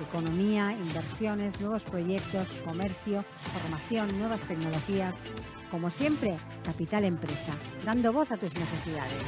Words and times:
Economía, 0.00 0.72
inversiones, 0.72 1.60
nuevos 1.60 1.82
proyectos, 1.84 2.48
comercio, 2.64 3.24
formación, 3.52 4.18
nuevas 4.18 4.42
tecnologías. 4.42 5.14
Como 5.70 5.90
siempre, 5.90 6.36
Capital 6.64 7.04
Empresa, 7.04 7.52
dando 7.84 8.12
voz 8.12 8.32
a 8.32 8.36
tus 8.36 8.54
necesidades. 8.54 9.22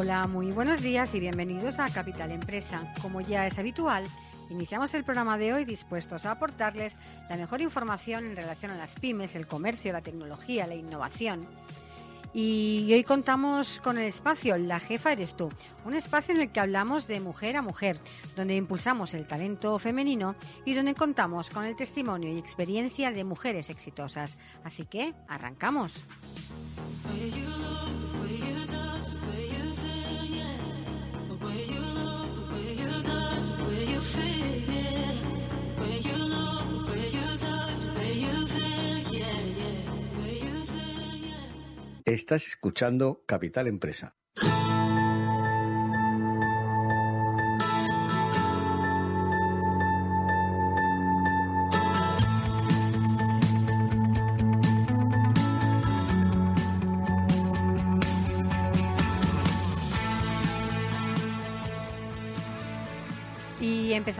Hola, 0.00 0.28
muy 0.28 0.52
buenos 0.52 0.80
días 0.80 1.14
y 1.14 1.20
bienvenidos 1.20 1.80
a 1.80 1.90
Capital 1.90 2.30
Empresa. 2.30 2.94
Como 3.02 3.20
ya 3.20 3.46
es 3.46 3.58
habitual, 3.58 4.04
iniciamos 4.50 4.94
el 4.94 5.04
programa 5.04 5.38
de 5.38 5.52
hoy 5.52 5.64
dispuestos 5.64 6.26
a 6.26 6.32
aportarles 6.32 6.96
la 7.28 7.36
mejor 7.36 7.60
información 7.60 8.26
en 8.26 8.36
relación 8.36 8.70
a 8.70 8.76
las 8.76 8.94
pymes, 8.94 9.34
el 9.34 9.46
comercio, 9.46 9.92
la 9.92 10.02
tecnología, 10.02 10.66
la 10.66 10.74
innovación. 10.74 11.46
Y 12.34 12.90
hoy 12.92 13.04
contamos 13.04 13.80
con 13.82 13.96
el 13.96 14.04
espacio 14.04 14.58
La 14.58 14.80
Jefa 14.80 15.12
Eres 15.12 15.34
tú, 15.34 15.48
un 15.86 15.94
espacio 15.94 16.34
en 16.34 16.42
el 16.42 16.52
que 16.52 16.60
hablamos 16.60 17.06
de 17.06 17.20
mujer 17.20 17.56
a 17.56 17.62
mujer, 17.62 17.98
donde 18.36 18.54
impulsamos 18.54 19.14
el 19.14 19.26
talento 19.26 19.78
femenino 19.78 20.36
y 20.64 20.74
donde 20.74 20.94
contamos 20.94 21.48
con 21.48 21.64
el 21.64 21.74
testimonio 21.74 22.30
y 22.30 22.38
experiencia 22.38 23.10
de 23.12 23.24
mujeres 23.24 23.70
exitosas. 23.70 24.36
Así 24.62 24.84
que, 24.84 25.14
arrancamos. 25.26 25.94
Estás 42.04 42.46
escuchando 42.46 43.22
Capital 43.26 43.68
Empresa. 43.68 44.17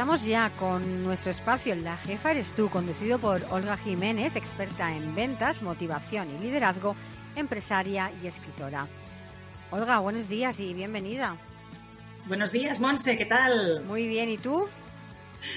Empezamos 0.08 0.26
ya 0.26 0.50
con 0.56 1.04
nuestro 1.04 1.30
espacio 1.30 1.74
La 1.74 1.98
Jefa 1.98 2.30
Eres 2.30 2.52
tú, 2.52 2.70
conducido 2.70 3.19
por 3.19 3.44
Olga 3.50 3.76
Jiménez, 3.76 4.36
experta 4.36 4.96
en 4.96 5.14
ventas, 5.14 5.60
motivación 5.60 6.34
y 6.34 6.38
liderazgo, 6.44 6.96
empresaria 7.36 8.10
y 8.22 8.26
escritora. 8.26 8.88
Olga, 9.70 9.98
buenos 9.98 10.30
días 10.30 10.60
y 10.60 10.72
bienvenida. 10.72 11.36
Buenos 12.24 12.52
días, 12.52 12.80
Monse, 12.80 13.18
¿qué 13.18 13.26
tal? 13.26 13.84
Muy 13.84 14.06
bien, 14.06 14.30
¿y 14.30 14.38
tú? 14.38 14.66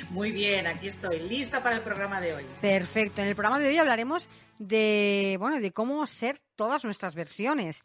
Muy 0.10 0.34
bien, 0.34 0.68
aquí 0.68 0.88
estoy, 0.88 1.22
lista 1.22 1.64
para 1.64 1.78
el 1.78 1.82
programa 1.82 2.20
de 2.20 2.34
hoy. 2.34 2.46
Perfecto. 2.60 3.22
En 3.22 3.30
el 3.30 3.36
programa 3.36 3.58
de 3.58 3.70
hoy 3.70 3.78
hablaremos 3.78 4.28
de, 4.60 5.38
bueno, 5.40 5.62
de 5.62 5.72
cómo 5.72 6.06
ser 6.08 6.42
todas 6.58 6.84
nuestras 6.84 7.16
versiones. 7.16 7.84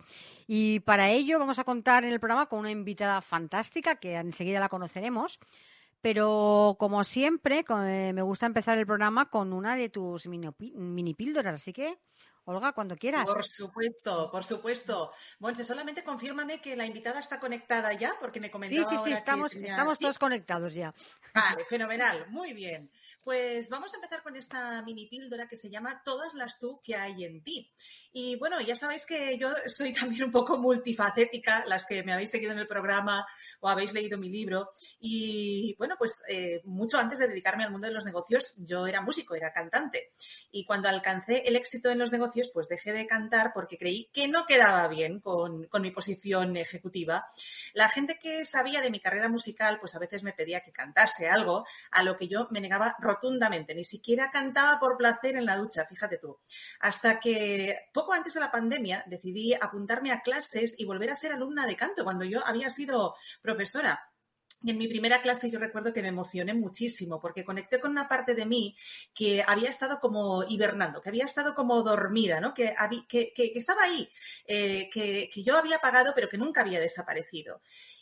Y 0.48 0.80
para 0.80 1.10
ello 1.10 1.38
vamos 1.38 1.60
a 1.60 1.64
contar 1.64 2.02
en 2.02 2.12
el 2.12 2.18
programa 2.18 2.46
con 2.46 2.58
una 2.58 2.72
invitada 2.72 3.22
fantástica 3.22 4.00
que 4.00 4.16
enseguida 4.16 4.58
la 4.58 4.68
conoceremos. 4.68 5.38
Pero 6.00 6.76
como 6.78 7.02
siempre, 7.04 7.64
eh, 7.68 8.12
me 8.14 8.22
gusta 8.22 8.46
empezar 8.46 8.78
el 8.78 8.86
programa 8.86 9.30
con 9.30 9.52
una 9.52 9.76
de 9.76 9.88
tus 9.88 10.26
mini, 10.26 10.48
mini 10.74 11.14
píldoras, 11.14 11.54
así 11.54 11.72
que 11.72 11.98
Olga, 12.46 12.72
cuando 12.72 12.96
quieras. 12.96 13.26
Por 13.26 13.44
supuesto, 13.44 14.30
por 14.30 14.44
supuesto. 14.44 15.12
Monse, 15.40 15.64
solamente 15.64 16.04
confírmame 16.04 16.60
que 16.60 16.76
la 16.76 16.86
invitada 16.86 17.18
está 17.18 17.40
conectada 17.40 17.92
ya, 17.94 18.14
porque 18.20 18.38
me 18.38 18.52
comentaba. 18.52 18.88
Sí, 18.88 18.96
sí, 18.96 19.02
sí, 19.04 19.12
estamos, 19.12 19.52
estamos 19.56 19.98
todos 19.98 20.16
conectados 20.16 20.72
ya. 20.72 20.94
Vale, 21.34 21.64
fenomenal, 21.64 22.26
muy 22.30 22.52
bien. 22.52 22.88
Pues 23.24 23.68
vamos 23.70 23.92
a 23.92 23.96
empezar 23.96 24.22
con 24.22 24.36
esta 24.36 24.80
mini 24.82 25.06
píldora 25.06 25.48
que 25.48 25.56
se 25.56 25.68
llama 25.68 26.00
Todas 26.04 26.34
las 26.34 26.60
tú 26.60 26.80
que 26.84 26.94
hay 26.94 27.24
en 27.24 27.42
ti. 27.42 27.68
Y 28.12 28.36
bueno, 28.36 28.60
ya 28.60 28.76
sabéis 28.76 29.04
que 29.04 29.36
yo 29.36 29.50
soy 29.66 29.92
también 29.92 30.22
un 30.22 30.30
poco 30.30 30.56
multifacética, 30.58 31.64
las 31.66 31.84
que 31.84 32.04
me 32.04 32.12
habéis 32.12 32.30
seguido 32.30 32.52
en 32.52 32.60
el 32.60 32.68
programa 32.68 33.26
o 33.58 33.68
habéis 33.68 33.92
leído 33.92 34.16
mi 34.18 34.28
libro. 34.28 34.70
Y 35.00 35.74
bueno, 35.76 35.96
pues 35.98 36.22
eh, 36.28 36.62
mucho 36.64 36.98
antes 36.98 37.18
de 37.18 37.26
dedicarme 37.26 37.64
al 37.64 37.72
mundo 37.72 37.88
de 37.88 37.92
los 37.92 38.04
negocios, 38.04 38.54
yo 38.58 38.86
era 38.86 39.00
músico, 39.00 39.34
era 39.34 39.52
cantante. 39.52 40.12
Y 40.52 40.64
cuando 40.64 40.88
alcancé 40.88 41.48
el 41.48 41.56
éxito 41.56 41.90
en 41.90 41.98
los 41.98 42.12
negocios, 42.12 42.35
pues 42.52 42.68
dejé 42.68 42.92
de 42.92 43.06
cantar 43.06 43.52
porque 43.52 43.78
creí 43.78 44.08
que 44.12 44.28
no 44.28 44.46
quedaba 44.46 44.86
bien 44.88 45.20
con, 45.20 45.64
con 45.64 45.82
mi 45.82 45.90
posición 45.90 46.56
ejecutiva. 46.56 47.26
La 47.74 47.88
gente 47.88 48.18
que 48.20 48.44
sabía 48.44 48.80
de 48.80 48.90
mi 48.90 49.00
carrera 49.00 49.28
musical, 49.28 49.78
pues 49.78 49.94
a 49.94 49.98
veces 49.98 50.22
me 50.22 50.32
pedía 50.32 50.60
que 50.60 50.72
cantase 50.72 51.28
algo, 51.28 51.66
a 51.90 52.02
lo 52.02 52.16
que 52.16 52.28
yo 52.28 52.48
me 52.50 52.60
negaba 52.60 52.96
rotundamente, 52.98 53.74
ni 53.74 53.84
siquiera 53.84 54.30
cantaba 54.30 54.78
por 54.78 54.96
placer 54.96 55.36
en 55.36 55.46
la 55.46 55.56
ducha, 55.56 55.86
fíjate 55.86 56.18
tú. 56.18 56.38
Hasta 56.80 57.20
que 57.20 57.88
poco 57.92 58.12
antes 58.12 58.34
de 58.34 58.40
la 58.40 58.50
pandemia 58.50 59.04
decidí 59.06 59.54
apuntarme 59.54 60.12
a 60.12 60.20
clases 60.20 60.74
y 60.78 60.84
volver 60.84 61.10
a 61.10 61.14
ser 61.14 61.32
alumna 61.32 61.66
de 61.66 61.76
canto 61.76 62.04
cuando 62.04 62.24
yo 62.24 62.46
había 62.46 62.70
sido 62.70 63.14
profesora. 63.42 64.10
En 64.64 64.78
mi 64.78 64.88
primera 64.88 65.20
clase 65.20 65.50
yo 65.50 65.58
recuerdo 65.58 65.92
que 65.92 66.02
me 66.02 66.08
emocioné 66.08 66.54
muchísimo 66.54 67.20
porque 67.20 67.44
conecté 67.44 67.78
con 67.78 67.90
una 67.90 68.08
parte 68.08 68.34
de 68.34 68.46
mí 68.46 68.74
que 69.14 69.44
había 69.46 69.68
estado 69.68 69.98
como 70.00 70.44
hibernando, 70.48 71.00
que 71.00 71.10
había 71.10 71.24
estado 71.24 71.54
como 71.54 71.82
dormida, 71.82 72.40
¿no? 72.40 72.54
que, 72.54 72.74
estaba 73.54 73.82
ahí, 73.82 74.08
eh, 74.46 74.88
que, 74.90 75.28
que 75.32 75.42
yo 75.42 75.56
había 75.56 75.78
pagado 75.78 76.12
pero 76.14 76.28
que 76.28 76.38
nunca 76.38 76.62
había 76.62 76.80
desaparecido. 76.80 77.60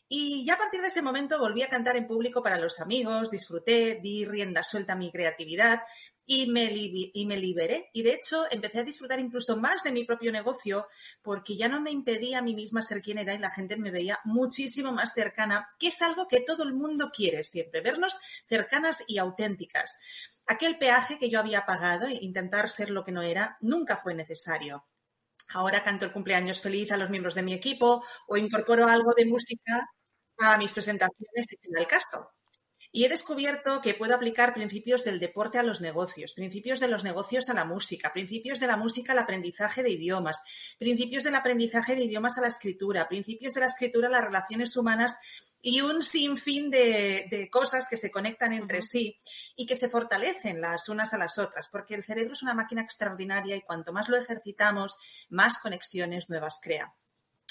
Y 0.09 0.45
ya 0.45 0.55
a 0.55 0.59
partir 0.59 0.81
de 0.81 0.89
ese 0.89 1.03
momento 1.03 1.39
volví 1.39 1.63
a 1.63 1.69
cantar 1.69 1.97
en 1.97 2.07
público 2.07 2.43
para 2.43 2.59
los 2.59 2.79
amigos, 2.79 3.31
disfruté, 3.31 4.01
di 4.03 4.25
rienda 4.25 4.63
suelta 4.63 4.93
a 4.93 4.97
mi 4.97 5.11
creatividad 5.11 5.83
y 6.27 6.47
me, 6.51 6.71
y 6.73 7.27
me 7.27 7.37
liberé. 7.37 7.91
Y 7.93 8.03
de 8.03 8.15
hecho 8.15 8.45
empecé 8.51 8.81
a 8.81 8.85
disfrutar 8.85 9.21
incluso 9.21 9.57
más 9.57 9.83
de 9.83 9.93
mi 9.93 10.05
propio 10.05 10.33
negocio 10.33 10.89
porque 11.23 11.57
ya 11.57 11.69
no 11.69 11.81
me 11.81 11.91
impedía 11.91 12.39
a 12.39 12.43
mí 12.43 12.55
misma 12.55 12.83
ser 12.83 13.03
quien 13.03 13.19
era 13.19 13.35
y 13.35 13.39
la 13.39 13.51
gente 13.51 13.77
me 13.77 13.91
veía 13.91 14.19
muchísimo 14.25 14.93
más 14.93 15.13
cercana, 15.13 15.69
que 15.79 15.89
es 15.89 16.03
algo 16.03 16.29
que 16.29 16.41
todo 16.41 16.63
el 16.65 16.75
mundo 16.75 17.11
quiere 17.15 17.45
siempre, 17.45 17.81
vernos 17.81 18.19
cercanas 18.47 19.05
y 19.09 19.19
auténticas. 19.19 19.99
Aquel 20.47 20.79
peaje 20.79 21.19
que 21.19 21.31
yo 21.31 21.41
había 21.41 21.65
pagado 21.65 22.09
intentar 22.09 22.69
ser 22.69 22.91
lo 22.91 23.05
que 23.05 23.13
no 23.13 23.23
era 23.23 23.57
nunca 23.61 23.97
fue 23.97 24.15
necesario. 24.15 24.87
Ahora 25.55 25.85
canto 25.85 26.05
el 26.05 26.13
cumpleaños 26.13 26.61
feliz 26.61 26.91
a 26.93 26.97
los 26.97 27.11
miembros 27.11 27.35
de 27.35 27.43
mi 27.43 27.55
equipo 27.55 28.05
o 28.27 28.37
incorporo 28.37 28.87
algo 28.87 29.13
de 29.17 29.27
música 29.27 29.89
a 30.39 30.59
mis 30.59 30.73
presentaciones 30.73 31.47
si 31.49 31.57
es 31.57 31.69
el 31.81 31.87
caso. 31.87 32.31
Y 32.97 33.05
he 33.05 33.09
descubierto 33.09 33.81
que 33.81 33.95
puedo 33.95 34.15
aplicar 34.15 34.55
principios 34.55 35.03
del 35.03 35.19
deporte 35.19 35.59
a 35.59 35.65
los 35.65 35.81
negocios, 35.81 36.33
principios 36.33 36.79
de 36.79 36.87
los 36.87 37.03
negocios 37.03 37.49
a 37.49 37.53
la 37.53 37.65
música, 37.65 38.13
principios 38.13 38.61
de 38.61 38.69
la 38.69 38.77
música 38.77 39.11
al 39.11 39.19
aprendizaje 39.19 39.83
de 39.83 39.91
idiomas, 39.91 40.45
principios 40.79 41.25
del 41.25 41.35
aprendizaje 41.35 41.97
de 41.97 42.05
idiomas 42.05 42.39
a 42.39 42.43
la 42.43 42.47
escritura, 42.47 43.09
principios 43.09 43.55
de 43.55 43.63
la 43.63 43.67
escritura 43.67 44.07
a 44.07 44.13
las 44.13 44.25
relaciones 44.25 44.77
humanas 44.77 45.17
y 45.61 45.81
un 45.81 46.05
sinfín 46.05 46.71
de, 46.71 47.27
de 47.29 47.51
cosas 47.51 47.89
que 47.91 47.97
se 47.97 48.13
conectan 48.13 48.53
entre 48.53 48.81
sí 48.81 49.19
y 49.57 49.67
que 49.67 49.75
se 49.75 49.89
fortalecen 49.89 50.61
las 50.61 50.89
unas 50.89 51.13
a 51.15 51.19
las 51.19 51.37
otras, 51.41 51.69
porque 51.73 51.97
el 51.97 52.05
cerebro 52.05 52.35
es 52.35 52.45
una 52.45 52.55
máquina 52.55 52.83
extraordinaria 52.83 53.57
y 53.57 53.63
cuanto 53.63 53.93
más 53.93 54.09
lo 54.09 54.17
ejercitamos, 54.17 54.99
más 55.29 55.59
conexiones 55.59 56.31
nuevas 56.31 56.61
crea. 56.63 56.95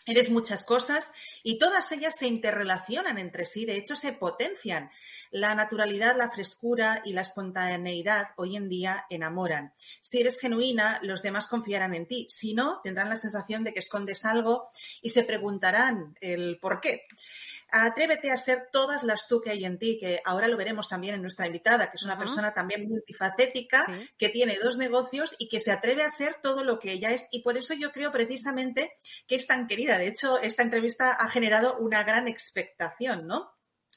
Eres 0.06 0.30
muchas 0.30 0.66
cosas 0.66 1.14
y 1.44 1.58
todas 1.58 1.92
ellas 1.94 2.16
se 2.18 2.28
interrelacionan 2.28 3.18
entre 3.18 3.46
sí, 3.46 3.66
de 3.66 3.78
hecho 3.78 3.96
se 3.96 4.12
potencian. 4.12 4.92
La 5.32 5.56
naturalidad, 5.56 6.18
la 6.18 6.30
frescura 6.30 7.02
y 7.06 7.14
la 7.14 7.22
espontaneidad 7.22 8.28
hoy 8.36 8.58
en 8.58 8.68
día 8.68 9.06
enamoran. 9.10 9.74
Si 10.02 10.20
eres 10.20 10.40
genuina, 10.40 11.00
los 11.04 11.22
demás 11.22 11.48
confiarán 11.48 11.94
en 11.96 12.06
ti. 12.06 12.28
Si 12.30 12.54
no, 12.54 12.82
tendrán 12.84 13.10
la 13.10 13.16
sensación 13.16 13.64
de 13.64 13.74
que 13.74 13.80
escondes 13.80 14.26
algo 14.26 14.68
y 15.02 15.12
se 15.12 15.24
preguntarán 15.24 16.18
el 16.20 16.60
por 16.60 16.82
qué. 16.82 17.08
Atrévete 17.76 18.30
a 18.30 18.38
ser 18.38 18.68
todas 18.72 19.02
las 19.02 19.28
tú 19.28 19.42
que 19.42 19.50
hay 19.50 19.66
en 19.66 19.80
ti, 19.80 19.98
que 20.00 20.22
ahora 20.26 20.48
lo 20.48 20.58
veremos 20.58 20.88
también 20.88 21.16
en 21.16 21.24
nuestra 21.24 21.48
invitada, 21.48 21.90
que 21.90 21.98
es 21.98 22.04
una 22.04 22.20
persona 22.20 22.54
también 22.54 22.88
multifacética, 22.88 23.88
que 24.16 24.30
tiene 24.30 24.60
dos 24.62 24.78
negocios 24.78 25.36
y 25.40 25.50
que 25.50 25.60
se 25.60 25.72
atreve 25.72 26.04
a 26.04 26.10
ser 26.12 26.36
todo 26.40 26.64
lo 26.64 26.78
que 26.78 26.92
ella 26.92 27.10
es. 27.10 27.28
Y 27.32 27.42
por 27.42 27.58
eso 27.58 27.74
yo 27.74 27.92
creo 27.92 28.12
precisamente 28.12 28.94
que 29.28 29.34
es 29.34 29.48
tan 29.48 29.66
querida. 29.66 29.98
De 29.98 30.08
hecho, 30.08 30.40
esta 30.40 30.62
entrevista 30.62 31.14
ha 31.14 31.30
generado 31.30 31.80
una 31.80 32.04
gran 32.04 32.28
expectación, 32.28 33.26
¿no? 33.26 33.52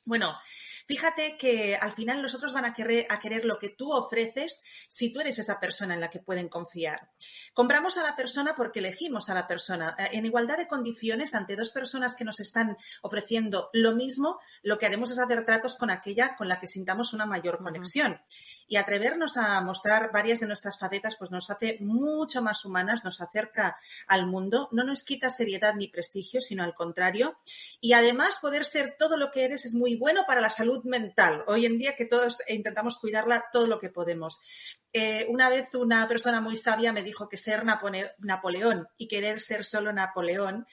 Bueno, 0.06 0.38
Fíjate 0.86 1.36
que 1.36 1.76
al 1.76 1.92
final 1.92 2.22
los 2.22 2.34
otros 2.34 2.52
van 2.52 2.64
a 2.64 2.72
querer, 2.72 3.06
a 3.10 3.18
querer 3.18 3.44
lo 3.44 3.58
que 3.58 3.70
tú 3.70 3.92
ofreces 3.92 4.62
si 4.88 5.12
tú 5.12 5.20
eres 5.20 5.38
esa 5.38 5.58
persona 5.58 5.94
en 5.94 6.00
la 6.00 6.10
que 6.10 6.20
pueden 6.20 6.48
confiar. 6.48 7.10
Compramos 7.54 7.98
a 7.98 8.04
la 8.04 8.14
persona 8.14 8.54
porque 8.56 8.78
elegimos 8.78 9.28
a 9.28 9.34
la 9.34 9.48
persona. 9.48 9.96
Eh, 9.98 10.10
en 10.12 10.26
igualdad 10.26 10.58
de 10.58 10.68
condiciones, 10.68 11.34
ante 11.34 11.56
dos 11.56 11.70
personas 11.70 12.14
que 12.14 12.24
nos 12.24 12.38
están 12.38 12.76
ofreciendo 13.02 13.68
lo 13.72 13.96
mismo, 13.96 14.38
lo 14.62 14.78
que 14.78 14.86
haremos 14.86 15.10
es 15.10 15.18
hacer 15.18 15.44
tratos 15.44 15.76
con 15.76 15.90
aquella 15.90 16.36
con 16.36 16.48
la 16.48 16.60
que 16.60 16.68
sintamos 16.68 17.12
una 17.12 17.26
mayor 17.26 17.58
conexión. 17.58 18.20
Y 18.68 18.76
atrevernos 18.76 19.36
a 19.36 19.60
mostrar 19.62 20.12
varias 20.12 20.40
de 20.40 20.46
nuestras 20.46 20.78
facetas, 20.78 21.16
pues 21.16 21.30
nos 21.30 21.50
hace 21.50 21.78
mucho 21.80 22.42
más 22.42 22.64
humanas, 22.64 23.04
nos 23.04 23.20
acerca 23.20 23.76
al 24.06 24.26
mundo, 24.26 24.68
no 24.70 24.84
nos 24.84 25.02
quita 25.02 25.30
seriedad 25.30 25.74
ni 25.74 25.88
prestigio, 25.88 26.40
sino 26.40 26.62
al 26.62 26.74
contrario. 26.74 27.38
Y 27.80 27.92
además 27.94 28.38
poder 28.40 28.64
ser 28.64 28.96
todo 28.98 29.16
lo 29.16 29.30
que 29.30 29.44
eres 29.44 29.64
es 29.64 29.74
muy 29.74 29.96
bueno 29.96 30.24
para 30.26 30.40
la 30.40 30.50
salud 30.50 30.75
mental. 30.84 31.44
Hoy 31.46 31.66
en 31.66 31.78
día 31.78 31.94
que 31.96 32.06
todos 32.06 32.42
intentamos 32.48 32.98
cuidarla 32.98 33.46
todo 33.52 33.66
lo 33.66 33.78
que 33.78 33.88
podemos. 33.88 34.40
Eh, 34.92 35.26
una 35.28 35.48
vez 35.48 35.74
una 35.74 36.06
persona 36.08 36.40
muy 36.40 36.56
sabia 36.56 36.92
me 36.92 37.02
dijo 37.02 37.28
que 37.28 37.36
ser 37.36 37.64
Napoleón 37.64 38.88
y 38.96 39.08
querer 39.08 39.40
ser 39.40 39.64
solo 39.64 39.92
Napoleón 39.92 40.66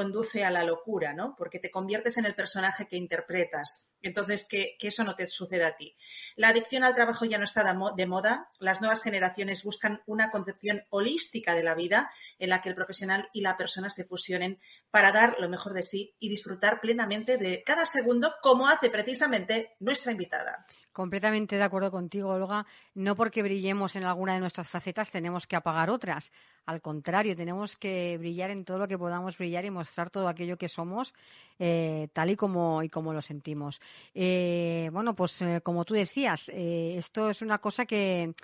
conduce 0.00 0.44
a 0.44 0.50
la 0.50 0.64
locura, 0.64 1.12
¿no? 1.12 1.34
Porque 1.36 1.58
te 1.58 1.70
conviertes 1.70 2.16
en 2.16 2.24
el 2.24 2.34
personaje 2.34 2.88
que 2.88 2.96
interpretas. 2.96 3.92
Entonces, 4.00 4.46
que, 4.46 4.78
eso 4.80 5.04
no 5.04 5.14
te 5.14 5.26
suceda 5.26 5.66
a 5.66 5.76
ti. 5.76 5.94
La 6.36 6.48
adicción 6.48 6.84
al 6.84 6.94
trabajo 6.94 7.26
ya 7.26 7.36
no 7.36 7.44
está 7.44 7.62
de 7.94 8.06
moda. 8.06 8.48
Las 8.60 8.80
nuevas 8.80 9.02
generaciones 9.02 9.62
buscan 9.62 10.00
una 10.06 10.30
concepción 10.30 10.84
holística 10.88 11.54
de 11.54 11.62
la 11.62 11.74
vida 11.74 12.10
en 12.38 12.48
la 12.48 12.62
que 12.62 12.70
el 12.70 12.74
profesional 12.74 13.28
y 13.34 13.42
la 13.42 13.58
persona 13.58 13.90
se 13.90 14.04
fusionen 14.04 14.58
para 14.90 15.12
dar 15.12 15.36
lo 15.38 15.50
mejor 15.50 15.74
de 15.74 15.82
sí 15.82 16.14
y 16.18 16.30
disfrutar 16.30 16.80
plenamente 16.80 17.36
de 17.36 17.62
cada 17.62 17.84
segundo, 17.84 18.32
como 18.40 18.68
hace 18.68 18.88
precisamente 18.88 19.76
nuestra 19.80 20.12
invitada. 20.12 20.64
Completamente 21.00 21.56
de 21.56 21.62
acuerdo 21.62 21.90
contigo, 21.90 22.28
Olga. 22.28 22.66
No 22.92 23.16
porque 23.16 23.42
brillemos 23.42 23.96
en 23.96 24.04
alguna 24.04 24.34
de 24.34 24.40
nuestras 24.40 24.68
facetas 24.68 25.10
tenemos 25.10 25.46
que 25.46 25.56
apagar 25.56 25.88
otras. 25.88 26.30
Al 26.66 26.82
contrario, 26.82 27.34
tenemos 27.34 27.74
que 27.74 28.18
brillar 28.18 28.50
en 28.50 28.66
todo 28.66 28.76
lo 28.76 28.86
que 28.86 28.98
podamos 28.98 29.38
brillar 29.38 29.64
y 29.64 29.70
mostrar 29.70 30.10
todo 30.10 30.28
aquello 30.28 30.58
que 30.58 30.68
somos 30.68 31.14
eh, 31.58 32.08
tal 32.12 32.28
y 32.28 32.36
como, 32.36 32.82
y 32.82 32.90
como 32.90 33.14
lo 33.14 33.22
sentimos. 33.22 33.80
Eh, 34.12 34.90
bueno, 34.92 35.16
pues 35.16 35.40
eh, 35.40 35.62
como 35.62 35.86
tú 35.86 35.94
decías, 35.94 36.50
esto 36.50 37.30
es 37.30 37.40
una 37.40 37.56
cosa 37.56 37.86
que 37.86 38.34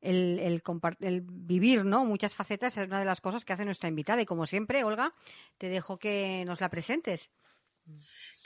el, 0.00 0.38
el, 0.38 0.62
el, 1.00 1.20
vivir 1.20 1.84
¿no? 1.84 2.06
muchas 2.06 2.34
facetas 2.34 2.78
es 2.78 2.86
una 2.86 2.98
de 2.98 3.04
las 3.04 3.20
cosas 3.20 3.44
que 3.44 3.52
hace 3.52 3.66
nuestra 3.66 3.90
invitada. 3.90 4.22
Y 4.22 4.24
como 4.24 4.46
siempre, 4.46 4.84
Olga, 4.84 5.12
te 5.58 5.68
dejo 5.68 5.98
que 5.98 6.44
nos 6.46 6.62
la 6.62 6.70
presentes. 6.70 7.28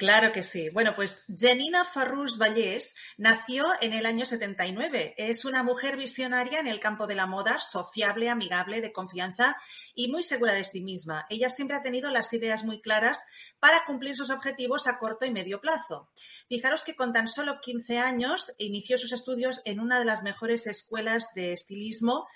Claro 0.00 0.32
que 0.32 0.43
sí. 0.43 0.70
Bueno, 0.70 0.94
pues 0.97 1.26
Janina 1.29 1.85
Farrús 1.85 2.38
Vallés 2.38 2.94
nació 3.19 3.67
en 3.82 3.93
el 3.93 4.06
año 4.06 4.25
79. 4.25 5.12
Es 5.19 5.44
una 5.44 5.62
mujer 5.62 5.99
visionaria 5.99 6.58
en 6.58 6.69
el 6.69 6.81
campo 6.81 7.06
de 7.06 7.14
la 7.14 7.26
moda, 7.26 7.61
sociable, 7.61 8.31
amigable, 8.31 8.81
de 8.81 8.94
confianza 8.94 9.58
y 9.94 10.08
muy 10.08 10.23
segura 10.23 10.55
de 10.55 10.64
sí 10.64 10.81
misma. 10.81 11.26
Ella 11.29 11.50
siempre 11.50 11.76
ha 11.76 11.82
tenido 11.82 12.11
las 12.11 12.32
ideas 12.32 12.64
muy 12.64 12.81
claras 12.81 13.20
para 13.58 13.85
cumplir 13.85 14.17
sus 14.17 14.31
objetivos 14.31 14.87
a 14.87 14.99
corto 14.99 15.26
y 15.26 15.32
medio 15.32 15.61
plazo. 15.61 16.08
Fijaros 16.49 16.82
que 16.82 16.97
con 16.97 17.12
tan 17.12 17.29
solo 17.29 17.61
15 17.61 17.99
años 17.99 18.52
inició 18.56 18.97
sus 18.97 19.12
estudios 19.12 19.61
en 19.67 19.81
una 19.81 19.99
de 19.99 20.06
las 20.06 20.23
mejores 20.23 20.67
escuelas 20.67 21.26
de 21.35 21.52
estilismo. 21.52 22.26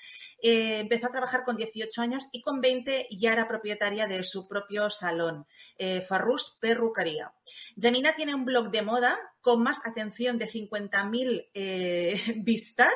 Eh, 0.43 0.81
empezó 0.81 1.07
a 1.07 1.13
trabajar 1.13 1.45
con 1.45 1.57
18 1.57 2.03
años 2.03 2.29
y 2.31 2.43
con 2.43 2.61
20 2.61 3.09
ya 3.11 3.33
era 3.33 3.49
propietaria 3.49 4.07
de 4.07 4.23
su 4.25 4.47
propio 4.47 4.91
salón, 4.91 5.47
eh, 5.79 6.03
Farrús. 6.03 6.59
Janina 7.81 8.15
tiene 8.15 8.35
un 8.35 8.45
blog 8.45 8.71
de 8.71 8.83
moda 8.83 9.17
con 9.41 9.63
más 9.63 9.87
atención 9.87 10.39
de 10.39 10.49
50.000 10.49 11.51
eh, 11.55 12.21
vistas 12.37 12.95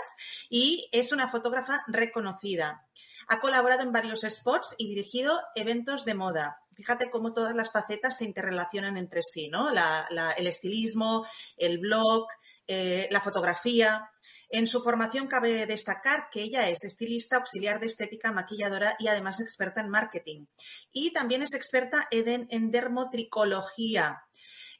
y 0.49 0.89
es 0.93 1.13
una 1.13 1.29
fotógrafa 1.29 1.83
reconocida. 1.87 2.87
Ha 3.29 3.41
colaborado 3.41 3.83
en 3.83 3.93
varios 3.93 4.23
spots 4.23 4.75
y 4.79 4.89
dirigido 4.89 5.39
eventos 5.55 6.05
de 6.05 6.15
moda. 6.15 6.59
Fíjate 6.75 7.11
cómo 7.11 7.33
todas 7.33 7.55
las 7.55 7.73
facetas 7.73 8.17
se 8.17 8.25
interrelacionan 8.25 8.97
entre 8.97 9.23
sí, 9.23 9.49
¿no? 9.49 9.69
el 9.71 10.47
estilismo, 10.47 11.27
el 11.57 11.79
blog, 11.79 12.29
eh, 12.69 13.09
la 13.11 13.21
fotografía. 13.21 14.09
En 14.51 14.67
su 14.67 14.83
formación 14.83 15.27
cabe 15.27 15.67
destacar 15.67 16.29
que 16.31 16.43
ella 16.43 16.69
es 16.69 16.85
estilista, 16.85 17.37
auxiliar 17.37 17.81
de 17.81 17.87
estética, 17.87 18.33
maquilladora 18.33 18.97
y 18.99 19.09
además 19.09 19.41
experta 19.41 19.81
en 19.81 19.91
marketing. 19.91 20.47
Y 20.93 21.13
también 21.13 21.43
es 21.43 21.55
experta 21.55 22.09
en 22.11 22.71
dermotricología, 22.71 24.23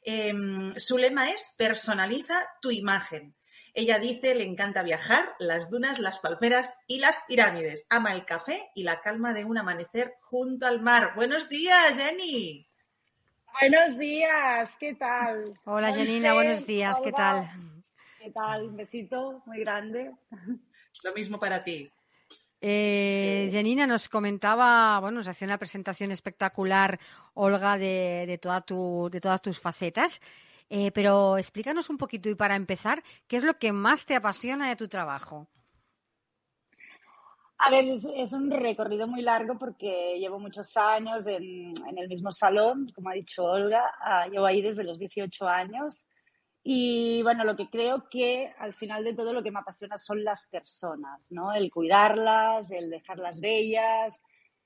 Em, 0.03 0.73
su 0.77 0.97
lema 0.97 1.29
es 1.29 1.55
personaliza 1.57 2.35
tu 2.61 2.71
imagen. 2.71 3.35
Ella 3.73 3.99
dice, 3.99 4.33
le 4.33 4.43
encanta 4.43 4.81
viajar, 4.81 5.35
las 5.39 5.69
dunas, 5.69 5.99
las 5.99 6.19
palmeras 6.19 6.79
y 6.87 6.99
las 6.99 7.17
pirámides. 7.27 7.85
Ama 7.89 8.13
el 8.13 8.25
café 8.25 8.71
y 8.75 8.83
la 8.83 8.99
calma 8.99 9.33
de 9.33 9.45
un 9.45 9.57
amanecer 9.57 10.15
junto 10.21 10.65
al 10.65 10.81
mar. 10.81 11.13
Buenos 11.15 11.49
días, 11.49 11.95
Jenny. 11.95 12.67
Buenos 13.61 13.97
días, 13.97 14.71
¿qué 14.79 14.95
tal? 14.95 15.59
Hola, 15.65 15.93
Janina, 15.93 16.33
buenos 16.33 16.65
días, 16.65 16.97
¿qué 17.03 17.11
tal? 17.11 17.49
¿Qué 18.29 18.33
tal? 18.33 18.65
Un 18.67 18.77
besito 18.77 19.41
muy 19.47 19.61
grande. 19.61 20.11
Lo 21.03 21.13
mismo 21.15 21.39
para 21.39 21.63
ti. 21.63 21.89
Eh, 22.61 23.49
Janina 23.51 23.87
nos 23.87 24.07
comentaba, 24.07 24.99
bueno, 24.99 25.17
nos 25.17 25.27
hacía 25.27 25.47
una 25.47 25.57
presentación 25.57 26.11
espectacular, 26.11 26.99
Olga, 27.33 27.79
de, 27.79 28.25
de, 28.27 28.37
toda 28.37 28.61
tu, 28.61 29.09
de 29.11 29.19
todas 29.19 29.41
tus 29.41 29.59
facetas. 29.59 30.21
Eh, 30.69 30.91
pero 30.91 31.39
explícanos 31.39 31.89
un 31.89 31.97
poquito 31.97 32.29
y 32.29 32.35
para 32.35 32.55
empezar, 32.55 33.01
¿qué 33.27 33.35
es 33.35 33.43
lo 33.43 33.57
que 33.57 33.71
más 33.71 34.05
te 34.05 34.13
apasiona 34.13 34.69
de 34.69 34.75
tu 34.75 34.87
trabajo? 34.87 35.47
A 37.57 37.71
ver, 37.71 37.85
es, 37.85 38.31
un 38.33 38.51
recorrido 38.51 39.07
muy 39.07 39.23
largo 39.23 39.57
porque 39.57 40.19
llevo 40.19 40.37
muchos 40.37 40.77
años 40.77 41.25
en, 41.25 41.73
en 41.89 41.97
el 41.97 42.07
mismo 42.07 42.31
salón, 42.31 42.89
como 42.93 43.09
ha 43.09 43.13
dicho 43.13 43.43
Olga, 43.43 43.91
ah, 43.99 44.27
llevo 44.27 44.45
ahí 44.45 44.61
desde 44.61 44.83
los 44.83 44.99
18 44.99 45.47
años 45.47 46.07
y 46.63 47.21
bueno, 47.23 47.45
lo 47.45 47.55
que 47.55 47.69
creo 47.69 48.09
que 48.09 48.53
al 48.57 48.73
final 48.73 49.03
de 49.03 49.13
todo 49.13 49.33
lo 49.33 49.41
que 49.41 49.51
me 49.51 49.59
apasiona 49.59 49.97
son 49.97 50.23
las 50.23 50.47
personas, 50.47 51.31
¿no? 51.31 51.53
El 51.53 51.71
cuidarlas, 51.71 52.69
el 52.71 52.89
dejarlas 52.89 53.39
bellas, 53.39 54.21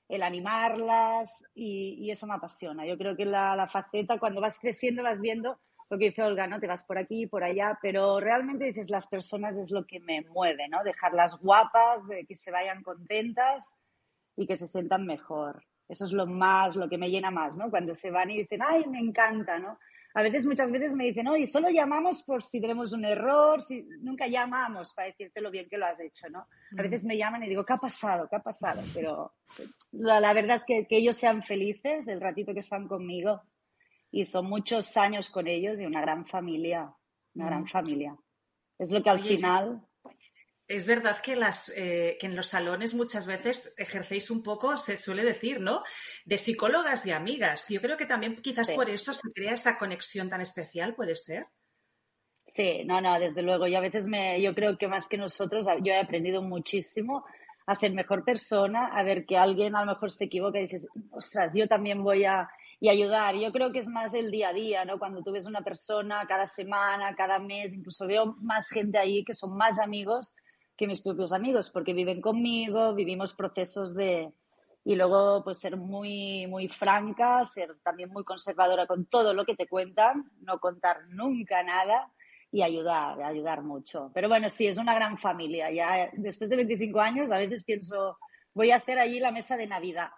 el 0.08 0.22
animarlas 0.22 1.44
y, 1.54 2.10
eso 2.10 2.26
me 2.26 2.34
apasiona. 2.34 2.84
Yo 2.86 2.98
creo 2.98 3.16
que 3.16 3.24
la, 3.24 3.66
faceta, 3.68 4.18
cuando 4.18 4.40
vas 4.40 4.58
creciendo, 4.58 5.02
vas 5.02 5.20
viendo 5.20 5.58
lo 5.90 5.98
que 5.98 6.06
dice 6.06 6.22
Olga, 6.22 6.46
¿no? 6.46 6.60
Te 6.60 6.66
vas 6.66 6.84
por 6.84 6.98
aquí, 6.98 7.26
por 7.26 7.44
allá, 7.44 7.78
pero 7.80 8.18
realmente 8.18 8.64
dices 8.64 8.90
las 8.90 9.06
personas 9.06 9.56
es 9.56 9.70
lo 9.70 9.86
que 9.86 10.00
me 10.00 10.22
mueve, 10.22 10.68
¿no? 10.68 10.82
Dejarlas 10.82 11.38
guapas, 11.40 12.06
de 12.08 12.24
que 12.26 12.34
se 12.34 12.50
vayan 12.50 12.82
contentas 12.82 13.74
y 14.36 14.46
que 14.46 14.56
se 14.56 14.66
sientan 14.66 15.06
mejor. 15.06 15.64
Eso 15.88 16.04
es 16.04 16.12
lo 16.12 16.26
más, 16.26 16.74
lo 16.74 16.88
que 16.88 16.98
me 16.98 17.10
llena 17.10 17.30
más, 17.30 17.56
¿no? 17.56 17.70
Cuando 17.70 17.94
se 17.94 18.10
van 18.10 18.30
y 18.30 18.38
dicen, 18.38 18.62
ay, 18.62 18.86
me 18.86 18.98
encanta, 18.98 19.58
¿no? 19.58 19.78
A 20.16 20.22
veces, 20.22 20.46
muchas 20.46 20.70
veces 20.70 20.94
me 20.94 21.06
dicen, 21.06 21.26
oye, 21.26 21.44
solo 21.44 21.68
llamamos 21.70 22.22
por 22.22 22.40
si 22.40 22.60
tenemos 22.60 22.92
un 22.92 23.04
error, 23.04 23.60
si... 23.60 23.82
nunca 24.00 24.28
llamamos 24.28 24.94
para 24.94 25.08
decirte 25.08 25.40
lo 25.40 25.50
bien 25.50 25.68
que 25.68 25.76
lo 25.76 25.86
has 25.86 25.98
hecho, 25.98 26.28
¿no? 26.30 26.46
A 26.78 26.82
veces 26.82 27.04
me 27.04 27.18
llaman 27.18 27.42
y 27.42 27.48
digo, 27.48 27.64
¿qué 27.64 27.72
ha 27.72 27.78
pasado? 27.78 28.28
¿Qué 28.28 28.36
ha 28.36 28.42
pasado? 28.42 28.80
Pero 28.94 29.32
la, 29.90 30.32
verdad 30.32 30.56
es 30.56 30.64
que, 30.64 30.86
que, 30.86 30.98
ellos 30.98 31.16
sean 31.16 31.42
felices 31.42 32.06
el 32.06 32.20
ratito 32.20 32.54
que 32.54 32.60
están 32.60 32.86
conmigo 32.86 33.42
y 34.12 34.24
son 34.24 34.46
muchos 34.46 34.96
años 34.96 35.30
con 35.30 35.48
ellos 35.48 35.80
y 35.80 35.84
una 35.84 36.00
gran 36.00 36.24
familia, 36.26 36.94
una 37.34 37.46
gran 37.46 37.66
familia. 37.66 38.16
Es 38.78 38.92
lo 38.92 39.02
que 39.02 39.10
al 39.10 39.20
final 39.20 39.84
es 40.66 40.86
verdad 40.86 41.18
que, 41.22 41.36
las, 41.36 41.70
eh, 41.76 42.16
que 42.18 42.26
en 42.26 42.36
los 42.36 42.46
salones 42.46 42.94
muchas 42.94 43.26
veces 43.26 43.74
ejercéis 43.78 44.30
un 44.30 44.42
poco, 44.42 44.76
se 44.78 44.96
suele 44.96 45.24
decir, 45.24 45.60
¿no? 45.60 45.82
De 46.24 46.38
psicólogas 46.38 47.04
y 47.06 47.12
amigas. 47.12 47.66
Yo 47.68 47.80
creo 47.80 47.96
que 47.96 48.06
también 48.06 48.36
quizás 48.36 48.70
por 48.70 48.88
eso 48.88 49.12
se 49.12 49.30
crea 49.32 49.54
esa 49.54 49.78
conexión 49.78 50.30
tan 50.30 50.40
especial, 50.40 50.94
¿puede 50.94 51.16
ser? 51.16 51.46
Sí, 52.54 52.84
no, 52.84 53.00
no, 53.00 53.18
desde 53.18 53.42
luego. 53.42 53.66
Yo 53.66 53.78
a 53.78 53.82
veces 53.82 54.06
me, 54.06 54.40
yo 54.40 54.54
creo 54.54 54.78
que 54.78 54.88
más 54.88 55.08
que 55.08 55.18
nosotros, 55.18 55.66
yo 55.82 55.92
he 55.92 55.98
aprendido 55.98 56.40
muchísimo 56.40 57.24
a 57.66 57.74
ser 57.74 57.92
mejor 57.92 58.24
persona, 58.24 58.86
a 58.86 59.02
ver 59.02 59.26
que 59.26 59.36
alguien 59.36 59.74
a 59.74 59.80
lo 59.84 59.92
mejor 59.92 60.10
se 60.10 60.24
equivoca 60.24 60.58
y 60.58 60.62
dices, 60.62 60.88
ostras, 61.10 61.52
yo 61.54 61.66
también 61.66 62.02
voy 62.02 62.24
a 62.24 62.48
y 62.80 62.88
ayudar. 62.88 63.34
Yo 63.36 63.52
creo 63.52 63.72
que 63.72 63.78
es 63.78 63.88
más 63.88 64.14
el 64.14 64.30
día 64.30 64.50
a 64.50 64.52
día, 64.52 64.84
¿no? 64.84 64.98
Cuando 64.98 65.22
tú 65.22 65.32
ves 65.32 65.46
una 65.46 65.62
persona 65.62 66.26
cada 66.28 66.46
semana, 66.46 67.14
cada 67.14 67.38
mes, 67.38 67.72
incluso 67.72 68.06
veo 68.06 68.36
más 68.40 68.68
gente 68.68 68.98
ahí 68.98 69.24
que 69.24 69.34
son 69.34 69.56
más 69.56 69.78
amigos 69.78 70.36
que 70.76 70.86
mis 70.86 71.00
propios 71.00 71.32
amigos, 71.32 71.70
porque 71.70 71.92
viven 71.92 72.20
conmigo, 72.20 72.94
vivimos 72.94 73.34
procesos 73.34 73.94
de... 73.94 74.32
Y 74.86 74.96
luego, 74.96 75.42
pues 75.42 75.58
ser 75.58 75.78
muy, 75.78 76.46
muy 76.46 76.68
franca, 76.68 77.42
ser 77.46 77.74
también 77.82 78.10
muy 78.10 78.22
conservadora 78.22 78.86
con 78.86 79.06
todo 79.06 79.32
lo 79.32 79.46
que 79.46 79.56
te 79.56 79.66
cuentan, 79.66 80.30
no 80.40 80.60
contar 80.60 81.06
nunca 81.08 81.62
nada 81.62 82.10
y 82.52 82.62
ayudar, 82.62 83.20
ayudar 83.22 83.62
mucho. 83.62 84.10
Pero 84.12 84.28
bueno, 84.28 84.50
sí, 84.50 84.66
es 84.66 84.76
una 84.76 84.94
gran 84.94 85.16
familia. 85.18 85.70
Ya 85.70 86.10
después 86.12 86.50
de 86.50 86.56
25 86.56 87.00
años, 87.00 87.32
a 87.32 87.38
veces 87.38 87.64
pienso, 87.64 88.18
voy 88.54 88.70
a 88.70 88.76
hacer 88.76 88.98
allí 88.98 89.20
la 89.20 89.32
mesa 89.32 89.56
de 89.56 89.66
Navidad. 89.66 90.10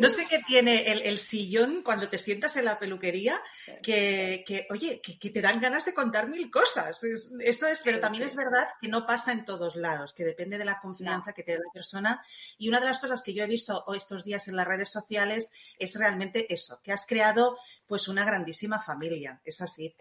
no 0.00 0.10
sé 0.10 0.26
qué 0.28 0.40
tiene 0.46 0.92
el, 0.92 1.18
sillón 1.18 1.82
cuando 1.82 2.08
te 2.08 2.18
sientas 2.18 2.56
en 2.56 2.64
la 2.64 2.78
peluquería, 2.78 3.40
que, 3.82 4.66
oye, 4.70 5.00
que, 5.00 5.30
te 5.30 5.40
dan 5.40 5.60
ganas 5.60 5.84
de 5.84 5.94
contar 5.94 6.28
mil 6.28 6.50
cosas. 6.50 7.02
eso 7.04 7.66
es, 7.66 7.82
pero 7.82 8.00
también 8.00 8.24
es 8.24 8.36
verdad 8.36 8.68
que 8.80 8.88
no 8.88 9.06
pasa 9.06 9.32
en 9.32 9.44
todos 9.44 9.76
lados, 9.76 10.12
que 10.12 10.24
depende 10.24 10.58
de 10.58 10.64
la 10.64 10.80
confianza 10.80 11.32
que 11.32 11.42
te 11.42 11.52
da 11.52 11.58
la 11.58 11.72
persona. 11.72 12.22
Y 12.58 12.68
una 12.68 12.80
de 12.80 12.86
las 12.86 12.98
cosas 12.98 13.22
que 13.22 13.34
yo 13.34 13.44
he 13.44 13.48
visto 13.48 13.84
estos 13.94 14.24
días 14.24 14.48
en 14.48 14.56
las 14.56 14.66
redes 14.66 14.90
sociales 14.90 15.50
es 15.78 15.94
realmente 15.96 16.52
eso, 16.52 16.80
que 16.82 16.92
has 16.92 17.06
creado 17.06 17.58
pues 17.86 18.08
una 18.08 18.24
grandísima 18.24 18.80
familia. 18.80 19.40
Es 19.44 19.60
así. 19.60 19.94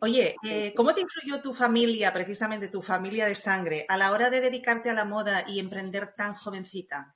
Oye, 0.00 0.36
eh, 0.42 0.72
¿cómo 0.74 0.94
te 0.94 1.02
influyó 1.02 1.40
tu 1.40 1.52
familia, 1.52 2.12
precisamente 2.12 2.68
tu 2.68 2.82
familia 2.82 3.26
de 3.26 3.34
sangre, 3.34 3.84
a 3.88 3.96
la 3.96 4.12
hora 4.12 4.30
de 4.30 4.40
dedicarte 4.40 4.90
a 4.90 4.94
la 4.94 5.04
moda 5.04 5.44
y 5.46 5.58
emprender 5.58 6.14
tan 6.14 6.34
jovencita? 6.34 7.14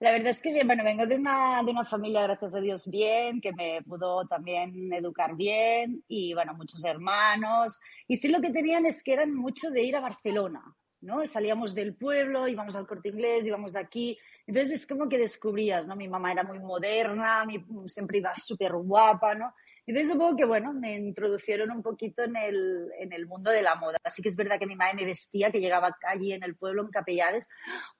La 0.00 0.12
verdad 0.12 0.28
es 0.28 0.40
que, 0.40 0.64
bueno, 0.64 0.82
vengo 0.82 1.04
de 1.04 1.14
una, 1.14 1.62
de 1.62 1.72
una 1.72 1.84
familia, 1.84 2.22
gracias 2.22 2.54
a 2.54 2.60
Dios, 2.60 2.88
bien, 2.88 3.38
que 3.38 3.52
me 3.52 3.82
pudo 3.82 4.26
también 4.26 4.90
educar 4.94 5.36
bien 5.36 6.02
y, 6.08 6.32
bueno, 6.32 6.54
muchos 6.54 6.82
hermanos. 6.84 7.78
Y 8.08 8.16
sí 8.16 8.28
lo 8.28 8.40
que 8.40 8.48
tenían 8.48 8.86
es 8.86 9.02
que 9.02 9.12
eran 9.12 9.34
mucho 9.34 9.70
de 9.70 9.82
ir 9.82 9.94
a 9.96 10.00
Barcelona, 10.00 10.62
¿no? 11.02 11.26
Salíamos 11.26 11.74
del 11.74 11.96
pueblo, 11.96 12.48
íbamos 12.48 12.76
al 12.76 12.86
corte 12.86 13.10
inglés, 13.10 13.44
íbamos 13.44 13.76
aquí. 13.76 14.18
Entonces 14.46 14.80
es 14.80 14.86
como 14.86 15.06
que 15.06 15.18
descubrías, 15.18 15.86
¿no? 15.86 15.96
Mi 15.96 16.08
mamá 16.08 16.32
era 16.32 16.44
muy 16.44 16.60
moderna, 16.60 17.44
siempre 17.84 18.18
iba 18.18 18.34
súper 18.36 18.72
guapa, 18.72 19.34
¿no? 19.34 19.52
Entonces 19.90 20.12
supongo 20.12 20.36
que, 20.36 20.44
bueno, 20.44 20.72
me 20.72 20.94
introducieron 20.94 21.72
un 21.72 21.82
poquito 21.82 22.22
en 22.22 22.36
el, 22.36 22.92
en 22.96 23.12
el 23.12 23.26
mundo 23.26 23.50
de 23.50 23.60
la 23.60 23.74
moda. 23.74 23.98
Así 24.04 24.22
que 24.22 24.28
es 24.28 24.36
verdad 24.36 24.56
que 24.56 24.66
mi 24.66 24.76
madre 24.76 24.94
me 24.94 25.04
vestía, 25.04 25.50
que 25.50 25.58
llegaba 25.58 25.98
allí 26.06 26.32
en 26.32 26.44
el 26.44 26.54
pueblo, 26.54 26.82
en 26.82 26.90
Capellades, 26.90 27.48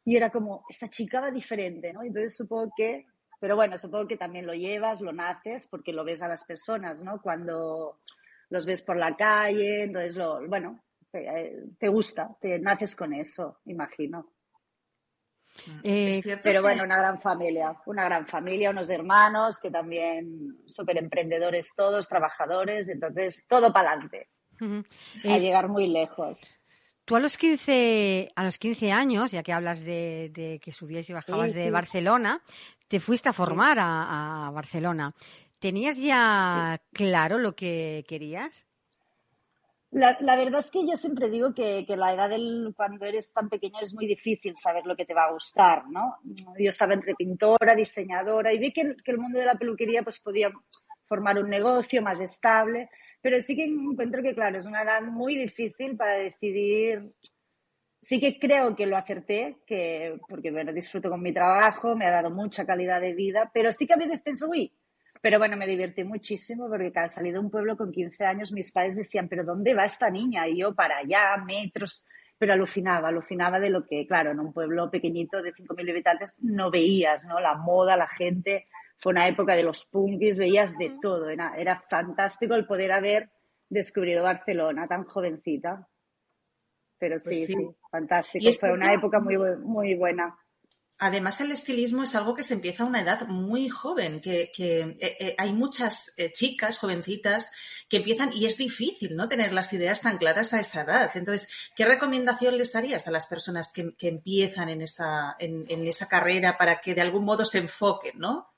y 0.04 0.14
era 0.14 0.30
como, 0.30 0.64
esta 0.68 0.86
chica 0.86 1.20
va 1.20 1.32
diferente, 1.32 1.92
¿no? 1.92 2.04
Entonces 2.04 2.36
supongo 2.36 2.72
que, 2.76 3.06
pero 3.40 3.56
bueno, 3.56 3.76
supongo 3.76 4.06
que 4.06 4.16
también 4.16 4.46
lo 4.46 4.54
llevas, 4.54 5.00
lo 5.00 5.12
naces, 5.12 5.66
porque 5.66 5.92
lo 5.92 6.04
ves 6.04 6.22
a 6.22 6.28
las 6.28 6.44
personas, 6.44 7.02
¿no? 7.02 7.20
Cuando 7.20 7.98
los 8.50 8.66
ves 8.66 8.82
por 8.82 8.96
la 8.96 9.16
calle, 9.16 9.82
entonces, 9.82 10.16
lo, 10.16 10.46
bueno, 10.46 10.84
te, 11.10 11.56
te 11.76 11.88
gusta, 11.88 12.36
te 12.40 12.60
naces 12.60 12.94
con 12.94 13.12
eso, 13.14 13.58
imagino. 13.64 14.30
Eh, 15.82 16.22
pero 16.42 16.62
bueno, 16.62 16.84
una 16.84 16.98
gran 16.98 17.20
familia, 17.20 17.76
una 17.86 18.04
gran 18.04 18.26
familia, 18.26 18.70
unos 18.70 18.90
hermanos 18.90 19.58
que 19.58 19.70
también 19.70 20.58
súper 20.66 20.98
emprendedores 20.98 21.74
todos, 21.76 22.08
trabajadores, 22.08 22.88
entonces 22.88 23.46
todo 23.48 23.72
para 23.72 23.92
adelante, 23.92 24.28
a 24.60 25.36
eh, 25.36 25.40
llegar 25.40 25.68
muy 25.68 25.88
lejos. 25.88 26.62
Tú 27.04 27.16
a 27.16 27.20
los 27.20 27.36
15, 27.36 28.28
a 28.36 28.44
los 28.44 28.58
15 28.58 28.92
años, 28.92 29.32
ya 29.32 29.42
que 29.42 29.52
hablas 29.52 29.84
de, 29.84 30.60
que 30.62 30.72
subías 30.72 31.08
y 31.10 31.12
bajabas 31.12 31.54
de 31.54 31.70
Barcelona, 31.70 32.42
te 32.88 33.00
fuiste 33.00 33.28
a 33.28 33.32
formar 33.32 33.78
a 33.80 34.50
Barcelona. 34.52 35.14
¿Tenías 35.58 36.00
ya 36.00 36.80
claro 36.92 37.38
lo 37.38 37.54
que 37.54 38.04
querías? 38.08 38.64
La, 39.92 40.16
la, 40.20 40.36
verdad 40.36 40.60
es 40.60 40.70
que 40.70 40.86
yo 40.86 40.96
siempre 40.96 41.28
digo 41.28 41.52
que, 41.52 41.84
que, 41.84 41.96
la 41.96 42.14
edad 42.14 42.30
del 42.30 42.72
cuando 42.76 43.04
eres 43.04 43.32
tan 43.32 43.48
pequeño 43.48 43.80
es 43.80 43.92
muy 43.92 44.06
difícil 44.06 44.54
saber 44.56 44.86
lo 44.86 44.94
que 44.94 45.04
te 45.04 45.14
va 45.14 45.24
a 45.24 45.32
gustar, 45.32 45.88
¿no? 45.88 46.18
Yo 46.24 46.70
estaba 46.70 46.94
entre 46.94 47.16
pintora, 47.16 47.74
diseñadora 47.74 48.52
y 48.52 48.58
vi 48.58 48.72
que, 48.72 48.94
que 49.04 49.10
el 49.10 49.18
mundo 49.18 49.40
de 49.40 49.46
la 49.46 49.56
peluquería 49.56 50.04
pues 50.04 50.20
podía 50.20 50.52
formar 51.06 51.38
un 51.40 51.50
negocio 51.50 52.00
más 52.02 52.20
estable, 52.20 52.88
pero 53.20 53.40
sí 53.40 53.56
que 53.56 53.64
encuentro 53.64 54.22
que, 54.22 54.32
claro, 54.32 54.56
es 54.56 54.66
una 54.66 54.82
edad 54.82 55.02
muy 55.02 55.34
difícil 55.34 55.96
para 55.96 56.14
decidir. 56.14 57.12
Sí 58.00 58.20
que 58.20 58.38
creo 58.38 58.76
que 58.76 58.86
lo 58.86 58.96
acerté, 58.96 59.58
que, 59.66 60.18
porque 60.28 60.52
bueno, 60.52 60.72
disfruto 60.72 61.10
con 61.10 61.20
mi 61.20 61.34
trabajo, 61.34 61.96
me 61.96 62.06
ha 62.06 62.10
dado 62.10 62.30
mucha 62.30 62.64
calidad 62.64 63.00
de 63.00 63.12
vida, 63.12 63.50
pero 63.52 63.72
sí 63.72 63.86
que 63.86 63.92
a 63.92 63.96
veces 63.96 64.22
pienso, 64.22 64.48
uy, 64.48 64.72
pero 65.20 65.38
bueno, 65.38 65.56
me 65.56 65.66
divertí 65.66 66.02
muchísimo 66.04 66.68
porque 66.68 66.92
cada 66.92 67.08
salí 67.08 67.30
de 67.30 67.38
un 67.38 67.50
pueblo 67.50 67.76
con 67.76 67.92
15 67.92 68.24
años, 68.24 68.52
mis 68.52 68.72
padres 68.72 68.96
decían, 68.96 69.28
pero 69.28 69.44
¿dónde 69.44 69.74
va 69.74 69.84
esta 69.84 70.10
niña? 70.10 70.48
Y 70.48 70.60
yo 70.60 70.74
para 70.74 70.98
allá, 70.98 71.36
metros, 71.44 72.06
pero 72.38 72.54
alucinaba, 72.54 73.08
alucinaba 73.08 73.60
de 73.60 73.68
lo 73.68 73.84
que, 73.86 74.06
claro, 74.06 74.30
en 74.30 74.40
un 74.40 74.52
pueblo 74.52 74.90
pequeñito 74.90 75.42
de 75.42 75.52
5.000 75.52 75.90
habitantes 75.90 76.36
no 76.40 76.70
veías, 76.70 77.26
¿no? 77.26 77.38
La 77.38 77.54
moda, 77.54 77.98
la 77.98 78.08
gente, 78.08 78.66
fue 78.96 79.12
una 79.12 79.28
época 79.28 79.54
de 79.54 79.62
los 79.62 79.84
punkis, 79.86 80.38
veías 80.38 80.76
de 80.78 80.96
todo, 81.02 81.28
era, 81.28 81.54
era 81.56 81.82
fantástico 81.88 82.54
el 82.54 82.66
poder 82.66 82.92
haber 82.92 83.30
descubrido 83.68 84.22
Barcelona 84.22 84.86
tan 84.88 85.04
jovencita. 85.04 85.86
Pero 86.98 87.18
sí, 87.18 87.28
pues 87.28 87.46
sí, 87.46 87.54
sí, 87.54 87.68
fantástico, 87.90 88.50
fue 88.58 88.72
una 88.72 88.92
época 88.92 89.20
muy, 89.20 89.36
muy 89.58 89.94
buena. 89.94 90.34
Además, 91.02 91.40
el 91.40 91.50
estilismo 91.50 92.02
es 92.02 92.14
algo 92.14 92.34
que 92.34 92.42
se 92.42 92.52
empieza 92.52 92.82
a 92.82 92.86
una 92.86 93.00
edad 93.00 93.26
muy 93.26 93.70
joven, 93.70 94.20
que, 94.20 94.52
eh, 94.58 94.96
eh, 95.00 95.34
hay 95.38 95.54
muchas 95.54 96.12
eh, 96.18 96.30
chicas, 96.30 96.78
jovencitas, 96.78 97.50
que 97.88 97.96
empiezan 97.96 98.30
y 98.34 98.44
es 98.44 98.58
difícil 98.58 99.16
no 99.16 99.26
tener 99.26 99.54
las 99.54 99.72
ideas 99.72 100.02
tan 100.02 100.18
claras 100.18 100.52
a 100.52 100.60
esa 100.60 100.82
edad. 100.82 101.10
Entonces, 101.14 101.70
¿qué 101.74 101.86
recomendación 101.86 102.58
les 102.58 102.76
harías 102.76 103.08
a 103.08 103.12
las 103.12 103.26
personas 103.26 103.72
que, 103.72 103.94
empiezan 104.06 104.68
en 104.68 104.82
esa, 104.82 105.36
en, 105.38 105.66
esa 105.86 106.06
carrera 106.06 106.58
para 106.58 106.82
que 106.82 106.94
de 106.94 107.00
algún 107.00 107.24
modo 107.24 107.46
se 107.46 107.58
enfoquen, 107.58 108.18
no? 108.18 108.50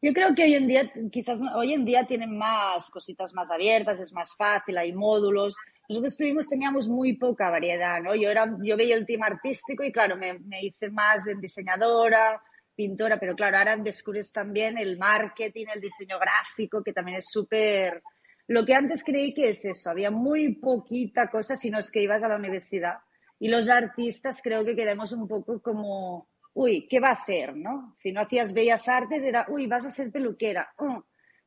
Yo 0.00 0.14
creo 0.14 0.34
que 0.34 0.44
hoy 0.44 0.54
en 0.54 0.66
día, 0.66 0.90
quizás 1.12 1.38
hoy 1.54 1.74
en 1.74 1.84
día 1.84 2.06
tienen 2.06 2.36
más 2.38 2.88
cositas 2.88 3.34
más 3.34 3.50
abiertas, 3.50 4.00
es 4.00 4.12
más 4.14 4.34
fácil, 4.34 4.78
hay 4.78 4.92
módulos, 4.94 5.54
nosotros 5.88 6.16
tuvimos, 6.16 6.48
teníamos 6.48 6.88
muy 6.88 7.16
poca 7.16 7.50
variedad, 7.50 8.00
¿no? 8.00 8.14
Yo, 8.14 8.30
era, 8.30 8.56
yo 8.62 8.76
veía 8.76 8.96
el 8.96 9.06
team 9.06 9.22
artístico 9.22 9.84
y 9.84 9.92
claro, 9.92 10.16
me, 10.16 10.38
me 10.38 10.64
hice 10.64 10.88
más 10.90 11.24
de 11.24 11.34
diseñadora, 11.34 12.40
pintora, 12.74 13.18
pero 13.18 13.36
claro, 13.36 13.58
ahora 13.58 13.76
descubres 13.76 14.32
también 14.32 14.78
el 14.78 14.98
marketing, 14.98 15.66
el 15.72 15.80
diseño 15.80 16.18
gráfico, 16.18 16.82
que 16.82 16.92
también 16.92 17.18
es 17.18 17.30
súper... 17.30 18.02
Lo 18.46 18.64
que 18.64 18.74
antes 18.74 19.02
creí 19.04 19.32
que 19.32 19.50
es 19.50 19.64
eso, 19.64 19.90
había 19.90 20.10
muy 20.10 20.54
poquita 20.56 21.28
cosa 21.28 21.56
si 21.56 21.70
no 21.70 21.78
es 21.78 21.90
que 21.90 22.02
ibas 22.02 22.22
a 22.22 22.28
la 22.28 22.36
universidad. 22.36 22.98
Y 23.38 23.48
los 23.48 23.68
artistas 23.68 24.40
creo 24.42 24.64
que 24.64 24.76
quedamos 24.76 25.12
un 25.12 25.26
poco 25.26 25.60
como, 25.62 26.28
uy, 26.52 26.86
¿qué 26.88 27.00
va 27.00 27.08
a 27.08 27.12
hacer? 27.12 27.56
¿no? 27.56 27.94
Si 27.96 28.12
no 28.12 28.20
hacías 28.20 28.52
bellas 28.52 28.88
artes 28.88 29.24
era, 29.24 29.46
uy, 29.48 29.66
vas 29.66 29.86
a 29.86 29.90
ser 29.90 30.10
peluquera. 30.10 30.72
Mm. 30.78 30.98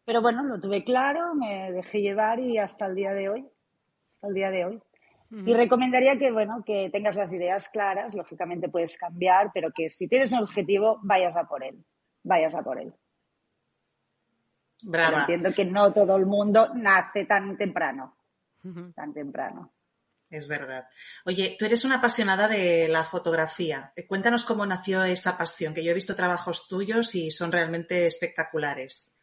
Pero 0.06 0.22
bueno, 0.22 0.44
lo 0.44 0.60
tuve 0.60 0.84
claro, 0.84 1.36
me 1.36 1.72
dejé 1.72 2.02
llevar 2.02 2.40
y 2.40 2.58
hasta 2.58 2.86
el 2.86 2.96
día 2.96 3.14
de 3.14 3.30
hoy 3.30 3.46
el 4.28 4.34
día 4.34 4.52
de 4.52 4.66
hoy. 4.66 4.82
Y 5.30 5.54
recomendaría 5.54 6.18
que, 6.18 6.32
bueno, 6.32 6.64
que 6.66 6.90
tengas 6.90 7.18
las 7.18 7.34
ideas 7.34 7.68
claras, 7.68 8.16
lógicamente 8.16 8.70
puedes 8.70 8.98
cambiar, 8.98 9.52
pero 9.54 9.72
que 9.76 9.90
si 9.90 10.08
tienes 10.08 10.32
un 10.32 10.40
objetivo, 10.40 11.00
vayas 11.04 11.36
a 11.36 11.44
por 11.44 11.66
él, 11.66 11.84
vayas 12.24 12.56
a 12.56 12.64
por 12.64 12.80
él. 12.80 12.94
Brava. 14.82 15.22
entiendo 15.22 15.52
que 15.54 15.66
no 15.66 15.92
todo 15.92 16.16
el 16.16 16.26
mundo 16.26 16.72
nace 16.76 17.26
tan 17.26 17.58
temprano, 17.58 18.16
tan 18.96 19.14
temprano. 19.14 19.74
Es 20.30 20.48
verdad. 20.48 20.88
Oye, 21.26 21.56
tú 21.58 21.66
eres 21.66 21.86
una 21.86 21.98
apasionada 21.98 22.48
de 22.48 22.88
la 22.90 23.04
fotografía. 23.04 23.94
Cuéntanos 24.08 24.46
cómo 24.46 24.66
nació 24.66 25.04
esa 25.04 25.38
pasión, 25.38 25.74
que 25.74 25.84
yo 25.84 25.92
he 25.92 25.96
visto 25.96 26.16
trabajos 26.16 26.68
tuyos 26.68 27.16
y 27.16 27.32
son 27.32 27.52
realmente 27.52 28.08
espectaculares. 28.08 29.17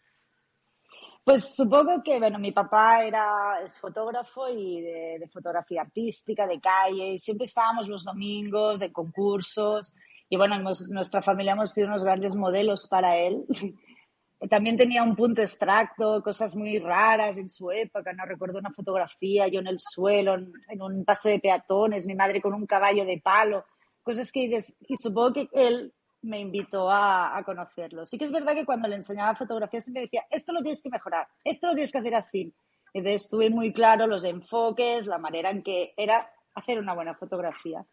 Pues 1.25 1.55
supongo 1.55 2.03
que, 2.03 2.19
bueno, 2.19 2.39
mi 2.39 2.53
papá 2.53 3.03
era, 3.03 3.59
fotógrafo 3.81 4.47
y 4.51 4.83
de, 4.83 5.27
fotografía 5.33 5.81
artística, 5.81 6.47
de 6.47 6.61
calle, 6.61 7.15
y 7.15 7.19
siempre 7.19 7.47
estábamos 7.47 7.89
los 7.89 8.05
domingos 8.05 8.83
en 8.83 8.93
concursos, 8.93 9.95
y 10.29 10.37
bueno, 10.37 10.59
nuestra 10.59 11.23
familia 11.23 11.53
hemos 11.53 11.71
sido 11.71 11.89
unos 11.89 12.05
grandes 12.05 12.35
modelos 12.35 12.87
para 12.89 13.17
él. 13.17 13.43
También 14.51 14.77
tenía 14.77 15.03
un 15.03 15.17
punto 15.17 15.41
extracto, 15.41 16.23
cosas 16.23 16.55
muy 16.55 16.79
raras 16.79 17.39
en 17.39 17.49
su 17.49 17.71
época, 17.71 18.13
no 18.13 18.27
recuerdo 18.27 18.59
una 18.59 18.73
fotografía, 18.73 19.49
yo 19.49 19.61
en 19.61 19.69
el 19.69 19.79
suelo, 19.79 20.35
en, 20.35 20.83
un 20.83 21.07
paso 21.07 21.31
de 21.31 21.41
peatones, 21.41 22.07
mi 22.07 22.15
madre 22.15 22.43
con 22.43 22.53
un 22.53 22.67
caballo 22.67 23.07
de 23.07 23.23
palo, 23.25 23.65
cosas 24.03 24.31
que 24.31 24.59
y 24.89 24.97
supongo 24.97 25.33
que 25.33 25.49
él 25.55 25.95
me 26.25 26.41
invitó 26.41 26.91
a, 26.91 27.41
conocerlo. 27.45 28.05
Sí 28.05 28.19
que 28.19 28.25
es 28.25 28.33
verdad 28.33 28.55
que 28.55 28.65
cuando 28.65 28.89
le 28.89 28.97
enseñaba 28.97 29.37
fotografía 29.37 29.81
siempre 29.81 30.03
decía, 30.03 30.25
esto 30.31 30.53
lo 30.53 30.63
tienes 30.63 30.83
que 30.83 30.91
mejorar, 30.91 31.29
esto 31.45 31.67
lo 31.69 31.75
tienes 31.75 31.93
que 31.93 31.99
hacer 31.99 32.15
así. 32.15 32.55
Entonces 32.93 33.23
estuve 33.23 33.51
muy 33.51 33.73
claro 33.73 34.07
los 34.07 34.25
enfoques, 34.25 35.07
la 35.07 35.19
manera 35.19 35.51
en 35.51 35.63
que 35.63 35.93
era 35.97 36.31
hacer 36.55 36.79
una 36.79 36.95
buena 36.95 37.15
fotografía. 37.15 37.85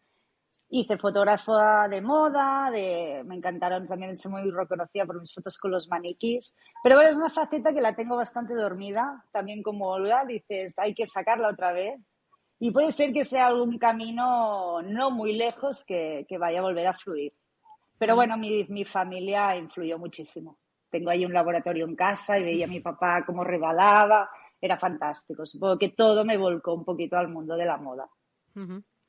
hice 0.70 0.98
fotógrafa 0.98 1.88
de 1.90 2.02
moda, 2.02 2.72
de, 2.72 3.24
me 3.26 3.36
encantaron, 3.36 3.88
también 3.88 4.18
soy 4.18 4.32
muy 4.32 4.52
reconocida 4.52 5.06
por 5.06 5.20
mis 5.20 5.34
fotos 5.34 5.58
con 5.58 5.72
los 5.72 5.90
maniquís. 5.90 6.56
Pero 6.84 6.96
bueno, 6.96 7.12
es 7.12 7.18
una 7.18 7.30
faceta 7.30 7.74
que 7.74 7.82
la 7.82 7.96
tengo 7.96 8.16
bastante 8.16 8.54
dormida, 8.54 9.26
también 9.32 9.64
como 9.64 9.90
Olga, 9.90 10.24
dices, 10.26 10.78
hay 10.78 10.94
que 10.94 11.06
sacarla 11.06 11.50
otra 11.50 11.74
vez. 11.74 12.00
Y 12.60 12.72
puede 12.72 12.92
ser 12.92 13.12
que 13.12 13.26
sea 13.26 13.48
algún 13.48 13.80
camino 13.80 14.82
no 14.84 15.12
muy 15.12 15.34
lejos 15.34 15.84
que 15.84 16.26
vaya 16.40 16.60
a 16.60 16.64
volver 16.64 16.88
a 16.88 16.94
fluir. 16.94 17.34
Pero 18.02 18.16
bueno, 18.16 18.36
mi, 18.36 18.64
mi 18.64 18.84
familia 18.84 19.56
influyó 19.56 20.00
muchísimo. 20.00 20.58
Tengo 20.90 21.12
ahí 21.12 21.24
un 21.24 21.34
laboratorio 21.34 21.86
en 21.86 21.96
casa 21.96 22.40
y 22.40 22.44
veía 22.44 22.66
a 22.66 22.68
mi 22.68 22.80
papá 22.80 23.24
cómo 23.24 23.44
regalaba, 23.44 24.28
era 24.60 24.76
fantástico. 24.76 25.46
Supongo 25.46 25.78
que 25.78 25.90
todo 25.90 26.26
me 26.26 26.36
volcó 26.36 26.74
un 26.74 26.84
poquito 26.84 27.16
al 27.16 27.28
mundo 27.28 27.56
de 27.56 27.66
la 27.66 27.78
moda, 27.78 28.10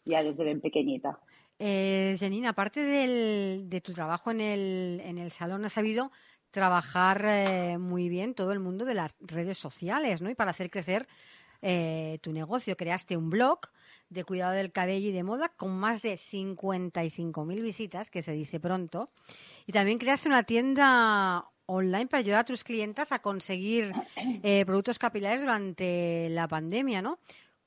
ya 0.05 0.23
desde 0.23 0.45
bien 0.45 0.61
pequeñita. 0.61 1.19
Eh, 1.59 2.15
Janine, 2.21 2.49
aparte 2.49 2.83
de 2.83 3.81
tu 3.81 3.95
trabajo 3.95 4.31
en 4.31 4.43
el, 4.43 5.01
en 5.03 5.17
el 5.17 5.31
salón, 5.31 5.65
has 5.65 5.73
sabido 5.73 6.13
trabajar 6.51 7.25
eh, 7.25 7.79
muy 7.79 8.11
bien 8.11 8.35
todo 8.35 8.53
el 8.53 8.61
mundo 8.61 8.85
de 8.85 8.93
las 8.93 9.17
redes 9.21 9.57
sociales, 9.57 10.21
¿no? 10.21 10.29
Y 10.29 10.35
para 10.35 10.51
hacer 10.51 10.71
crecer 10.71 11.09
eh, 11.63 12.19
tu 12.21 12.31
negocio. 12.31 12.77
Creaste 12.77 13.17
un 13.17 13.31
blog 13.31 13.61
de 14.13 14.25
cuidado 14.25 14.53
del 14.53 14.73
cabello 14.73 15.09
y 15.09 15.13
de 15.13 15.23
moda 15.23 15.49
con 15.49 15.79
más 15.79 16.03
de 16.03 16.15
55.000 16.15 17.63
visitas, 17.63 18.11
que 18.11 18.23
se 18.23 18.33
dice 18.33 18.61
pronto. 18.61 19.09
Y 19.67 19.73
también 19.73 19.99
creaste 19.99 20.29
una 20.29 20.43
tienda 20.43 21.47
online 21.67 22.07
para 22.07 22.21
ayudar 22.21 22.41
a 22.41 22.45
tus 22.45 22.65
clientes 22.65 23.13
a 23.13 23.21
conseguir 23.21 23.93
eh, 24.43 24.65
productos 24.67 24.99
capilares 24.99 25.41
durante 25.41 26.29
la 26.31 26.49
pandemia, 26.49 27.03
¿no? 27.03 27.19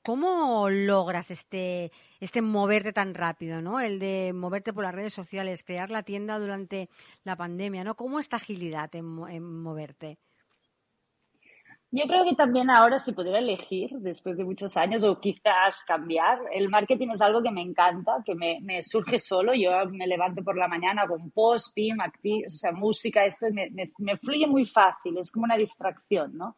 ¿Cómo 0.02 0.70
logras 0.70 1.32
este, 1.32 1.90
este 2.20 2.40
moverte 2.40 2.92
tan 2.92 3.12
rápido, 3.12 3.60
¿no? 3.60 3.80
El 3.80 3.98
de 3.98 4.32
moverte 4.32 4.72
por 4.72 4.84
las 4.84 4.94
redes 4.94 5.12
sociales, 5.12 5.64
crear 5.64 5.90
la 5.90 6.04
tienda 6.04 6.38
durante 6.38 6.88
la 7.24 7.34
pandemia, 7.34 7.82
¿no? 7.82 7.96
¿Cómo 7.96 8.20
esta 8.20 8.36
agilidad 8.36 8.94
en, 8.94 9.04
moverte? 9.04 10.18
Yo 11.92 12.04
creo 12.06 12.24
que 12.24 12.34
también 12.34 12.68
ahora 12.68 12.98
si 12.98 13.12
pudiera 13.12 13.38
elegir, 13.38 13.90
después 14.00 14.36
de 14.36 14.44
muchos 14.44 14.76
años, 14.76 15.04
o 15.04 15.20
quizás 15.20 15.84
cambiar, 15.86 16.38
el 16.52 16.68
marketing 16.68 17.08
es 17.12 17.22
algo 17.22 17.42
que 17.42 17.50
me 17.50 17.62
encanta, 17.62 18.22
que 18.24 18.34
me, 18.34 18.58
me 18.62 18.82
surge 18.82 19.18
solo. 19.18 19.54
Yo 19.54 19.70
me 19.90 20.06
levanto 20.06 20.42
por 20.42 20.56
la 20.56 20.68
mañana 20.68 21.06
con 21.06 21.30
post, 21.30 21.74
PIM, 21.74 21.98
o 22.46 22.50
sea, 22.50 22.72
música, 22.72 23.24
esto 23.24 23.46
me, 23.52 23.70
me, 23.70 23.92
me 23.98 24.16
fluye 24.18 24.46
muy 24.46 24.66
fácil, 24.66 25.16
es 25.18 25.30
como 25.30 25.44
una 25.44 25.56
distracción, 25.56 26.36
¿no? 26.36 26.56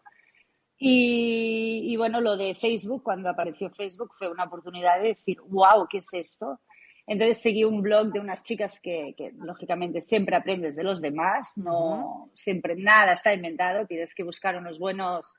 Y, 0.81 1.97
bueno, 1.97 2.21
lo 2.21 2.37
de 2.37 2.55
Facebook, 2.55 3.03
cuando 3.03 3.29
apareció 3.29 3.69
Facebook, 3.71 4.15
fue 4.17 4.31
una 4.31 4.45
oportunidad 4.45 5.01
de 5.01 5.09
decir, 5.09 5.39
wow, 5.49 5.89
¿qué 5.91 5.99
es 5.99 6.09
esto? 6.13 6.61
Entonces 7.09 7.41
seguí 7.41 7.65
un 7.65 7.81
blog 7.81 8.13
de 8.13 8.21
unas 8.21 8.43
chicas 8.43 8.79
que, 8.81 9.15
lógicamente 9.39 10.03
siempre 10.03 10.37
aprendes 10.37 10.77
de 10.77 10.85
los 10.85 11.01
demás, 11.01 11.57
no 11.57 12.31
siempre 12.35 12.77
nada 12.77 13.13
está 13.13 13.33
inventado, 13.33 13.87
tienes 13.87 14.15
que 14.15 14.23
buscar 14.23 14.57
unos 14.57 14.79
buenos, 14.79 15.35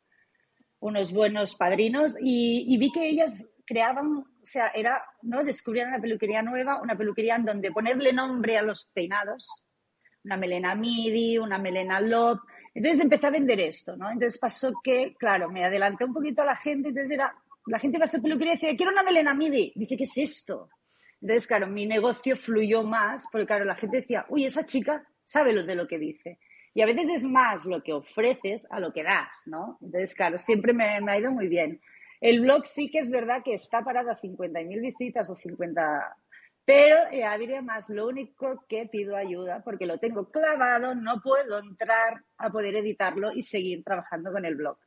unos 0.80 1.14
buenos 1.14 1.56
padrinos 1.56 2.18
y, 2.20 2.76
vi 2.80 2.92
que 2.92 3.08
ellas 3.08 3.48
creaban, 3.68 4.18
o 4.18 4.46
sea, 4.46 4.70
era, 4.70 5.04
¿no? 5.22 5.44
Descubrían 5.44 5.90
una 5.90 6.02
peluquería 6.02 6.42
nueva, 6.42 6.82
una 6.82 6.98
peluquería 6.98 7.36
en 7.36 7.46
donde 7.46 7.72
ponerle 7.72 8.14
nombre 8.14 8.58
a 8.58 8.64
los 8.64 8.90
peinados, 8.92 9.64
una 10.24 10.38
melena 10.38 10.74
midi, 10.74 11.38
una 11.38 11.60
melena 11.60 12.02
lob, 12.02 12.40
entonces 12.74 13.04
empecé 13.04 13.28
a 13.28 13.32
vender 13.32 13.60
esto, 13.60 13.96
¿no? 13.96 14.10
Entonces 14.10 14.40
pasó 14.40 14.74
que, 14.84 15.14
claro, 15.20 15.52
me 15.52 15.64
adelanté 15.64 16.04
un 16.04 16.14
poquito 16.14 16.42
a 16.42 16.46
la 16.46 16.56
gente, 16.56 16.90
entonces 16.90 17.12
era, 17.12 17.32
la 17.68 17.78
gente 17.78 17.98
iba 17.98 18.06
a 18.06 18.08
ser 18.08 18.24
peluquería 18.24 18.54
y 18.54 18.56
decía, 18.56 18.76
quiero 18.76 18.92
una 18.92 19.04
melena 19.04 19.36
midi. 19.36 19.72
Dice, 19.76 19.96
¿qué 19.96 20.06
es 20.06 20.18
esto? 20.18 20.70
Entonces, 21.22 21.48
claro, 21.48 21.68
mi 21.68 21.86
negocio 21.86 22.38
fluyó 22.38 22.84
más, 22.84 23.28
porque 23.32 23.48
claro, 23.48 23.66
la 23.66 23.76
gente 23.76 23.98
decía, 23.98 24.26
uy, 24.30 24.46
esa 24.46 24.66
chica 24.66 25.06
sabe 25.26 25.54
lo 25.54 25.64
de 25.64 25.76
lo 25.76 25.88
que 25.88 26.00
dice. 26.00 26.40
Y 26.74 26.82
a 26.82 26.86
veces 26.86 27.10
es 27.10 27.24
más 27.26 27.66
lo 27.66 27.84
que 27.84 27.94
ofreces 27.94 28.68
a 28.70 28.80
lo 28.80 28.94
que 28.94 29.04
das, 29.04 29.44
¿no? 29.48 29.78
Entonces, 29.82 30.14
claro, 30.14 30.38
siempre 30.38 30.72
me, 30.74 30.86
ha 30.86 31.20
ido 31.20 31.32
muy 31.32 31.48
bien. 31.48 31.82
El 32.22 32.42
blog 32.42 32.66
sí 32.66 32.90
que 32.90 33.00
es 33.00 33.10
verdad 33.10 33.44
que 33.44 33.54
está 33.54 33.84
parado 33.84 34.12
a 34.12 34.18
50.000 34.18 34.82
visitas 34.82 35.30
o 35.30 35.36
50 35.36 36.16
pero 36.70 36.98
eh, 37.12 37.24
además 37.24 37.90
lo 37.90 38.08
único 38.08 38.64
que 38.70 38.86
pido 38.86 39.16
ayuda, 39.16 39.64
porque 39.64 39.88
lo 39.88 39.98
tengo 39.98 40.30
clavado, 40.30 40.94
no 40.94 41.20
puedo 41.20 41.58
entrar 41.58 42.22
a 42.38 42.52
poder 42.52 42.76
editarlo 42.76 43.32
y 43.34 43.42
seguir 43.42 43.84
trabajando 43.84 44.32
con 44.32 44.46
el 44.46 44.54
blog. 44.54 44.78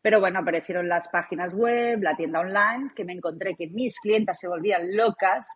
Pero 0.00 0.18
bueno, 0.18 0.40
aparecieron 0.40 0.88
las 0.88 1.06
páginas 1.06 1.54
web, 1.54 2.02
la 2.02 2.16
tienda 2.16 2.40
online, 2.40 2.90
que 2.96 3.04
me 3.04 3.12
encontré 3.12 3.54
que 3.54 3.68
mis 3.68 4.00
clientas 4.00 4.40
se 4.40 4.48
volvían 4.48 4.96
locas. 4.96 5.46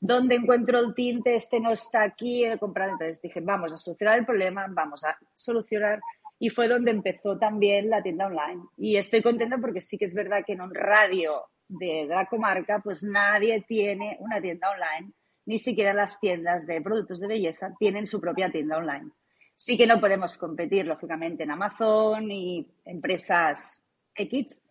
¿Dónde 0.00 0.36
encuentro 0.36 0.78
el 0.78 0.94
tinte? 0.94 1.34
Este 1.34 1.60
no 1.60 1.72
está 1.72 2.02
aquí, 2.02 2.44
he 2.44 2.58
comprado. 2.58 2.92
Entonces 2.92 3.20
dije, 3.20 3.40
vamos 3.40 3.72
a 3.72 3.76
solucionar 3.76 4.18
el 4.18 4.24
problema, 4.24 4.66
vamos 4.70 5.04
a 5.04 5.16
solucionar. 5.34 6.00
Y 6.38 6.48
fue 6.48 6.68
donde 6.68 6.90
empezó 6.90 7.38
también 7.38 7.90
la 7.90 8.02
tienda 8.02 8.26
online. 8.26 8.62
Y 8.78 8.96
estoy 8.96 9.20
contenta 9.20 9.58
porque 9.58 9.82
sí 9.82 9.98
que 9.98 10.06
es 10.06 10.14
verdad 10.14 10.42
que 10.46 10.54
en 10.54 10.62
un 10.62 10.74
radio 10.74 11.42
de 11.68 12.06
la 12.08 12.26
comarca, 12.26 12.80
pues 12.80 13.02
nadie 13.02 13.62
tiene 13.68 14.16
una 14.20 14.40
tienda 14.40 14.70
online, 14.70 15.12
ni 15.44 15.58
siquiera 15.58 15.92
las 15.92 16.18
tiendas 16.18 16.66
de 16.66 16.80
productos 16.80 17.20
de 17.20 17.28
belleza 17.28 17.74
tienen 17.78 18.06
su 18.06 18.20
propia 18.20 18.50
tienda 18.50 18.78
online. 18.78 19.10
Sí 19.54 19.76
que 19.76 19.86
no 19.86 20.00
podemos 20.00 20.38
competir, 20.38 20.86
lógicamente, 20.86 21.42
en 21.42 21.50
Amazon 21.50 22.30
y 22.30 22.66
empresas 22.86 23.84
X, 24.14 24.64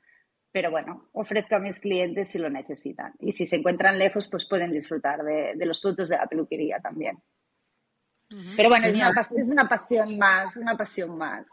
pero 0.52 0.72
bueno, 0.72 1.10
ofrezco 1.14 1.56
a 1.56 1.60
mis 1.60 1.80
clientes 1.80 2.30
si 2.30 2.40
lo 2.40 2.50
necesitan. 2.50 3.14
Y 3.20 3.32
si 3.32 3.46
se 3.46 3.58
encuentran 3.58 4.00
lejos, 4.00 4.28
pues 4.30 4.48
pueden 4.48 4.72
disfrutar 4.72 5.24
de, 5.24 5.54
los 5.66 5.80
productos 5.80 6.10
de 6.10 6.18
la 6.18 6.28
peluquería 6.28 6.80
también. 6.80 7.22
Pero 8.56 8.70
bueno, 8.70 8.86
es 8.86 8.96
una, 8.96 9.10
es 9.10 9.50
una 9.50 9.68
pasión 9.68 10.18
más, 10.18 10.58
una 10.58 10.78
pasión 10.78 11.18
más. 11.18 11.50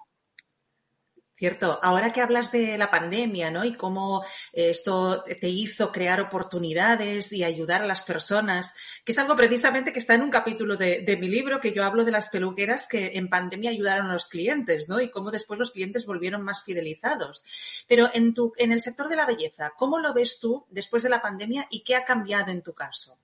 Cierto. 1.39 1.79
Ahora 1.83 2.13
que 2.13 2.23
hablas 2.23 2.51
de 2.51 2.79
la 2.79 2.91
pandemia, 2.91 3.51
¿no? 3.51 3.67
Y 3.67 3.77
cómo 3.77 4.25
eh, 4.55 4.71
esto 4.71 5.23
te 5.23 5.49
hizo 5.51 5.93
crear 5.93 6.19
oportunidades 6.19 7.31
y 7.31 7.45
ayudar 7.45 7.83
a 7.83 7.87
las 7.87 8.05
personas, 8.05 8.75
que 9.05 9.13
es 9.13 9.19
algo 9.19 9.37
precisamente 9.37 9.93
que 9.93 9.99
está 9.99 10.15
en 10.15 10.23
un 10.23 10.31
capítulo 10.31 10.79
de, 10.79 11.19
mi 11.21 11.29
libro, 11.29 11.61
que 11.61 11.73
yo 11.73 11.85
hablo 11.85 12.07
de 12.07 12.13
las 12.13 12.31
peluqueras 12.31 12.89
que 12.89 13.19
en 13.19 13.29
pandemia 13.29 13.71
ayudaron 13.71 14.07
a 14.07 14.15
los 14.15 14.29
clientes, 14.29 14.89
¿no? 14.89 14.99
Y 14.99 15.11
cómo 15.11 15.31
después 15.31 15.59
los 15.59 15.73
clientes 15.73 16.07
volvieron 16.07 16.41
más 16.41 16.65
fidelizados. 16.65 17.45
Pero 17.87 18.09
en 18.15 18.33
tu, 18.33 18.55
en 18.57 18.73
el 18.73 18.81
sector 18.81 19.11
de 19.11 19.17
la 19.17 19.27
belleza, 19.27 19.75
¿cómo 19.77 19.99
lo 19.99 20.15
ves 20.15 20.41
tú 20.41 20.65
después 20.71 21.03
de 21.03 21.11
la 21.11 21.21
pandemia 21.21 21.67
y 21.69 21.81
qué 21.81 21.97
ha 21.97 22.05
cambiado 22.07 22.51
en 22.51 22.63
tu 22.63 22.73
caso? 22.73 23.19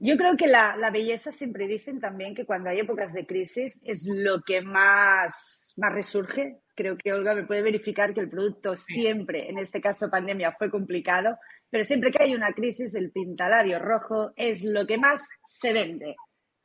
Yo 0.00 0.16
creo 0.16 0.36
que 0.36 0.46
la, 0.46 0.76
la, 0.76 0.92
belleza 0.92 1.32
siempre 1.32 1.66
dicen 1.66 1.98
también 1.98 2.32
que 2.32 2.46
cuando 2.46 2.70
hay 2.70 2.78
épocas 2.78 3.12
de 3.12 3.26
crisis 3.26 3.82
es 3.84 4.08
lo 4.08 4.42
que 4.42 4.60
más, 4.60 5.74
más 5.76 5.92
resurge. 5.92 6.60
Creo 6.76 6.96
que 6.96 7.12
Olga 7.12 7.34
me 7.34 7.46
puede 7.46 7.62
verificar 7.62 8.14
que 8.14 8.20
el 8.20 8.30
producto 8.30 8.76
siempre, 8.76 9.50
en 9.50 9.58
este 9.58 9.80
caso 9.80 10.08
pandemia, 10.08 10.52
fue 10.52 10.70
complicado, 10.70 11.36
pero 11.68 11.82
siempre 11.82 12.12
que 12.12 12.22
hay 12.22 12.34
una 12.34 12.52
crisis, 12.52 12.94
el 12.94 13.10
pintalario 13.10 13.80
rojo 13.80 14.32
es 14.36 14.62
lo 14.62 14.86
que 14.86 14.98
más 14.98 15.20
se 15.44 15.72
vende. 15.72 16.14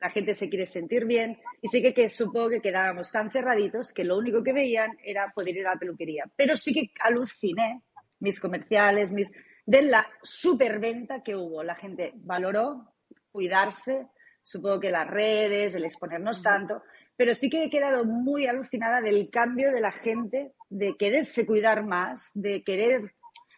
La 0.00 0.10
gente 0.10 0.34
se 0.34 0.48
quiere 0.48 0.66
sentir 0.66 1.04
bien 1.04 1.36
y 1.60 1.66
sí 1.66 1.82
que, 1.82 1.92
que 1.92 2.08
supongo 2.10 2.50
que 2.50 2.60
quedábamos 2.60 3.10
tan 3.10 3.32
cerraditos 3.32 3.92
que 3.92 4.04
lo 4.04 4.16
único 4.16 4.44
que 4.44 4.52
veían 4.52 4.90
era 5.02 5.32
poder 5.34 5.56
ir 5.56 5.66
a 5.66 5.74
la 5.74 5.80
peluquería. 5.80 6.24
Pero 6.36 6.54
sí 6.54 6.72
que 6.72 6.92
aluciné 7.00 7.82
mis 8.20 8.38
comerciales, 8.38 9.10
mis 9.10 9.32
de 9.66 9.82
la 9.82 10.06
superventa 10.22 11.22
que 11.22 11.34
hubo. 11.34 11.64
La 11.64 11.74
gente 11.74 12.12
valoró 12.16 12.93
cuidarse, 13.34 14.06
supongo 14.42 14.78
que 14.78 14.92
las 14.92 15.08
redes, 15.08 15.74
el 15.74 15.84
exponernos 15.84 16.40
tanto, 16.40 16.84
pero 17.16 17.34
sí 17.34 17.50
que 17.50 17.64
he 17.64 17.70
quedado 17.70 18.04
muy 18.04 18.46
alucinada 18.46 19.00
del 19.00 19.28
cambio 19.28 19.72
de 19.72 19.80
la 19.80 19.90
gente, 19.90 20.52
de 20.70 20.96
quererse 20.96 21.44
cuidar 21.44 21.84
más, 21.84 22.30
de 22.34 22.62
querer 22.62 23.12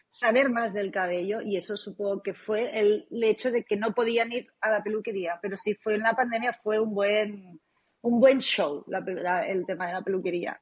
saber 0.09 0.49
más 0.49 0.73
del 0.73 0.91
cabello 0.91 1.41
y 1.41 1.57
eso 1.57 1.77
supongo 1.77 2.23
que 2.23 2.33
fue 2.33 2.79
el, 2.79 3.07
hecho 3.21 3.51
de 3.51 3.65
que 3.65 3.77
no 3.77 3.93
podían 3.93 4.31
ir 4.31 4.47
a 4.61 4.71
la 4.71 4.81
peluquería, 4.81 5.37
pero 5.43 5.55
sí 5.57 5.75
fue 5.75 5.93
en 5.93 6.01
la 6.01 6.15
pandemia 6.15 6.53
fue 6.53 6.79
un 6.79 6.95
buen, 6.95 7.59
un 8.01 8.19
buen 8.19 8.39
show 8.39 8.83
el 8.87 9.65
tema 9.67 9.87
de 9.87 9.93
la 9.93 10.01
peluquería. 10.01 10.59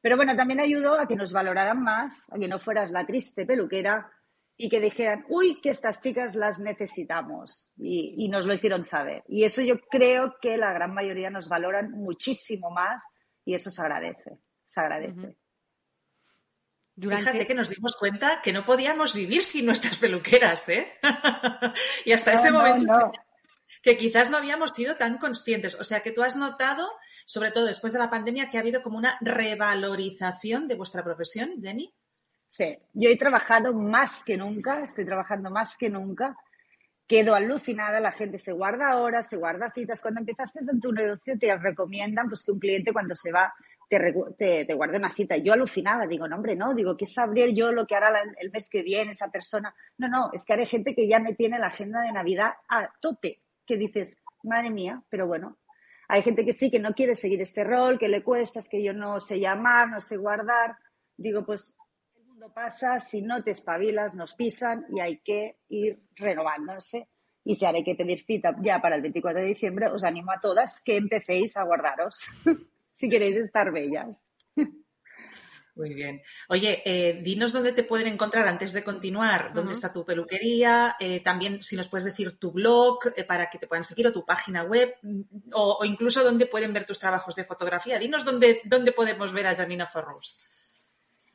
Pero 0.00 0.16
bueno, 0.16 0.34
también 0.34 0.58
ayudó 0.58 0.98
a 0.98 1.06
que 1.06 1.14
nos 1.14 1.32
valoraran 1.32 1.80
más, 1.82 2.32
a 2.32 2.38
que 2.38 2.48
no 2.48 2.58
fueras 2.58 2.90
la 2.90 3.06
triste 3.06 3.46
peluquera, 3.46 4.10
y 4.56 4.68
que 4.68 4.80
dijeran, 4.80 5.24
uy, 5.28 5.60
que 5.60 5.68
estas 5.68 6.00
chicas 6.00 6.34
las 6.34 6.58
necesitamos 6.58 7.70
y, 7.76 8.28
nos 8.28 8.46
lo 8.46 8.54
hicieron 8.54 8.84
saber. 8.84 9.22
Y 9.28 9.44
eso 9.44 9.60
yo 9.62 9.80
creo 9.90 10.36
que 10.40 10.56
la 10.56 10.72
gran 10.72 10.94
mayoría 10.94 11.30
nos 11.30 11.48
valoran 11.48 11.90
muchísimo 11.90 12.70
más 12.70 13.02
y 13.44 13.54
eso 13.54 13.70
se 13.70 13.82
agradece, 13.82 14.38
se 14.66 14.80
agradece. 14.80 15.36
Fíjate 16.98 17.46
que 17.46 17.54
nos 17.54 17.68
dimos 17.68 17.94
cuenta 17.96 18.40
que 18.42 18.54
no 18.54 18.64
podíamos 18.64 19.14
vivir 19.14 19.42
sin 19.42 19.66
nuestras 19.66 19.98
peluqueras, 19.98 20.70
¿eh? 20.70 20.90
y 22.06 22.12
hasta 22.12 22.32
ese 22.32 22.50
momento 22.50 23.12
que 23.82 23.98
quizás 23.98 24.30
no 24.30 24.38
habíamos 24.38 24.72
sido 24.72 24.96
tan 24.96 25.18
conscientes. 25.18 25.74
O 25.74 25.84
sea 25.84 26.00
que 26.00 26.10
tú 26.10 26.22
has 26.22 26.36
notado, 26.36 26.88
sobre 27.26 27.50
todo 27.50 27.66
después 27.66 27.92
de 27.92 27.98
la 27.98 28.10
pandemia, 28.10 28.48
que 28.50 28.56
ha 28.56 28.60
habido 28.60 28.82
como 28.82 28.96
una 28.96 29.18
revalorización 29.20 30.66
de 30.66 30.74
vuestra 30.74 31.04
profesión, 31.04 31.52
Jenny. 31.60 31.94
Sí, 32.56 32.78
yo 32.94 33.10
he 33.10 33.18
trabajado 33.18 33.74
más 33.74 34.24
que 34.24 34.36
nunca, 34.36 34.82
estoy 34.82 35.04
trabajando 35.04 35.50
más 35.50 35.76
que 35.76 35.90
nunca 35.90 36.36
quedo 37.06 37.34
alucinada, 37.34 38.00
la 38.00 38.12
gente 38.12 38.38
se 38.38 38.52
guarda 38.52 38.96
horas, 38.96 39.28
se 39.28 39.36
guarda 39.36 39.70
citas. 39.70 40.00
Cuando 40.00 40.20
empezaste 40.20 40.60
en 40.70 40.80
tu 40.80 40.92
negocio 40.92 41.38
te 41.38 41.56
recomiendan 41.56 42.28
pues, 42.28 42.44
que 42.44 42.52
un 42.52 42.58
cliente 42.58 42.92
cuando 42.92 43.14
se 43.14 43.30
va 43.30 43.54
te, 43.88 44.64
te, 44.64 44.74
guarde 44.74 44.96
una 44.96 45.08
cita. 45.08 45.36
Yo 45.36 45.52
alucinada, 45.52 46.06
digo, 46.06 46.26
no, 46.26 46.36
hombre, 46.36 46.56
no, 46.56 46.74
digo, 46.74 46.96
¿qué 46.96 47.06
sabría 47.06 47.46
yo 47.48 47.70
lo 47.70 47.86
que 47.86 47.94
hará 47.94 48.20
el 48.40 48.50
mes 48.50 48.68
que 48.68 48.82
viene 48.82 49.12
esa 49.12 49.30
persona? 49.30 49.72
No, 49.98 50.08
no, 50.08 50.30
es 50.32 50.44
que 50.44 50.54
hay 50.54 50.66
gente 50.66 50.94
que 50.94 51.06
ya 51.06 51.20
me 51.20 51.34
tiene 51.34 51.58
la 51.58 51.68
agenda 51.68 52.00
de 52.00 52.10
Navidad 52.10 52.54
a 52.68 52.90
tope, 53.00 53.40
que 53.64 53.76
dices, 53.76 54.18
madre 54.42 54.70
mía, 54.70 55.02
pero 55.08 55.26
bueno. 55.26 55.58
Hay 56.08 56.22
gente 56.22 56.44
que 56.44 56.52
sí, 56.52 56.70
que 56.70 56.78
no 56.78 56.94
quiere 56.94 57.16
seguir 57.16 57.40
este 57.42 57.64
rol, 57.64 57.98
que 57.98 58.08
le 58.08 58.22
cuesta, 58.22 58.60
es 58.60 58.68
que 58.68 58.82
yo 58.82 58.92
no 58.92 59.20
sé 59.20 59.40
llamar, 59.40 59.88
no 59.88 60.00
sé 60.00 60.16
guardar. 60.16 60.76
Digo, 61.16 61.44
pues 61.44 61.76
mundo 62.36 62.52
pasa, 62.52 62.98
si 62.98 63.22
no 63.22 63.42
te 63.42 63.52
espabilas, 63.52 64.14
nos 64.14 64.34
pisan 64.34 64.84
y 64.94 65.00
hay 65.00 65.20
que 65.20 65.56
ir 65.70 66.02
renovándose. 66.16 67.08
Y 67.42 67.54
si 67.54 67.64
ahora 67.64 67.78
hay 67.78 67.84
que 67.84 67.94
pedir 67.94 68.26
cita 68.26 68.54
ya 68.62 68.78
para 68.78 68.96
el 68.96 69.02
24 69.02 69.40
de 69.40 69.46
diciembre, 69.46 69.88
os 69.88 70.04
animo 70.04 70.32
a 70.32 70.38
todas 70.38 70.82
que 70.84 70.96
empecéis 70.96 71.56
a 71.56 71.64
guardaros. 71.64 72.26
si 72.92 73.08
queréis 73.08 73.36
estar 73.36 73.72
bellas. 73.72 74.26
Muy 75.76 75.94
bien. 75.94 76.20
Oye, 76.48 76.82
eh, 76.84 77.20
dinos 77.22 77.54
dónde 77.54 77.72
te 77.72 77.84
pueden 77.84 78.08
encontrar 78.08 78.46
antes 78.48 78.74
de 78.74 78.84
continuar, 78.84 79.54
dónde 79.54 79.72
está 79.72 79.90
tu 79.90 80.04
peluquería, 80.04 80.96
eh, 81.00 81.22
también 81.22 81.62
si 81.62 81.74
nos 81.74 81.88
puedes 81.88 82.04
decir 82.04 82.38
tu 82.38 82.52
blog 82.52 82.98
eh, 83.16 83.24
para 83.24 83.48
que 83.48 83.58
te 83.58 83.66
puedan 83.66 83.84
seguir 83.84 84.06
o 84.08 84.12
tu 84.12 84.26
página 84.26 84.62
web 84.62 84.94
o, 85.52 85.84
incluso 85.84 86.22
dónde 86.22 86.44
pueden 86.44 86.74
ver 86.74 86.84
tus 86.84 86.98
trabajos 86.98 87.34
de 87.34 87.44
fotografía. 87.44 87.98
Dinos 87.98 88.26
dónde, 88.26 88.60
dónde 88.64 88.92
podemos 88.92 89.32
ver 89.32 89.46
a 89.46 89.54
Janina 89.54 89.86
Forrós. 89.86 90.42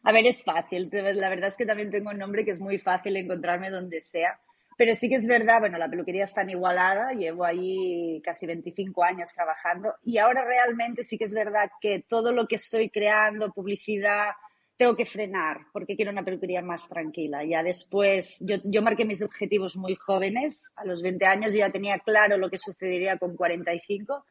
A 0.04 0.12
ver, 0.12 0.26
es 0.26 0.44
fácil. 0.44 0.90
La 0.92 1.30
verdad 1.30 1.48
es 1.48 1.56
que 1.56 1.66
también 1.66 1.92
tengo 1.92 2.10
un 2.10 2.18
nombre 2.18 2.44
que 2.44 2.52
es 2.52 2.60
muy 2.60 2.80
fácil 2.80 3.16
encontrarme 3.18 3.70
donde 3.70 4.02
sea. 4.02 4.40
Pero 4.78 4.96
sí 4.96 5.10
que 5.10 5.16
es 5.16 5.28
verdad, 5.28 5.60
bueno, 5.60 5.78
la 5.78 5.90
peluquería 5.90 6.24
está 6.24 6.42
en 6.42 6.52
Igualada, 6.52 7.12
llevo 7.12 7.46
ahí 7.46 8.20
casi 8.24 8.48
25 8.48 9.04
años 9.04 9.32
trabajando 9.32 9.94
y 10.04 10.18
ahora 10.18 10.44
realmente 10.44 11.04
sí 11.04 11.20
que 11.20 11.26
es 11.26 11.36
verdad 11.36 11.70
que 11.80 12.04
todo 12.08 12.32
lo 12.32 12.48
que 12.48 12.56
estoy 12.56 12.90
creando, 12.90 13.52
publicidad, 13.52 14.32
tengo 14.78 14.96
que 14.96 15.06
frenar 15.06 15.68
porque 15.72 15.96
quiero 15.96 16.10
una 16.10 16.24
peluquería 16.24 16.64
más 16.64 16.90
tranquila. 16.90 17.44
Ya 17.44 17.62
después, 17.62 18.38
yo, 18.40 18.56
yo 18.64 18.82
marqué 18.82 19.06
mis 19.06 19.22
objetivos 19.22 19.78
muy 19.78 19.96
jóvenes, 19.96 20.74
a 20.76 20.84
los 20.84 21.04
20 21.04 21.26
años 21.28 21.54
ya 21.54 21.72
tenía 21.72 22.00
claro 22.00 22.38
lo 22.38 22.50
que 22.50 22.58
sucedería 22.58 23.20
con 23.20 23.36
45. 23.36 24.26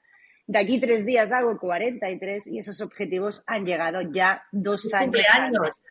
De 0.51 0.59
aquí 0.59 0.81
tres 0.81 1.07
días 1.07 1.31
hago 1.31 1.61
43 1.61 2.49
y 2.49 2.59
esos 2.59 2.81
objetivos 2.81 3.45
han 3.47 3.65
llegado 3.65 4.01
ya 4.03 4.43
dos 4.51 4.93
años. 4.93 5.05
Cumpleaños. 5.05 5.85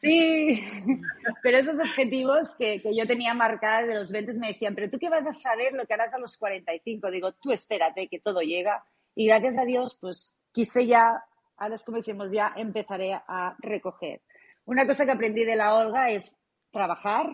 Sí, 0.00 0.62
pero 1.42 1.58
esos 1.58 1.80
objetivos 1.80 2.54
que, 2.54 2.80
que, 2.80 2.94
yo 2.96 3.08
tenía 3.08 3.34
marcados 3.34 3.88
de 3.88 3.96
los 3.96 4.12
20 4.12 4.38
me 4.38 4.52
decían, 4.52 4.76
pero 4.76 4.88
tú 4.88 5.00
qué 5.00 5.08
vas 5.08 5.26
a 5.26 5.32
saber 5.32 5.72
lo 5.72 5.84
que 5.84 5.94
harás 5.94 6.14
a 6.14 6.20
los 6.20 6.36
45. 6.36 7.10
Digo, 7.10 7.32
tú 7.32 7.50
espérate 7.50 8.06
que 8.06 8.20
todo 8.20 8.40
llega. 8.42 8.84
Y 9.16 9.26
gracias 9.26 9.58
a 9.58 9.64
Dios, 9.64 9.98
pues 10.00 10.40
quise 10.52 10.86
ya, 10.86 11.24
ahora 11.56 11.74
es 11.74 11.82
como 11.82 11.96
decimos, 11.96 12.30
ya 12.30 12.52
empezaré 12.54 13.14
a 13.14 13.56
recoger. 13.58 14.22
Una 14.64 14.86
cosa 14.86 15.06
que 15.06 15.10
aprendí 15.10 15.44
de 15.44 15.56
la 15.56 15.74
Olga 15.74 16.08
es 16.12 16.38
trabajar, 16.70 17.26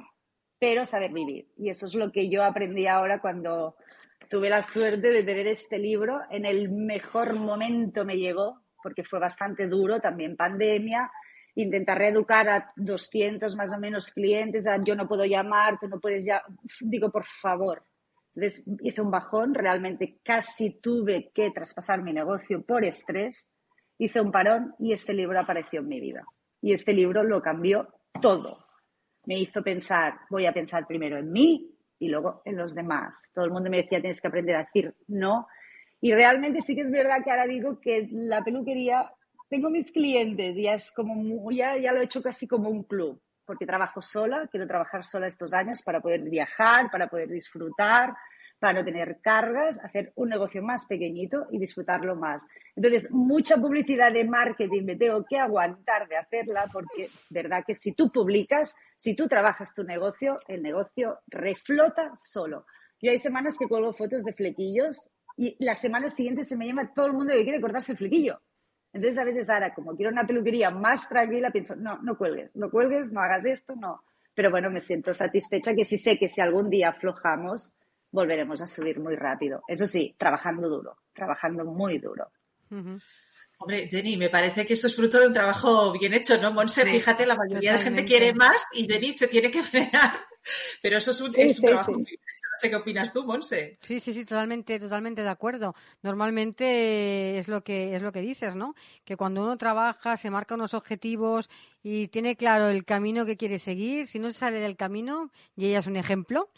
pero 0.58 0.86
saber 0.86 1.12
vivir. 1.12 1.52
Y 1.58 1.68
eso 1.68 1.84
es 1.84 1.94
lo 1.94 2.10
que 2.10 2.30
yo 2.30 2.42
aprendí 2.42 2.86
ahora 2.86 3.20
cuando 3.20 3.76
tuve 4.28 4.50
la 4.50 4.62
suerte 4.62 5.10
de 5.10 5.22
tener 5.22 5.46
este 5.46 5.78
libro. 5.78 6.20
En 6.30 6.44
el 6.44 6.70
mejor 6.70 7.34
momento 7.34 8.04
me 8.04 8.16
llegó, 8.16 8.62
porque 8.82 9.04
fue 9.04 9.18
bastante 9.18 9.66
duro, 9.66 10.00
también 10.00 10.36
pandemia 10.36 11.10
intentar 11.62 11.98
reeducar 11.98 12.48
a 12.48 12.72
200 12.76 13.56
más 13.56 13.72
o 13.74 13.80
menos 13.80 14.12
clientes, 14.12 14.64
yo 14.84 14.94
no 14.94 15.08
puedo 15.08 15.24
llamar, 15.24 15.78
tú 15.80 15.88
no 15.88 15.98
puedes 15.98 16.24
ya, 16.24 16.42
digo, 16.80 17.10
por 17.10 17.26
favor. 17.26 17.82
Entonces 18.34 18.64
hice 18.82 19.02
un 19.02 19.10
bajón, 19.10 19.54
realmente 19.54 20.20
casi 20.22 20.78
tuve 20.80 21.32
que 21.34 21.50
traspasar 21.50 22.02
mi 22.02 22.12
negocio 22.12 22.62
por 22.62 22.84
estrés, 22.84 23.52
hice 23.98 24.20
un 24.20 24.30
parón 24.30 24.74
y 24.78 24.92
este 24.92 25.12
libro 25.12 25.40
apareció 25.40 25.80
en 25.80 25.88
mi 25.88 26.00
vida. 26.00 26.24
Y 26.62 26.72
este 26.72 26.92
libro 26.92 27.24
lo 27.24 27.42
cambió 27.42 27.88
todo. 28.22 28.66
Me 29.26 29.40
hizo 29.40 29.60
pensar, 29.60 30.14
voy 30.30 30.46
a 30.46 30.52
pensar 30.52 30.86
primero 30.86 31.18
en 31.18 31.32
mí 31.32 31.77
y 31.98 32.08
luego 32.08 32.42
en 32.44 32.56
los 32.56 32.74
demás. 32.74 33.30
Todo 33.34 33.44
el 33.44 33.50
mundo 33.50 33.70
me 33.70 33.78
decía, 33.78 34.00
tienes 34.00 34.20
que 34.20 34.28
aprender 34.28 34.56
a 34.56 34.64
decir 34.64 34.94
no. 35.08 35.48
Y 36.00 36.12
realmente 36.12 36.60
sí 36.60 36.74
que 36.74 36.82
es 36.82 36.90
verdad 36.90 37.24
que 37.24 37.30
ahora 37.30 37.46
digo 37.46 37.80
que 37.80 38.08
la 38.12 38.44
peluquería 38.44 39.12
tengo 39.48 39.70
mis 39.70 39.90
clientes 39.90 40.56
ya 40.56 40.74
es 40.74 40.92
como, 40.92 41.50
ya, 41.50 41.76
ya 41.78 41.92
lo 41.92 42.00
he 42.00 42.04
hecho 42.04 42.22
casi 42.22 42.46
como 42.46 42.68
un 42.68 42.84
club, 42.84 43.20
porque 43.44 43.66
trabajo 43.66 44.02
sola, 44.02 44.46
quiero 44.50 44.66
trabajar 44.66 45.04
sola 45.04 45.26
estos 45.26 45.54
años 45.54 45.82
para 45.82 46.00
poder 46.00 46.20
viajar, 46.20 46.90
para 46.90 47.08
poder 47.08 47.28
disfrutar, 47.28 48.14
para 48.58 48.80
no 48.80 48.84
tener 48.84 49.18
cargas, 49.20 49.78
hacer 49.84 50.12
un 50.16 50.28
negocio 50.28 50.62
más 50.62 50.84
pequeñito 50.86 51.46
y 51.50 51.58
disfrutarlo 51.58 52.16
más. 52.16 52.42
Entonces, 52.74 53.10
mucha 53.10 53.56
publicidad 53.56 54.12
de 54.12 54.24
marketing 54.24 54.84
me 54.84 54.96
tengo 54.96 55.24
que 55.24 55.38
aguantar 55.38 56.08
de 56.08 56.16
hacerla 56.16 56.66
porque 56.72 57.04
es 57.04 57.26
verdad 57.30 57.64
que 57.66 57.74
si 57.74 57.92
tú 57.92 58.10
publicas, 58.10 58.76
si 58.96 59.14
tú 59.14 59.28
trabajas 59.28 59.74
tu 59.74 59.84
negocio, 59.84 60.40
el 60.48 60.62
negocio 60.62 61.20
reflota 61.28 62.12
solo. 62.16 62.66
Yo 63.00 63.10
hay 63.10 63.18
semanas 63.18 63.56
que 63.56 63.68
cuelgo 63.68 63.92
fotos 63.92 64.24
de 64.24 64.32
flequillos 64.32 65.08
y 65.36 65.56
las 65.64 65.80
semanas 65.80 66.14
siguientes 66.14 66.48
se 66.48 66.56
me 66.56 66.66
llama 66.66 66.92
todo 66.92 67.06
el 67.06 67.12
mundo 67.12 67.32
que 67.32 67.44
quiere 67.44 67.60
cortarse 67.60 67.92
el 67.92 67.98
flequillo. 67.98 68.40
Entonces, 68.92 69.18
a 69.18 69.24
veces 69.24 69.48
ahora, 69.50 69.72
como 69.72 69.94
quiero 69.94 70.10
una 70.10 70.26
peluquería 70.26 70.70
más 70.70 71.08
tranquila, 71.08 71.50
pienso, 71.50 71.76
no, 71.76 71.98
no 72.02 72.16
cuelgues, 72.18 72.56
no 72.56 72.70
cuelgues, 72.70 73.12
no 73.12 73.20
hagas 73.20 73.44
esto, 73.46 73.76
no. 73.76 74.02
Pero 74.34 74.50
bueno, 74.50 74.70
me 74.70 74.80
siento 74.80 75.14
satisfecha 75.14 75.74
que 75.74 75.84
sí 75.84 75.98
sé 75.98 76.18
que 76.18 76.28
si 76.28 76.40
algún 76.40 76.70
día 76.70 76.88
aflojamos, 76.88 77.74
volveremos 78.10 78.60
a 78.60 78.66
subir 78.66 79.00
muy 79.00 79.16
rápido. 79.16 79.62
Eso 79.68 79.86
sí, 79.86 80.14
trabajando 80.18 80.68
duro, 80.68 80.98
trabajando 81.12 81.64
muy 81.64 81.98
duro. 81.98 82.30
Hombre, 83.60 83.88
Jenny, 83.90 84.16
me 84.16 84.30
parece 84.30 84.64
que 84.64 84.74
esto 84.74 84.86
es 84.86 84.94
fruto 84.94 85.18
de 85.18 85.26
un 85.26 85.32
trabajo 85.32 85.92
bien 85.92 86.14
hecho, 86.14 86.40
¿no? 86.40 86.52
Monse, 86.52 86.86
fíjate, 86.86 87.26
la 87.26 87.34
mayoría 87.34 87.72
de 87.72 87.78
la 87.78 87.82
gente 87.82 88.04
quiere 88.04 88.32
más 88.32 88.66
y 88.72 88.86
Jenny 88.86 89.14
se 89.14 89.26
tiene 89.26 89.50
que 89.50 89.62
frenar. 89.64 90.12
Pero 90.80 90.98
eso 90.98 91.10
es 91.10 91.20
un, 91.20 91.32
trabajo 91.32 91.92
bien 91.92 92.06
hecho. 92.06 92.48
No 92.58 92.60
sé 92.60 92.70
qué 92.70 92.76
opinas 92.76 93.12
tú, 93.12 93.24
Monse. 93.24 93.76
Sí, 93.82 93.98
sí, 93.98 94.12
sí, 94.12 94.24
totalmente, 94.24 94.78
totalmente 94.78 95.22
de 95.22 95.28
acuerdo. 95.28 95.74
Normalmente 96.02 97.36
es 97.38 97.48
lo 97.48 97.64
que 97.64 97.96
es 97.96 98.02
lo 98.02 98.12
que 98.12 98.20
dices, 98.20 98.54
¿no? 98.54 98.76
Que 99.04 99.16
cuando 99.16 99.42
uno 99.42 99.58
trabaja, 99.58 100.16
se 100.16 100.30
marca 100.30 100.54
unos 100.54 100.74
objetivos 100.74 101.50
y 101.82 102.08
tiene 102.08 102.36
claro 102.36 102.68
el 102.68 102.84
camino 102.84 103.26
que 103.26 103.36
quiere 103.36 103.58
seguir, 103.58 104.06
si 104.06 104.20
no 104.20 104.30
se 104.30 104.38
sale 104.38 104.60
del 104.60 104.76
camino, 104.76 105.32
y 105.56 105.66
ella 105.66 105.80
es 105.80 105.86
un 105.88 105.96
ejemplo, 105.96 106.48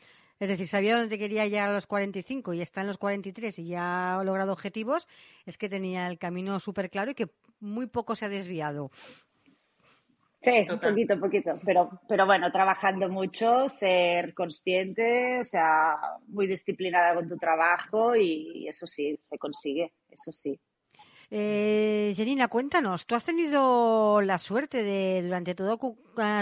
es 0.41 0.49
decir, 0.49 0.67
sabía 0.67 0.99
dónde 0.99 1.19
quería 1.19 1.47
llegar 1.47 1.69
a 1.69 1.75
los 1.75 1.87
45 1.87 2.55
y 2.55 2.63
está 2.63 2.81
en 2.81 2.87
los 2.87 2.99
43 2.99 3.59
y 3.59 3.67
ya 3.67 4.19
ha 4.19 4.25
logrado 4.25 4.53
objetivos, 4.53 5.07
es 5.47 5.59
que 5.59 5.69
tenía 5.69 6.07
el 6.07 6.19
camino 6.19 6.59
súper 6.59 6.91
claro 6.91 7.11
y 7.11 7.15
que 7.15 7.29
muy 7.61 7.87
poco 7.87 8.17
se 8.17 8.25
ha 8.25 8.29
desviado. 8.31 8.91
Sí, 10.43 10.67
un 10.71 10.79
poquito, 10.79 11.21
poquito, 11.21 11.59
pero, 11.67 12.01
pero 12.09 12.25
bueno, 12.25 12.51
trabajando 12.51 13.11
mucho, 13.11 13.69
ser 13.69 14.33
consciente, 14.33 15.39
o 15.41 15.45
sea, 15.45 15.99
muy 16.29 16.47
disciplinada 16.47 17.15
con 17.15 17.29
tu 17.29 17.37
trabajo 17.37 18.17
y 18.17 18.67
eso 18.67 18.87
sí, 18.87 19.15
se 19.19 19.37
consigue, 19.37 19.93
eso 20.11 20.33
sí. 20.33 20.59
Eh, 21.31 22.13
Janina, 22.17 22.49
cuéntanos, 22.49 23.07
tú 23.07 23.15
has 23.15 23.25
tenido 23.25 24.21
la 24.23 24.39
suerte 24.39 24.83
de 24.83 25.23
durante 25.23 25.55
todo 25.55 25.79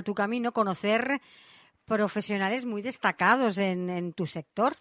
tu 0.04 0.14
camino 0.14 0.52
conocer 0.52 1.20
profesionales 1.88 2.66
muy 2.66 2.82
destacados 2.82 3.58
en, 3.58 4.12
tu 4.12 4.26
sector. 4.26 4.76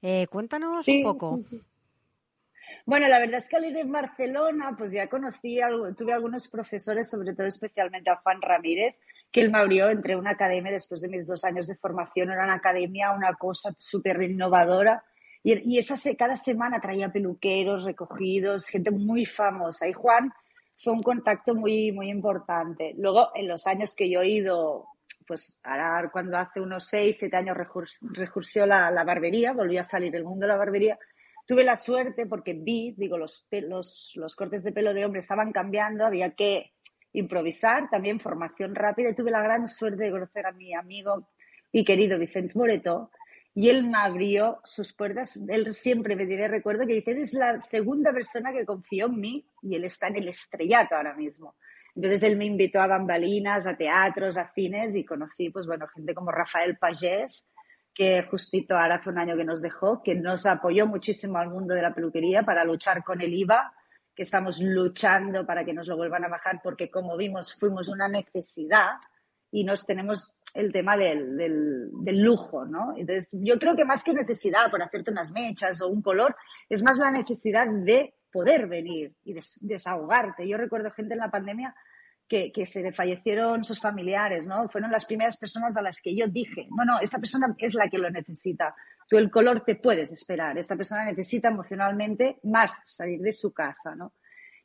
Eh, 0.00 0.26
cuéntanos 0.28 0.86
un 0.86 1.02
poco. 1.02 1.40
Bueno, 2.84 3.06
la 3.08 3.18
verdad 3.18 3.38
es 3.38 3.48
que 3.48 3.56
al 3.56 3.64
ir 3.64 3.76
en 3.76 3.92
Barcelona, 3.92 4.74
pues 4.76 4.90
ya 4.90 5.08
conocí, 5.08 5.60
tuve 5.96 6.12
algunos 6.12 6.48
profesores, 6.48 7.08
sobre 7.10 7.34
todo 7.34 7.46
especialmente 7.46 8.10
a 8.10 8.16
Juan 8.16 8.40
Ramírez, 8.42 8.96
que 9.30 9.40
él 9.40 9.50
me 9.50 9.58
abrió 9.58 9.88
entre 9.90 10.16
una 10.16 10.30
academia 10.30 10.72
después 10.72 11.00
de 11.00 11.08
mis 11.08 11.26
dos 11.26 11.44
años 11.44 11.66
de 11.66 11.76
formación. 11.76 12.30
Era 12.30 12.44
una 12.44 12.54
academia, 12.54 13.12
una 13.12 13.34
cosa 13.34 13.74
súper 13.78 14.20
innovadora. 14.22 15.04
Y, 15.44 15.74
y 15.74 15.78
esa, 15.78 15.96
cada 16.16 16.36
semana 16.36 16.80
traía 16.80 17.12
peluqueros 17.12 17.84
recogidos, 17.84 18.66
gente 18.66 18.90
muy 18.90 19.26
famosa. 19.26 19.86
Y 19.88 19.92
Juan 19.92 20.32
fue 20.76 20.92
un 20.92 21.02
contacto 21.02 21.54
muy, 21.54 21.92
muy 21.92 22.10
importante. 22.10 22.94
Luego, 22.96 23.30
en 23.34 23.46
los 23.46 23.66
años 23.66 23.94
que 23.94 24.10
yo 24.10 24.20
he 24.20 24.28
ido 24.28 24.88
pues 25.32 25.58
ahora 25.62 26.10
cuando 26.12 26.36
hace 26.36 26.60
unos 26.60 26.84
seis, 26.84 27.16
siete 27.18 27.38
años 27.38 27.56
recursió 28.02 28.66
la, 28.66 28.90
barbería, 29.02 29.54
volvió 29.54 29.80
a 29.80 29.82
salir 29.82 30.14
el 30.14 30.24
mundo 30.24 30.44
de 30.44 30.48
la 30.48 30.58
barbería, 30.58 30.98
tuve 31.46 31.64
la 31.64 31.74
suerte 31.74 32.26
porque 32.26 32.52
vi, 32.52 32.92
digo, 32.98 33.16
los, 33.16 33.48
los, 33.50 34.12
los 34.16 34.36
cortes 34.36 34.62
de 34.62 34.72
pelo 34.72 34.92
de 34.92 35.06
hombre 35.06 35.20
estaban 35.20 35.50
cambiando, 35.50 36.04
había 36.04 36.32
que 36.32 36.72
improvisar, 37.14 37.88
también 37.88 38.20
formación 38.20 38.74
rápida 38.74 39.08
y 39.08 39.14
tuve 39.14 39.30
la 39.30 39.40
gran 39.40 39.66
suerte 39.66 40.04
de 40.04 40.10
conocer 40.10 40.44
a 40.44 40.52
mi 40.52 40.74
amigo 40.74 41.30
y 41.72 41.82
querido 41.82 42.18
Vicente 42.18 42.52
Moreto 42.54 43.10
y 43.54 43.70
él 43.70 43.84
me 43.84 43.96
abrió 43.96 44.60
sus 44.64 44.92
puertas. 44.92 45.42
Él 45.48 45.72
siempre 45.72 46.14
me 46.14 46.26
diré, 46.26 46.46
recuerdo 46.46 46.86
que 46.86 46.92
dice, 46.92 47.12
eres 47.12 47.32
la 47.32 47.58
segunda 47.58 48.12
persona 48.12 48.52
que 48.52 48.66
confió 48.66 49.06
en 49.06 49.18
mí 49.18 49.46
y 49.62 49.76
él 49.76 49.84
está 49.84 50.08
en 50.08 50.16
el 50.16 50.28
estrellato 50.28 50.94
ahora 50.94 51.14
mismo. 51.14 51.54
Entonces 51.94 52.22
él 52.22 52.36
me 52.36 52.46
invitó 52.46 52.80
a 52.80 52.86
bambalinas, 52.86 53.66
a 53.66 53.76
teatros, 53.76 54.38
a 54.38 54.50
cines 54.52 54.94
y 54.94 55.04
conocí, 55.04 55.50
pues 55.50 55.66
bueno, 55.66 55.86
gente 55.88 56.14
como 56.14 56.30
Rafael 56.30 56.78
Pagés, 56.78 57.50
que 57.94 58.22
justito 58.22 58.76
ahora 58.76 58.96
hace 58.96 59.10
un 59.10 59.18
año 59.18 59.36
que 59.36 59.44
nos 59.44 59.60
dejó, 59.60 60.02
que 60.02 60.14
nos 60.14 60.46
apoyó 60.46 60.86
muchísimo 60.86 61.38
al 61.38 61.50
mundo 61.50 61.74
de 61.74 61.82
la 61.82 61.94
peluquería 61.94 62.42
para 62.42 62.64
luchar 62.64 63.04
con 63.04 63.20
el 63.20 63.34
IVA, 63.34 63.74
que 64.14 64.22
estamos 64.22 64.60
luchando 64.60 65.46
para 65.46 65.64
que 65.64 65.72
nos 65.72 65.88
lo 65.88 65.96
vuelvan 65.96 66.24
a 66.24 66.28
bajar 66.28 66.60
porque 66.62 66.90
como 66.90 67.16
vimos 67.16 67.54
fuimos 67.54 67.88
una 67.88 68.08
necesidad 68.08 68.96
y 69.50 69.64
nos 69.64 69.86
tenemos 69.86 70.36
el 70.54 70.72
tema 70.72 70.96
del, 70.96 71.36
del, 71.36 72.20
lujo, 72.20 72.64
¿no? 72.64 72.94
Entonces, 72.96 73.30
yo 73.42 73.58
creo 73.58 73.74
que 73.74 73.84
más 73.84 74.02
que 74.02 74.12
necesidad 74.12 74.70
por 74.70 74.82
hacerte 74.82 75.10
unas 75.10 75.30
mechas 75.30 75.80
o 75.80 75.88
un 75.88 76.02
color, 76.02 76.36
es 76.68 76.82
más 76.82 76.98
la 76.98 77.10
necesidad 77.10 77.66
de 77.68 78.14
poder 78.30 78.66
venir 78.66 79.14
y 79.24 79.34
desahogarte. 79.60 80.48
Yo 80.48 80.56
recuerdo 80.56 80.90
gente 80.90 81.14
en 81.14 81.20
la 81.20 81.30
pandemia 81.30 81.74
que, 82.28 82.50
que, 82.52 82.64
se 82.64 82.82
le 82.82 82.92
fallecieron 82.92 83.64
sus 83.64 83.80
familiares, 83.80 84.46
¿no? 84.46 84.68
Fueron 84.68 84.90
las 84.90 85.04
primeras 85.04 85.36
personas 85.36 85.76
a 85.76 85.82
las 85.82 86.00
que 86.00 86.16
yo 86.16 86.26
dije, 86.28 86.66
no, 86.70 86.84
no, 86.84 87.00
esta 87.00 87.18
persona 87.18 87.54
es 87.58 87.74
la 87.74 87.88
que 87.88 87.98
lo 87.98 88.10
necesita. 88.10 88.74
Tú 89.08 89.18
el 89.18 89.30
color 89.30 89.60
te 89.60 89.76
puedes 89.76 90.12
esperar. 90.12 90.56
Esta 90.56 90.76
persona 90.76 91.04
necesita 91.04 91.48
emocionalmente 91.48 92.38
más 92.44 92.80
salir 92.84 93.20
de 93.20 93.32
su 93.32 93.52
casa, 93.52 93.94
¿no? 93.94 94.14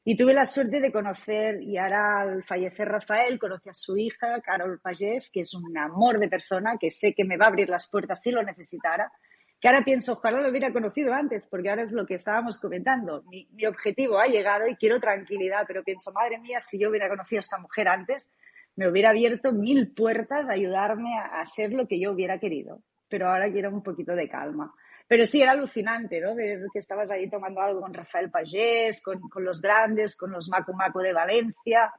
Y 0.10 0.16
tuve 0.16 0.34
la 0.34 0.46
suerte 0.46 0.80
de 0.80 0.90
conocer, 0.90 1.62
y 1.62 1.78
ahora 1.78 2.22
al 2.22 2.42
fallecer 2.42 2.88
Rafael, 2.88 3.38
conocí 3.38 3.68
a 3.68 3.74
su 3.74 3.98
hija, 3.98 4.40
Carol 4.40 4.80
Pagés, 4.80 5.30
que 5.30 5.42
es 5.42 5.54
un 5.54 5.78
amor 5.78 6.18
de 6.18 6.30
persona, 6.30 6.78
que 6.80 6.90
sé 6.90 7.14
que 7.14 7.26
me 7.26 7.36
va 7.36 7.48
a 7.48 7.50
abrir 7.50 7.68
las 7.68 7.90
puertas 7.90 8.22
si 8.22 8.32
lo 8.32 8.42
necesitara. 8.42 9.12
Que 9.60 9.68
ahora 9.68 9.84
pienso, 9.84 10.14
ojalá 10.14 10.40
lo 10.40 10.50
hubiera 10.50 10.72
conocido 10.72 11.14
antes, 11.14 11.46
porque 11.48 11.70
ahora 11.70 11.84
es 11.84 11.92
lo 11.92 12.06
que 12.06 12.14
estábamos 12.14 12.58
comentando. 12.58 13.24
Mi, 13.24 13.50
mi 13.52 13.66
objetivo 13.66 14.18
ha 14.18 14.28
llegado 14.28 14.66
y 14.66 14.78
quiero 14.78 15.02
tranquilidad, 15.02 15.66
pero 15.68 15.84
pienso, 15.84 16.14
madre 16.14 16.40
mía, 16.40 16.62
si 16.62 16.80
yo 16.80 16.90
hubiera 16.90 17.10
conocido 17.10 17.40
a 17.40 17.42
esta 17.42 17.58
mujer 17.58 17.90
antes, 17.90 18.34
me 18.78 18.88
hubiera 18.88 19.10
abierto 19.10 19.52
mil 19.52 19.92
puertas 19.92 20.48
a 20.48 20.54
ayudarme 20.54 21.20
a, 21.20 21.44
ser 21.44 21.74
lo 21.74 21.86
que 21.86 22.00
yo 22.00 22.14
hubiera 22.14 22.40
querido. 22.40 22.82
Pero 23.10 23.28
ahora 23.28 23.52
quiero 23.52 23.72
un 23.72 23.84
poquito 23.84 24.16
de 24.16 24.30
calma. 24.30 24.74
Pero 25.08 25.26
sí, 25.26 25.42
era 25.42 25.52
alucinante, 25.52 26.20
¿no? 26.20 26.36
Ver 26.36 26.66
que 26.72 26.80
estabas 26.80 27.12
ahí 27.12 27.30
tomando 27.30 27.62
algo 27.62 27.82
con 27.82 27.94
Rafael 27.94 28.30
Pagés, 28.30 29.02
con, 29.02 29.22
con 29.22 29.46
los 29.46 29.62
grandes, 29.62 30.18
con 30.18 30.32
los 30.32 30.50
Macu 30.50 30.74
Macu 30.74 31.00
de 31.00 31.14
Valencia. 31.14 31.94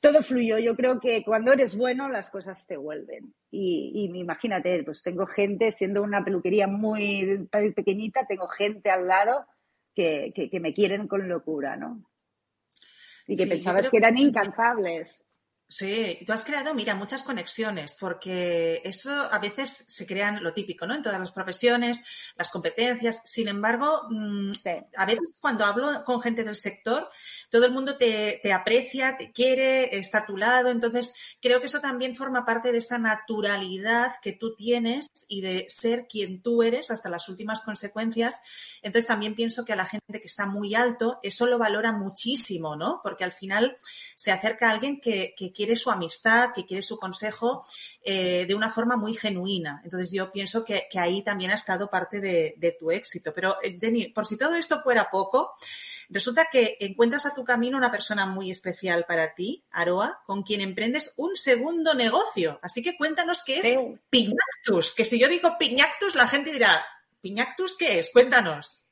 Todo 0.00 0.22
fluyó. 0.22 0.58
Yo 0.58 0.76
creo 0.76 1.00
que 1.00 1.24
cuando 1.24 1.52
eres 1.52 1.76
bueno, 1.76 2.08
las 2.08 2.30
cosas 2.30 2.66
te 2.66 2.76
vuelven. 2.76 3.34
Y, 3.50 3.92
y 3.94 4.20
imagínate, 4.20 4.82
pues 4.84 5.02
tengo 5.02 5.26
gente, 5.26 5.70
siendo 5.70 6.02
una 6.02 6.22
peluquería 6.22 6.66
muy 6.66 7.48
pequeñita, 7.74 8.26
tengo 8.26 8.46
gente 8.46 8.90
al 8.90 9.06
lado 9.08 9.46
que, 9.94 10.32
que, 10.34 10.50
que 10.50 10.60
me 10.60 10.74
quieren 10.74 11.08
con 11.08 11.28
locura, 11.28 11.76
¿no? 11.76 12.04
Y 13.26 13.36
que 13.36 13.44
sí, 13.44 13.48
pensabas 13.48 13.88
que 13.88 13.96
eran 13.96 14.16
incansables. 14.16 15.27
Sí, 15.70 16.18
tú 16.26 16.32
has 16.32 16.46
creado, 16.46 16.74
mira, 16.74 16.94
muchas 16.94 17.22
conexiones, 17.22 17.94
porque 18.00 18.80
eso 18.84 19.10
a 19.12 19.38
veces 19.38 19.84
se 19.86 20.06
crean 20.06 20.42
lo 20.42 20.54
típico, 20.54 20.86
¿no? 20.86 20.94
En 20.94 21.02
todas 21.02 21.20
las 21.20 21.30
profesiones, 21.30 22.06
las 22.38 22.50
competencias. 22.50 23.20
Sin 23.26 23.48
embargo, 23.48 24.04
mm, 24.08 24.52
sí. 24.54 24.70
a 24.96 25.04
veces 25.04 25.36
cuando 25.42 25.66
hablo 25.66 26.04
con 26.06 26.22
gente 26.22 26.42
del 26.42 26.56
sector, 26.56 27.10
todo 27.50 27.66
el 27.66 27.72
mundo 27.72 27.98
te, 27.98 28.40
te, 28.42 28.50
aprecia, 28.50 29.18
te 29.18 29.30
quiere, 29.30 29.98
está 29.98 30.18
a 30.18 30.26
tu 30.26 30.38
lado. 30.38 30.70
Entonces, 30.70 31.12
creo 31.38 31.60
que 31.60 31.66
eso 31.66 31.80
también 31.80 32.16
forma 32.16 32.46
parte 32.46 32.72
de 32.72 32.78
esa 32.78 32.96
naturalidad 32.96 34.12
que 34.22 34.32
tú 34.32 34.54
tienes 34.56 35.26
y 35.28 35.42
de 35.42 35.66
ser 35.68 36.06
quien 36.08 36.40
tú 36.40 36.62
eres 36.62 36.90
hasta 36.90 37.10
las 37.10 37.28
últimas 37.28 37.60
consecuencias. 37.60 38.40
Entonces, 38.80 39.06
también 39.06 39.34
pienso 39.34 39.66
que 39.66 39.74
a 39.74 39.76
la 39.76 39.84
gente 39.84 40.18
que 40.18 40.28
está 40.28 40.46
muy 40.46 40.74
alto, 40.74 41.20
eso 41.22 41.44
lo 41.44 41.58
valora 41.58 41.92
muchísimo, 41.92 42.74
¿no? 42.74 43.00
Porque 43.02 43.24
al 43.24 43.32
final 43.32 43.76
se 44.16 44.32
acerca 44.32 44.68
a 44.68 44.72
alguien 44.72 44.98
que, 44.98 45.34
que 45.36 45.57
quiere 45.58 45.74
su 45.74 45.90
amistad, 45.90 46.50
que 46.54 46.64
quiere 46.64 46.84
su 46.84 46.96
consejo 47.00 47.66
eh, 48.04 48.46
de 48.46 48.54
una 48.54 48.70
forma 48.70 48.96
muy 48.96 49.12
genuina. 49.12 49.80
Entonces 49.82 50.12
yo 50.12 50.30
pienso 50.30 50.64
que, 50.64 50.86
que 50.88 51.00
ahí 51.00 51.24
también 51.24 51.50
ha 51.50 51.56
estado 51.56 51.90
parte 51.90 52.20
de, 52.20 52.54
de 52.58 52.70
tu 52.78 52.92
éxito. 52.92 53.32
Pero 53.34 53.56
eh, 53.60 53.76
Jenny, 53.80 54.06
por 54.06 54.24
si 54.24 54.36
todo 54.36 54.54
esto 54.54 54.78
fuera 54.84 55.10
poco, 55.10 55.54
resulta 56.08 56.46
que 56.52 56.76
encuentras 56.78 57.26
a 57.26 57.34
tu 57.34 57.42
camino 57.42 57.76
una 57.76 57.90
persona 57.90 58.24
muy 58.24 58.52
especial 58.52 59.04
para 59.04 59.34
ti, 59.34 59.64
Aroa, 59.72 60.20
con 60.24 60.44
quien 60.44 60.60
emprendes 60.60 61.12
un 61.16 61.34
segundo 61.34 61.92
negocio. 61.94 62.60
Así 62.62 62.80
que 62.80 62.96
cuéntanos 62.96 63.42
qué 63.44 63.58
es 63.58 63.64
sí. 63.64 63.76
Piñactus, 64.10 64.94
que 64.94 65.04
si 65.04 65.18
yo 65.18 65.26
digo 65.26 65.56
Piñactus, 65.58 66.14
la 66.14 66.28
gente 66.28 66.52
dirá, 66.52 66.86
¿Piñactus 67.20 67.76
qué 67.76 67.98
es? 67.98 68.10
Cuéntanos. 68.12 68.87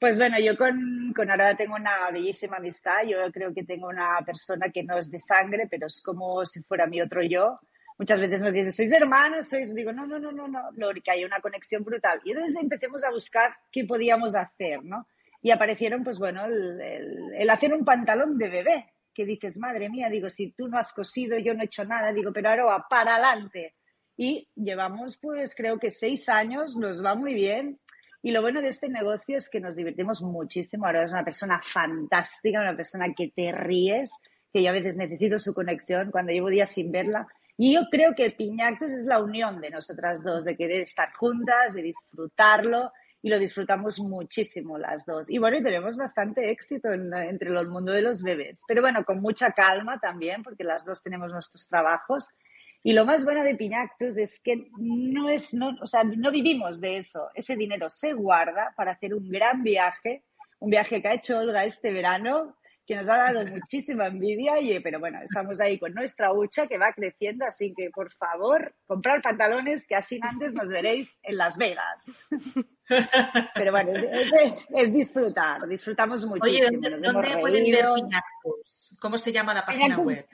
Pues 0.00 0.16
bueno, 0.16 0.40
yo 0.40 0.56
con, 0.56 1.12
con 1.14 1.30
Arada 1.30 1.54
tengo 1.54 1.74
una 1.74 2.10
bellísima 2.10 2.56
amistad. 2.56 3.04
Yo 3.06 3.30
creo 3.30 3.52
que 3.52 3.64
tengo 3.64 3.88
una 3.88 4.18
persona 4.24 4.70
que 4.70 4.82
no 4.82 4.96
es 4.96 5.10
de 5.10 5.18
sangre, 5.18 5.68
pero 5.70 5.88
es 5.88 6.00
como 6.00 6.42
si 6.46 6.62
fuera 6.62 6.86
mi 6.86 7.02
otro 7.02 7.22
yo. 7.22 7.60
Muchas 7.98 8.18
veces 8.18 8.40
nos 8.40 8.50
dicen, 8.50 8.72
sois 8.72 8.92
hermanos, 8.92 9.46
sois. 9.46 9.74
Digo, 9.74 9.92
no, 9.92 10.06
no, 10.06 10.18
no, 10.18 10.32
no, 10.32 10.48
no. 10.48 10.70
Que 11.04 11.10
hay 11.10 11.22
una 11.22 11.40
conexión 11.40 11.84
brutal. 11.84 12.18
Y 12.24 12.30
entonces 12.30 12.56
empecemos 12.56 13.04
a 13.04 13.10
buscar 13.10 13.54
qué 13.70 13.84
podíamos 13.84 14.34
hacer, 14.34 14.82
¿no? 14.82 15.06
Y 15.42 15.50
aparecieron, 15.50 16.02
pues 16.02 16.18
bueno, 16.18 16.46
el, 16.46 16.80
el, 16.80 17.34
el 17.34 17.50
hacer 17.50 17.74
un 17.74 17.84
pantalón 17.84 18.38
de 18.38 18.48
bebé. 18.48 18.94
Que 19.12 19.26
dices, 19.26 19.58
madre 19.58 19.90
mía, 19.90 20.08
digo, 20.08 20.30
si 20.30 20.52
tú 20.52 20.66
no 20.66 20.78
has 20.78 20.94
cosido, 20.94 21.36
yo 21.36 21.52
no 21.52 21.60
he 21.60 21.66
hecho 21.66 21.84
nada. 21.84 22.10
Digo, 22.10 22.32
pero 22.32 22.48
Aroa, 22.48 22.86
para 22.88 23.16
adelante. 23.16 23.74
Y 24.16 24.48
llevamos, 24.54 25.18
pues 25.18 25.54
creo 25.54 25.78
que 25.78 25.90
seis 25.90 26.26
años, 26.30 26.74
nos 26.74 27.04
va 27.04 27.14
muy 27.14 27.34
bien 27.34 27.78
y 28.22 28.32
lo 28.32 28.42
bueno 28.42 28.60
de 28.60 28.68
este 28.68 28.88
negocio 28.88 29.38
es 29.38 29.48
que 29.48 29.60
nos 29.60 29.76
divertimos 29.76 30.22
muchísimo. 30.22 30.86
Ahora 30.86 31.04
es 31.04 31.12
una 31.12 31.24
persona 31.24 31.60
fantástica, 31.62 32.60
una 32.60 32.76
persona 32.76 33.14
que 33.16 33.28
te 33.28 33.50
ríes, 33.52 34.10
que 34.52 34.62
yo 34.62 34.70
a 34.70 34.74
veces 34.74 34.96
necesito 34.96 35.38
su 35.38 35.54
conexión 35.54 36.10
cuando 36.10 36.32
llevo 36.32 36.48
días 36.48 36.70
sin 36.70 36.92
verla. 36.92 37.26
Y 37.56 37.74
yo 37.74 37.82
creo 37.90 38.14
que 38.14 38.26
Piñactos 38.26 38.92
es 38.92 39.06
la 39.06 39.22
unión 39.22 39.60
de 39.60 39.70
nosotras 39.70 40.22
dos, 40.22 40.44
de 40.44 40.56
querer 40.56 40.82
estar 40.82 41.12
juntas, 41.12 41.74
de 41.74 41.82
disfrutarlo 41.82 42.92
y 43.22 43.28
lo 43.28 43.38
disfrutamos 43.38 43.98
muchísimo 44.00 44.78
las 44.78 45.04
dos. 45.06 45.30
Y 45.30 45.38
bueno, 45.38 45.58
y 45.58 45.62
tenemos 45.62 45.96
bastante 45.96 46.50
éxito 46.50 46.90
en, 46.92 47.12
entre 47.14 47.50
el 47.50 47.68
mundo 47.68 47.92
de 47.92 48.02
los 48.02 48.22
bebés, 48.22 48.64
pero 48.66 48.80
bueno, 48.80 49.04
con 49.04 49.20
mucha 49.20 49.52
calma 49.52 49.98
también, 49.98 50.42
porque 50.42 50.64
las 50.64 50.84
dos 50.84 51.02
tenemos 51.02 51.30
nuestros 51.30 51.68
trabajos 51.68 52.30
y 52.82 52.92
lo 52.94 53.04
más 53.04 53.24
bueno 53.24 53.44
de 53.44 53.54
Piñactus 53.54 54.16
es 54.16 54.40
que 54.40 54.68
no 54.78 55.28
es, 55.28 55.52
no, 55.52 55.76
o 55.82 55.86
sea, 55.86 56.02
no 56.02 56.30
vivimos 56.30 56.80
de 56.80 56.96
eso. 56.96 57.28
Ese 57.34 57.54
dinero 57.56 57.90
se 57.90 58.14
guarda 58.14 58.72
para 58.76 58.92
hacer 58.92 59.14
un 59.14 59.28
gran 59.28 59.62
viaje, 59.62 60.24
un 60.60 60.70
viaje 60.70 61.02
que 61.02 61.08
ha 61.08 61.14
hecho 61.14 61.38
Olga 61.38 61.64
este 61.64 61.92
verano, 61.92 62.56
que 62.86 62.96
nos 62.96 63.08
ha 63.10 63.18
dado 63.18 63.46
muchísima 63.46 64.06
envidia, 64.06 64.58
y, 64.60 64.80
pero 64.80 64.98
bueno, 64.98 65.20
estamos 65.22 65.60
ahí 65.60 65.78
con 65.78 65.92
nuestra 65.92 66.32
hucha 66.32 66.66
que 66.66 66.78
va 66.78 66.92
creciendo, 66.94 67.44
así 67.44 67.74
que 67.76 67.90
por 67.90 68.10
favor, 68.12 68.74
comprar 68.86 69.20
pantalones 69.20 69.86
que 69.86 69.94
así 69.94 70.18
antes 70.22 70.52
nos 70.54 70.70
veréis 70.70 71.18
en 71.22 71.36
Las 71.36 71.58
Vegas. 71.58 72.26
Pero 73.54 73.70
bueno, 73.70 73.92
es, 73.92 74.02
es, 74.02 74.66
es 74.74 74.92
disfrutar, 74.92 75.68
disfrutamos 75.68 76.26
muchísimo. 76.26 76.66
Oye, 76.66 76.76
¿dónde, 76.80 76.98
¿dónde 76.98 77.38
pueden 77.38 77.70
ver 77.70 77.86
Piñactus? 77.94 78.98
¿Cómo 79.00 79.16
se 79.16 79.30
llama 79.30 79.54
la 79.54 79.64
página 79.64 79.98
web? 79.98 80.26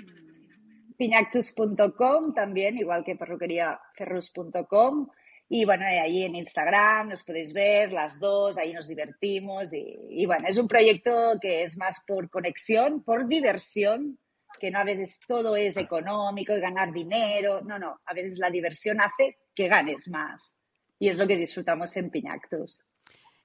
piñactus.com 0.97 2.35
también, 2.35 2.79
igual 2.79 3.05
que 3.05 3.17
perruqueriaferrus.com. 3.17 5.09
Y 5.49 5.65
bueno, 5.65 5.87
ahí 5.87 6.25
en 6.25 6.35
Instagram 6.35 7.11
nos 7.11 7.23
podéis 7.23 7.53
ver 7.53 7.93
las 7.93 8.19
dos, 8.19 8.59
ahí 8.59 8.73
nos 8.73 8.89
divertimos. 8.89 9.73
Y, 9.73 9.97
y, 10.11 10.27
bueno, 10.27 10.49
es 10.49 10.59
un 10.59 10.67
proyecto 10.67 11.35
que 11.41 11.63
es 11.63 11.77
más 11.79 12.03
por 12.05 12.29
conexión, 12.29 13.05
por 13.05 13.29
diversión, 13.29 14.19
que 14.59 14.71
no 14.71 14.81
a 14.81 14.85
veces 14.85 15.21
todo 15.27 15.55
es 15.57 15.77
económico 15.77 16.53
y 16.53 16.61
ganar 16.61 16.93
dinero. 16.93 17.61
No, 17.63 17.79
no, 17.79 18.01
a 18.05 18.15
veces 18.15 18.39
la 18.39 18.51
diversión 18.51 19.01
hace 19.01 19.39
que 19.55 19.69
ganes 19.69 20.09
más. 20.09 20.57
Y 20.99 21.09
es 21.09 21.19
lo 21.19 21.27
que 21.27 21.37
disfrutamos 21.37 21.97
en 21.97 22.11
Piñactus. 22.11 22.81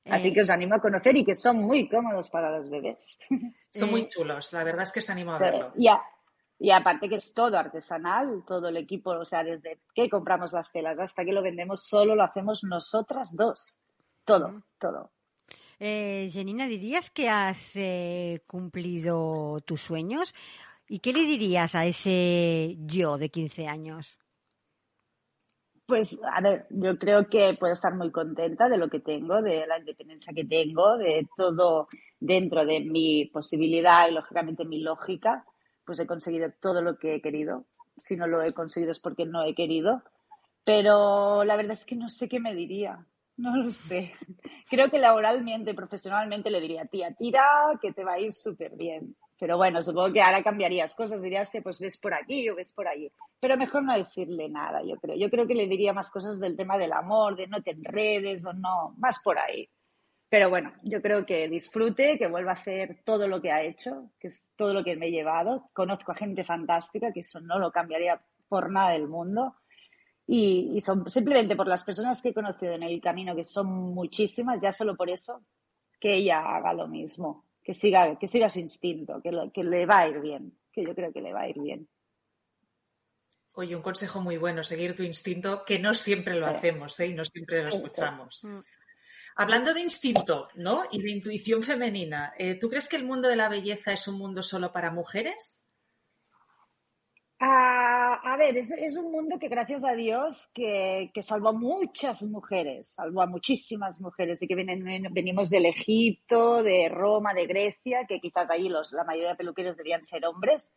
Así 0.05 0.29
eh, 0.29 0.33
que 0.33 0.41
os 0.41 0.49
animo 0.49 0.75
a 0.75 0.81
conocer 0.81 1.15
y 1.15 1.23
que 1.23 1.35
son 1.35 1.57
muy 1.57 1.87
cómodos 1.87 2.29
para 2.29 2.49
los 2.49 2.69
bebés. 2.69 3.17
Son 3.69 3.91
muy 3.91 4.07
chulos, 4.07 4.51
la 4.53 4.63
verdad 4.63 4.83
es 4.83 4.91
que 4.91 4.99
os 4.99 5.09
animo 5.09 5.33
a 5.33 5.39
verlo. 5.39 5.73
Ya, 5.77 6.01
y 6.63 6.69
aparte 6.69 7.09
que 7.09 7.15
es 7.15 7.33
todo 7.33 7.57
artesanal, 7.57 8.43
todo 8.45 8.67
el 8.67 8.77
equipo, 8.77 9.09
o 9.09 9.25
sea, 9.25 9.43
desde 9.43 9.79
que 9.95 10.07
compramos 10.07 10.53
las 10.53 10.71
telas 10.71 10.99
hasta 10.99 11.25
que 11.25 11.33
lo 11.33 11.41
vendemos, 11.41 11.83
solo 11.83 12.13
lo 12.13 12.21
hacemos 12.21 12.63
nosotras 12.63 13.35
dos. 13.35 13.79
Todo, 14.23 14.61
todo. 14.77 15.09
Eh, 15.79 16.29
Janina, 16.31 16.67
¿dirías 16.67 17.09
que 17.09 17.29
has 17.29 17.75
eh, 17.77 18.43
cumplido 18.45 19.61
tus 19.65 19.81
sueños? 19.81 20.35
¿Y 20.87 20.99
qué 20.99 21.13
le 21.13 21.21
dirías 21.21 21.73
a 21.73 21.87
ese 21.87 22.75
yo 22.81 23.17
de 23.17 23.29
15 23.29 23.67
años? 23.67 24.19
Pues, 25.87 26.21
a 26.31 26.41
ver, 26.41 26.67
yo 26.69 26.95
creo 26.99 27.27
que 27.27 27.57
puedo 27.59 27.73
estar 27.73 27.95
muy 27.95 28.11
contenta 28.11 28.69
de 28.69 28.77
lo 28.77 28.87
que 28.87 28.99
tengo, 28.99 29.41
de 29.41 29.65
la 29.65 29.79
independencia 29.79 30.31
que 30.31 30.45
tengo, 30.45 30.95
de 30.97 31.27
todo 31.35 31.87
dentro 32.19 32.63
de 32.67 32.81
mi 32.81 33.25
posibilidad 33.25 34.07
y, 34.07 34.13
lógicamente, 34.13 34.63
mi 34.63 34.79
lógica 34.81 35.43
pues 35.85 35.99
he 35.99 36.07
conseguido 36.07 36.51
todo 36.59 36.81
lo 36.81 36.97
que 36.97 37.15
he 37.15 37.21
querido. 37.21 37.65
Si 37.99 38.15
no 38.15 38.27
lo 38.27 38.41
he 38.41 38.51
conseguido 38.51 38.91
es 38.91 38.99
porque 38.99 39.25
no 39.25 39.43
he 39.43 39.53
querido. 39.53 40.03
Pero 40.63 41.43
la 41.43 41.55
verdad 41.55 41.73
es 41.73 41.85
que 41.85 41.95
no 41.95 42.09
sé 42.09 42.29
qué 42.29 42.39
me 42.39 42.55
diría. 42.55 43.05
No 43.37 43.55
lo 43.55 43.71
sé. 43.71 44.13
Creo 44.69 44.89
que 44.89 44.99
laboralmente, 44.99 45.73
profesionalmente 45.73 46.51
le 46.51 46.61
diría, 46.61 46.85
tía, 46.85 47.13
tira, 47.13 47.43
que 47.81 47.91
te 47.91 48.03
va 48.03 48.13
a 48.13 48.19
ir 48.19 48.33
súper 48.33 48.75
bien. 48.75 49.15
Pero 49.39 49.57
bueno, 49.57 49.81
supongo 49.81 50.13
que 50.13 50.21
ahora 50.21 50.43
cambiarías 50.43 50.93
cosas, 50.93 51.19
dirías 51.19 51.49
que 51.49 51.63
pues 51.63 51.79
ves 51.79 51.97
por 51.97 52.13
aquí 52.13 52.47
o 52.49 52.55
ves 52.55 52.71
por 52.71 52.87
allí. 52.87 53.11
Pero 53.39 53.57
mejor 53.57 53.83
no 53.83 53.97
decirle 53.97 54.47
nada, 54.49 54.83
yo 54.83 54.97
creo. 54.97 55.15
Yo 55.17 55.31
creo 55.31 55.47
que 55.47 55.55
le 55.55 55.65
diría 55.65 55.93
más 55.93 56.11
cosas 56.11 56.39
del 56.39 56.55
tema 56.55 56.77
del 56.77 56.93
amor, 56.93 57.35
de 57.35 57.47
no 57.47 57.63
te 57.63 57.71
enredes 57.71 58.45
o 58.45 58.53
no, 58.53 58.93
más 58.99 59.19
por 59.23 59.39
ahí. 59.39 59.67
Pero 60.31 60.49
bueno, 60.49 60.71
yo 60.83 61.01
creo 61.01 61.25
que 61.25 61.49
disfrute, 61.49 62.17
que 62.17 62.27
vuelva 62.27 62.51
a 62.51 62.53
hacer 62.53 63.01
todo 63.03 63.27
lo 63.27 63.41
que 63.41 63.51
ha 63.51 63.63
hecho, 63.63 64.11
que 64.17 64.29
es 64.29 64.49
todo 64.55 64.73
lo 64.73 64.81
que 64.81 64.95
me 64.95 65.07
he 65.07 65.11
llevado. 65.11 65.69
Conozco 65.73 66.13
a 66.13 66.15
gente 66.15 66.45
fantástica, 66.45 67.11
que 67.11 67.19
eso 67.19 67.41
no 67.41 67.59
lo 67.59 67.69
cambiaría 67.69 68.21
por 68.47 68.71
nada 68.71 68.91
del 68.91 69.09
mundo. 69.09 69.57
Y, 70.25 70.79
son 70.79 71.09
simplemente 71.09 71.57
por 71.57 71.67
las 71.67 71.83
personas 71.83 72.21
que 72.21 72.29
he 72.29 72.33
conocido 72.33 72.71
en 72.71 72.83
el 72.83 73.01
camino, 73.01 73.35
que 73.35 73.43
son 73.43 73.67
muchísimas, 73.93 74.61
ya 74.61 74.71
solo 74.71 74.95
por 74.95 75.09
eso, 75.09 75.43
que 75.99 76.13
ella 76.13 76.39
haga 76.39 76.71
lo 76.71 76.87
mismo, 76.87 77.43
que 77.61 77.73
siga, 77.73 78.17
que 78.17 78.29
siga 78.29 78.47
su 78.47 78.59
instinto, 78.59 79.21
que, 79.21 79.31
que 79.53 79.65
le 79.65 79.85
va 79.85 79.99
a 79.99 80.07
ir 80.07 80.21
bien, 80.21 80.57
que 80.71 80.85
yo 80.85 80.95
creo 80.95 81.11
que 81.11 81.19
le 81.19 81.33
va 81.33 81.41
a 81.41 81.49
ir 81.49 81.59
bien. 81.59 81.89
Oye, 83.55 83.75
un 83.75 83.81
consejo 83.81 84.21
muy 84.21 84.37
bueno, 84.37 84.63
seguir 84.63 84.95
tu 84.95 85.03
instinto, 85.03 85.63
que 85.65 85.77
no 85.77 85.93
siempre 85.93 86.39
lo 86.39 86.47
hacemos 86.47 86.97
¿eh? 87.01 87.07
y 87.07 87.13
no 87.13 87.25
siempre 87.25 87.63
lo 87.63 87.67
escuchamos. 87.67 88.45
Mm. 88.45 88.59
Hablando 89.35 89.73
de 89.73 89.81
instinto, 89.81 90.49
¿no? 90.55 90.83
Y 90.91 91.01
de 91.01 91.11
intuición 91.11 91.63
femenina, 91.63 92.33
eh, 92.37 92.55
¿tú 92.55 92.69
crees 92.69 92.89
que 92.89 92.97
el 92.97 93.05
mundo 93.05 93.27
de 93.27 93.35
la 93.35 93.49
belleza 93.49 93.93
es 93.93 94.07
un 94.07 94.17
mundo 94.17 94.43
solo 94.43 94.71
para 94.71 94.91
mujeres? 94.91 95.67
Ah, 97.43 98.19
a 98.23 98.37
ver, 98.37 98.55
es, 98.55 98.97
un 98.97 99.11
mundo 99.11 99.39
que 99.39 99.47
gracias 99.47 99.83
a 99.83 99.93
Dios 99.93 100.47
que, 100.53 101.09
que, 101.11 101.23
salvó 101.23 101.49
a 101.49 101.53
muchas 101.53 102.21
mujeres, 102.21 102.93
salvó 102.93 103.23
a 103.23 103.25
muchísimas 103.25 103.99
mujeres 103.99 104.43
y 104.43 104.47
que 104.47 104.53
vienen, 104.53 105.11
venimos 105.11 105.49
del 105.49 105.65
Egipto, 105.65 106.61
de 106.61 106.87
Roma, 106.87 107.33
de 107.33 107.47
Grecia, 107.47 108.05
que 108.07 108.19
quizás 108.19 108.51
ahí 108.51 108.69
los, 108.69 108.91
la 108.91 109.05
mayoría 109.05 109.29
de 109.29 109.37
peluqueros 109.37 109.75
debían 109.75 110.03
ser 110.03 110.23
hombres. 110.27 110.75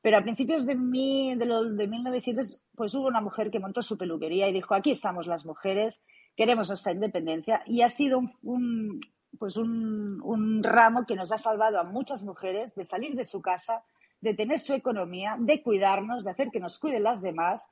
Pero 0.00 0.16
a 0.16 0.22
principios 0.22 0.64
de, 0.64 0.74
mi, 0.74 1.34
de, 1.34 1.44
de 1.44 1.86
1900, 1.86 2.62
pues 2.74 2.94
hubo 2.94 3.08
una 3.08 3.20
mujer 3.20 3.50
que 3.50 3.58
montó 3.58 3.82
su 3.82 3.98
peluquería 3.98 4.48
y 4.48 4.54
dijo, 4.54 4.74
aquí 4.74 4.92
estamos 4.92 5.26
las 5.26 5.44
mujeres 5.44 6.00
queremos 6.36 6.68
nuestra 6.68 6.92
independencia 6.92 7.62
y 7.66 7.82
ha 7.82 7.88
sido 7.88 8.20
un, 8.42 9.00
pues 9.38 9.56
un, 9.56 10.20
un 10.22 10.62
ramo 10.62 11.06
que 11.06 11.16
nos 11.16 11.32
ha 11.32 11.38
salvado 11.38 11.80
a 11.80 11.84
muchas 11.84 12.22
mujeres 12.22 12.74
de 12.74 12.84
salir 12.84 13.14
de 13.14 13.24
su 13.24 13.40
casa, 13.40 13.82
de 14.20 14.34
tener 14.34 14.58
su 14.58 14.74
economía, 14.74 15.36
de 15.38 15.62
cuidarnos, 15.62 16.24
de 16.24 16.30
hacer 16.30 16.50
que 16.50 16.60
nos 16.60 16.78
cuiden 16.78 17.04
las 17.04 17.22
demás. 17.22 17.68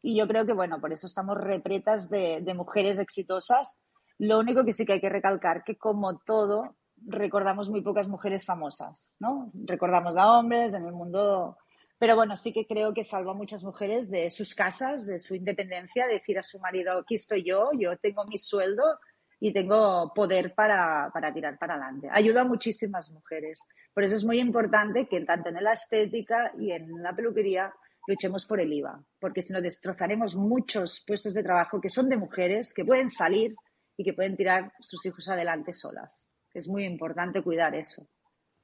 Y 0.00 0.16
yo 0.16 0.28
creo 0.28 0.46
que, 0.46 0.52
bueno, 0.52 0.80
por 0.80 0.92
eso 0.92 1.06
estamos 1.06 1.38
repretas 1.38 2.08
de, 2.08 2.40
de 2.42 2.54
mujeres 2.54 2.98
exitosas. 2.98 3.80
Lo 4.18 4.38
único 4.38 4.64
que 4.64 4.72
sí 4.72 4.84
que 4.84 4.94
hay 4.94 5.00
que 5.00 5.08
recalcar 5.08 5.64
que, 5.64 5.76
como 5.76 6.18
todo, 6.18 6.76
recordamos 7.06 7.68
muy 7.70 7.82
pocas 7.82 8.08
mujeres 8.08 8.44
famosas, 8.44 9.16
¿no? 9.18 9.50
Recordamos 9.54 10.16
a 10.16 10.38
hombres 10.38 10.74
en 10.74 10.84
el 10.84 10.92
mundo 10.92 11.56
pero 11.98 12.16
bueno, 12.16 12.36
sí 12.36 12.52
que 12.52 12.66
creo 12.66 12.92
que 12.92 13.04
salva 13.04 13.32
a 13.32 13.36
muchas 13.36 13.64
mujeres 13.64 14.10
de 14.10 14.30
sus 14.30 14.54
casas, 14.54 15.06
de 15.06 15.20
su 15.20 15.34
independencia, 15.34 16.06
de 16.06 16.14
decir 16.14 16.38
a 16.38 16.42
su 16.42 16.58
marido, 16.58 16.98
aquí 16.98 17.14
estoy 17.14 17.44
yo, 17.44 17.70
yo 17.78 17.96
tengo 17.98 18.24
mi 18.24 18.38
sueldo 18.38 18.98
y 19.40 19.52
tengo 19.52 20.12
poder 20.14 20.54
para, 20.54 21.10
para 21.12 21.32
tirar 21.32 21.58
para 21.58 21.74
adelante. 21.74 22.08
Ayuda 22.10 22.42
a 22.42 22.44
muchísimas 22.44 23.10
mujeres. 23.10 23.60
Por 23.92 24.04
eso 24.04 24.16
es 24.16 24.24
muy 24.24 24.40
importante 24.40 25.06
que 25.06 25.20
tanto 25.20 25.50
en 25.50 25.62
la 25.62 25.72
estética 25.72 26.52
y 26.58 26.72
en 26.72 27.02
la 27.02 27.14
peluquería 27.14 27.72
luchemos 28.06 28.46
por 28.46 28.60
el 28.60 28.72
IVA, 28.72 29.02
porque 29.18 29.42
si 29.42 29.52
no 29.52 29.60
destrozaremos 29.60 30.36
muchos 30.36 31.02
puestos 31.06 31.34
de 31.34 31.42
trabajo 31.42 31.80
que 31.80 31.88
son 31.88 32.08
de 32.08 32.16
mujeres, 32.16 32.74
que 32.74 32.84
pueden 32.84 33.08
salir 33.08 33.54
y 33.96 34.04
que 34.04 34.12
pueden 34.12 34.36
tirar 34.36 34.72
sus 34.80 35.04
hijos 35.06 35.28
adelante 35.28 35.72
solas. 35.72 36.28
Es 36.52 36.68
muy 36.68 36.84
importante 36.84 37.42
cuidar 37.42 37.74
eso, 37.74 38.06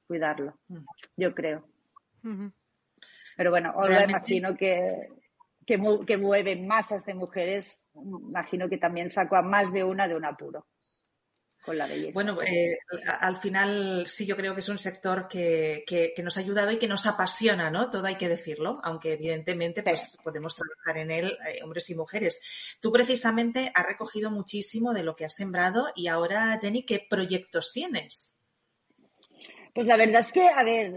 cuidarlo, 0.07 0.59
mm. 0.67 0.85
yo 1.17 1.33
creo. 1.33 1.65
Pero 3.37 3.51
bueno, 3.51 3.71
ahora 3.75 4.03
imagino 4.03 4.55
que, 4.55 5.09
que, 5.65 5.79
que, 6.05 6.17
mueve 6.17 6.55
masas 6.55 7.05
de 7.05 7.13
mujeres, 7.13 7.87
imagino 7.93 8.67
que 8.69 8.77
también 8.77 9.09
sacó 9.09 9.35
a 9.35 9.41
más 9.41 9.71
de 9.71 9.83
una 9.83 10.07
de 10.07 10.15
un 10.15 10.25
apuro. 10.25 10.67
Con 11.63 11.77
la 11.77 11.85
belleza. 11.85 12.13
Bueno, 12.13 12.41
eh, 12.41 12.79
al 13.19 13.37
final 13.37 14.05
sí 14.07 14.25
yo 14.25 14.35
creo 14.35 14.55
que 14.55 14.61
es 14.61 14.69
un 14.69 14.79
sector 14.79 15.27
que, 15.27 15.83
que, 15.85 16.23
nos 16.23 16.37
ha 16.37 16.39
ayudado 16.39 16.71
y 16.71 16.79
que 16.79 16.87
nos 16.87 17.05
apasiona, 17.05 17.69
¿no? 17.69 17.91
Todo 17.91 18.07
hay 18.07 18.15
que 18.15 18.27
decirlo, 18.27 18.79
aunque 18.83 19.13
evidentemente 19.13 19.83
pues 19.83 20.19
podemos 20.23 20.55
trabajar 20.55 20.97
en 20.97 21.11
él 21.11 21.37
eh, 21.47 21.61
hombres 21.63 21.87
y 21.91 21.95
mujeres. 21.95 22.41
Tú 22.81 22.91
precisamente 22.91 23.71
has 23.75 23.85
recogido 23.85 24.31
muchísimo 24.31 24.91
de 24.91 25.03
lo 25.03 25.15
que 25.15 25.25
has 25.25 25.35
sembrado 25.35 25.85
y 25.95 26.07
ahora, 26.07 26.57
Jenny, 26.59 26.83
¿qué 26.83 27.05
proyectos 27.07 27.71
tienes? 27.71 28.39
Pues 29.73 29.85
la 29.85 29.97
verdad 29.97 30.21
es 30.21 30.31
que, 30.31 30.47
a 30.49 30.63
ver, 30.63 30.95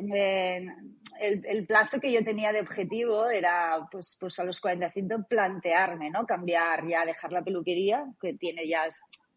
el, 1.26 1.66
plazo 1.66 2.00
que 2.00 2.12
yo 2.12 2.24
tenía 2.24 2.52
de 2.52 2.60
objetivo 2.60 3.28
era, 3.28 3.86
pues, 3.90 4.16
pues 4.18 4.38
a 4.38 4.44
los 4.44 4.60
45 4.60 5.26
plantearme, 5.28 6.10
¿no? 6.10 6.26
Cambiar 6.26 6.86
ya, 6.86 7.04
dejar 7.04 7.32
la 7.32 7.42
peluquería, 7.42 8.04
que 8.20 8.34
tiene 8.34 8.66
ya, 8.68 8.86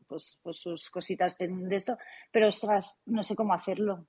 pues, 0.08 0.40
pues 0.42 0.58
sus 0.58 0.90
cositas 0.90 1.38
de 1.38 1.76
esto, 1.76 1.98
pero 2.32 2.48
ostras, 2.48 3.02
no 3.06 3.24
sé 3.24 3.36
cómo 3.36 3.54
hacerlo. 3.54 4.06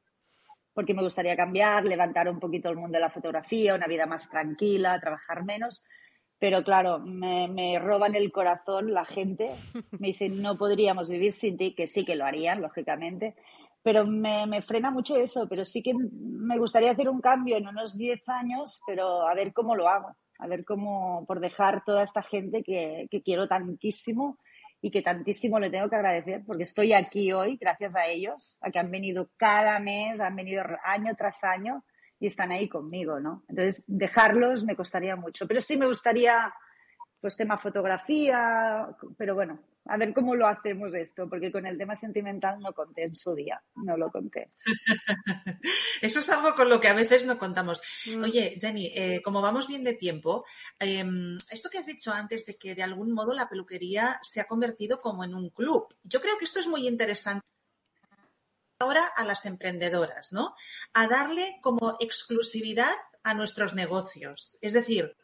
Porque 0.72 0.94
me 0.94 1.02
gustaría 1.02 1.36
cambiar, 1.36 1.84
levantar 1.84 2.28
un 2.28 2.38
poquito 2.38 2.68
el 2.68 2.76
mundo 2.76 2.96
de 2.96 3.00
la 3.00 3.10
fotografía, 3.10 3.74
una 3.74 3.86
vida 3.86 4.06
más 4.06 4.30
tranquila, 4.30 5.00
trabajar 5.00 5.44
menos. 5.44 5.84
Pero 6.38 6.62
claro, 6.62 7.00
me, 7.00 7.48
me 7.48 7.78
roban 7.80 8.14
el 8.14 8.30
corazón 8.30 8.94
la 8.94 9.04
gente. 9.04 9.50
Me 9.98 10.08
dicen, 10.08 10.40
no 10.40 10.56
podríamos 10.56 11.10
vivir 11.10 11.32
sin 11.32 11.56
ti, 11.56 11.74
que 11.74 11.88
sí 11.88 12.04
que 12.04 12.14
lo 12.14 12.24
harían, 12.24 12.62
lógicamente 12.62 13.34
pero 13.88 14.04
me, 14.04 14.46
me, 14.46 14.60
frena 14.60 14.90
mucho 14.90 15.16
eso, 15.16 15.48
pero 15.48 15.64
sí 15.64 15.82
que 15.82 15.94
me 15.94 16.58
gustaría 16.58 16.90
hacer 16.90 17.08
un 17.08 17.22
cambio 17.22 17.56
en 17.56 17.66
unos 17.66 17.96
10 17.96 18.20
años, 18.28 18.82
pero 18.86 19.26
a 19.26 19.32
ver 19.34 19.54
cómo 19.54 19.74
lo 19.74 19.88
hago, 19.88 20.14
a 20.38 20.46
ver 20.46 20.66
cómo, 20.66 21.24
por 21.26 21.40
dejar 21.40 21.82
toda 21.86 22.02
esta 22.02 22.22
gente 22.22 22.62
que, 22.62 23.06
que 23.10 23.22
quiero 23.22 23.48
tantísimo 23.48 24.36
y 24.82 24.90
que 24.90 25.00
tantísimo 25.00 25.58
le 25.58 25.70
tengo 25.70 25.88
que 25.88 25.96
agradecer, 25.96 26.42
porque 26.46 26.64
estoy 26.64 26.92
aquí 26.92 27.32
hoy 27.32 27.56
gracias 27.58 27.96
a 27.96 28.08
ellos, 28.08 28.58
a 28.60 28.70
que 28.70 28.78
han 28.78 28.90
venido 28.90 29.30
cada 29.38 29.78
mes, 29.78 30.20
han 30.20 30.36
venido 30.36 30.64
año 30.84 31.14
tras 31.16 31.42
año 31.42 31.82
y 32.20 32.26
están 32.26 32.52
ahí 32.52 32.68
conmigo, 32.68 33.20
¿no? 33.20 33.42
Entonces, 33.48 33.84
dejarlos 33.86 34.64
me 34.64 34.76
costaría 34.76 35.16
mucho, 35.16 35.48
pero 35.48 35.62
sí 35.62 35.78
me 35.78 35.86
gustaría, 35.86 36.52
pues 37.20 37.36
tema 37.36 37.58
fotografía, 37.58 38.88
pero 39.16 39.34
bueno, 39.34 39.60
a 39.86 39.96
ver 39.96 40.12
cómo 40.14 40.36
lo 40.36 40.46
hacemos 40.46 40.94
esto, 40.94 41.28
porque 41.28 41.50
con 41.50 41.66
el 41.66 41.76
tema 41.76 41.96
sentimental 41.96 42.60
no 42.60 42.72
conté 42.72 43.04
en 43.04 43.16
su 43.16 43.34
día, 43.34 43.60
no 43.74 43.96
lo 43.96 44.10
conté. 44.10 44.52
Eso 46.02 46.20
es 46.20 46.30
algo 46.30 46.54
con 46.54 46.68
lo 46.68 46.78
que 46.78 46.88
a 46.88 46.94
veces 46.94 47.24
no 47.24 47.38
contamos. 47.38 47.82
Mm. 48.06 48.22
Oye, 48.22 48.56
Jenny, 48.60 48.92
eh, 48.94 49.20
como 49.22 49.42
vamos 49.42 49.66
bien 49.66 49.82
de 49.82 49.94
tiempo, 49.94 50.44
em, 50.78 51.36
esto 51.50 51.68
que 51.70 51.78
has 51.78 51.86
dicho 51.86 52.12
antes 52.12 52.46
de 52.46 52.56
que 52.56 52.74
de 52.74 52.82
algún 52.82 53.12
modo 53.12 53.32
la 53.32 53.48
peluquería 53.48 54.20
se 54.22 54.40
ha 54.40 54.46
convertido 54.46 55.00
como 55.00 55.24
en 55.24 55.34
un 55.34 55.50
club, 55.50 55.88
yo 56.04 56.20
creo 56.20 56.38
que 56.38 56.44
esto 56.44 56.60
es 56.60 56.68
muy 56.68 56.86
interesante 56.86 57.44
ahora 58.78 59.04
a 59.16 59.24
las 59.24 59.44
emprendedoras, 59.44 60.32
¿no? 60.32 60.54
A 60.92 61.08
darle 61.08 61.58
como 61.62 61.96
exclusividad 61.98 62.94
a 63.24 63.34
nuestros 63.34 63.74
negocios. 63.74 64.56
Es 64.60 64.72
decir, 64.72 65.16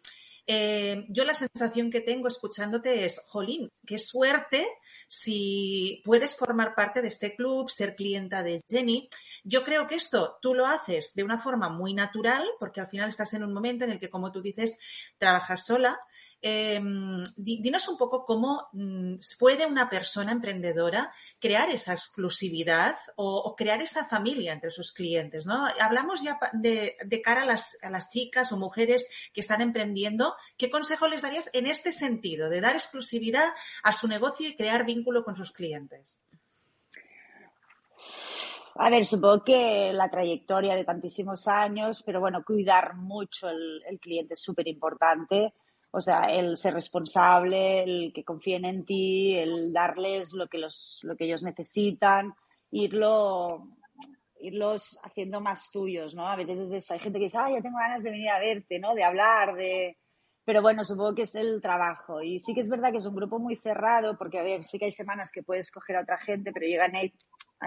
eh, 0.47 1.05
yo 1.09 1.25
la 1.25 1.35
sensación 1.35 1.91
que 1.91 2.01
tengo 2.01 2.29
escuchándote 2.29 3.07
es, 3.07 3.21
jolín, 3.27 3.71
qué 3.87 3.99
suerte 3.99 4.67
si 5.09 6.03
puedes 6.05 6.37
formar 6.37 6.75
parte 6.75 7.01
de 7.01 7.09
este 7.09 7.35
club, 7.35 7.71
ser 7.71 7.95
clienta 7.95 8.43
de 8.43 8.61
Jenny. 8.69 9.09
Yo 9.43 9.65
creo 9.65 9.87
que 9.87 9.95
esto 9.95 10.37
tú 10.43 10.55
lo 10.55 10.67
haces 10.67 11.13
de 11.15 11.25
una 11.25 11.39
forma 11.39 11.69
muy 11.71 11.95
natural, 11.95 12.45
porque 12.59 12.81
al 12.81 12.89
final 12.89 13.09
estás 13.09 13.33
en 13.35 13.45
un 13.45 13.55
momento 13.55 13.85
en 13.85 13.91
el 13.91 13.99
que, 13.99 14.11
como 14.11 14.33
tú 14.33 14.43
dices, 14.43 14.79
trabajas 15.19 15.65
sola, 15.65 15.99
Em, 16.47 17.25
dinos 17.39 17.89
un 17.89 17.97
poco 17.97 18.27
cómo 18.27 18.69
mm, 18.75 19.15
puede 19.41 19.65
una 19.65 19.89
persona 19.89 20.31
emprendedora 20.31 21.11
crear 21.41 21.71
esa 21.71 21.95
exclusividad 21.95 22.97
o, 23.17 23.55
crear 23.57 23.81
esa 23.81 24.05
familia 24.05 24.53
entre 24.53 24.71
sus 24.71 24.93
clientes, 24.93 25.47
¿no? 25.47 25.65
Hablamos 25.81 26.23
ya 26.23 26.39
de, 26.53 26.99
cara 27.25 27.45
a 27.45 27.47
las, 27.47 28.11
chicas 28.11 28.53
o 28.53 28.59
mujeres 28.59 29.31
que 29.33 29.41
están 29.41 29.63
emprendiendo. 29.63 30.35
¿Qué 30.59 30.69
consejo 30.69 31.09
les 31.09 31.23
darías 31.23 31.49
en 31.55 31.67
este 31.67 31.93
sentido, 31.93 32.51
de 32.51 32.61
dar 32.61 32.75
exclusividad 32.75 33.49
a 33.83 33.95
su 33.95 34.07
negocio 34.07 34.47
y 34.47 34.55
crear 34.55 34.85
vínculo 34.85 35.25
con 35.25 35.37
sus 35.37 35.51
clientes? 35.51 36.27
A 38.75 38.91
ver, 38.91 39.07
supongo 39.07 39.45
que 39.45 39.95
la 39.95 40.11
trayectoria 40.11 40.75
de 40.75 40.85
tantísimos 40.85 41.49
años, 41.49 42.03
pero 42.05 42.21
bueno, 42.21 42.45
cuidar 42.45 42.97
mucho 42.97 43.49
el, 43.49 43.83
el 43.89 43.99
cliente 43.99 44.35
es 44.35 44.43
súper 44.43 44.69
importante 44.69 45.55
o 45.97 46.01
sea, 46.01 46.25
el 46.25 46.57
ser 46.57 46.75
responsable, 46.75 47.85
el 47.85 48.13
que 48.13 48.25
confíen 48.25 48.65
en 48.65 48.85
ti, 48.85 49.37
el 49.37 49.73
darles 49.73 50.33
lo 50.33 50.49
que, 50.49 50.59
los, 50.59 50.99
lo 51.05 51.17
que 51.17 51.25
ellos 51.25 51.45
necesitan, 51.45 52.35
irlo, 52.73 53.69
irlos 54.41 54.99
haciendo 55.05 55.41
más 55.41 55.71
tuyos, 55.71 56.13
¿no? 56.17 56.27
A 56.27 56.35
veces 56.35 56.59
es 56.59 56.73
eso. 56.73 56.95
Hay 56.95 56.99
gente 56.99 57.21
que 57.21 57.27
dice, 57.27 57.39
ay, 57.39 57.55
ya 57.55 57.63
tengo 57.63 57.79
ganas 57.79 58.03
de 58.03 58.11
venir 58.11 58.29
a 58.29 58.41
verte, 58.41 58.81
¿no? 58.81 58.93
De 58.93 59.05
hablar, 59.05 59.55
de... 59.55 59.97
Pero 60.45 60.63
bueno, 60.63 60.85
supongo 60.85 61.15
que 61.15 61.23
es 61.23 61.35
el 61.35 61.61
trabajo. 61.61 62.23
Y 62.23 62.39
sí 62.39 62.55
que 62.55 62.61
es 62.61 62.69
verdad 62.69 62.91
que 62.91 62.99
es 62.99 63.07
un 63.07 63.17
grupo 63.17 63.39
muy 63.39 63.57
cerrado, 63.57 64.17
porque, 64.19 64.39
a 64.39 64.63
sí 64.63 64.79
que 64.79 64.87
hay 64.87 64.93
semanas 64.93 65.31
que 65.33 65.43
puedes 65.43 65.71
coger 65.71 65.97
a 65.97 66.03
otra 66.03 66.19
gente, 66.19 66.53
pero 66.53 66.67
llegan 66.67 66.95
ahí 66.97 67.13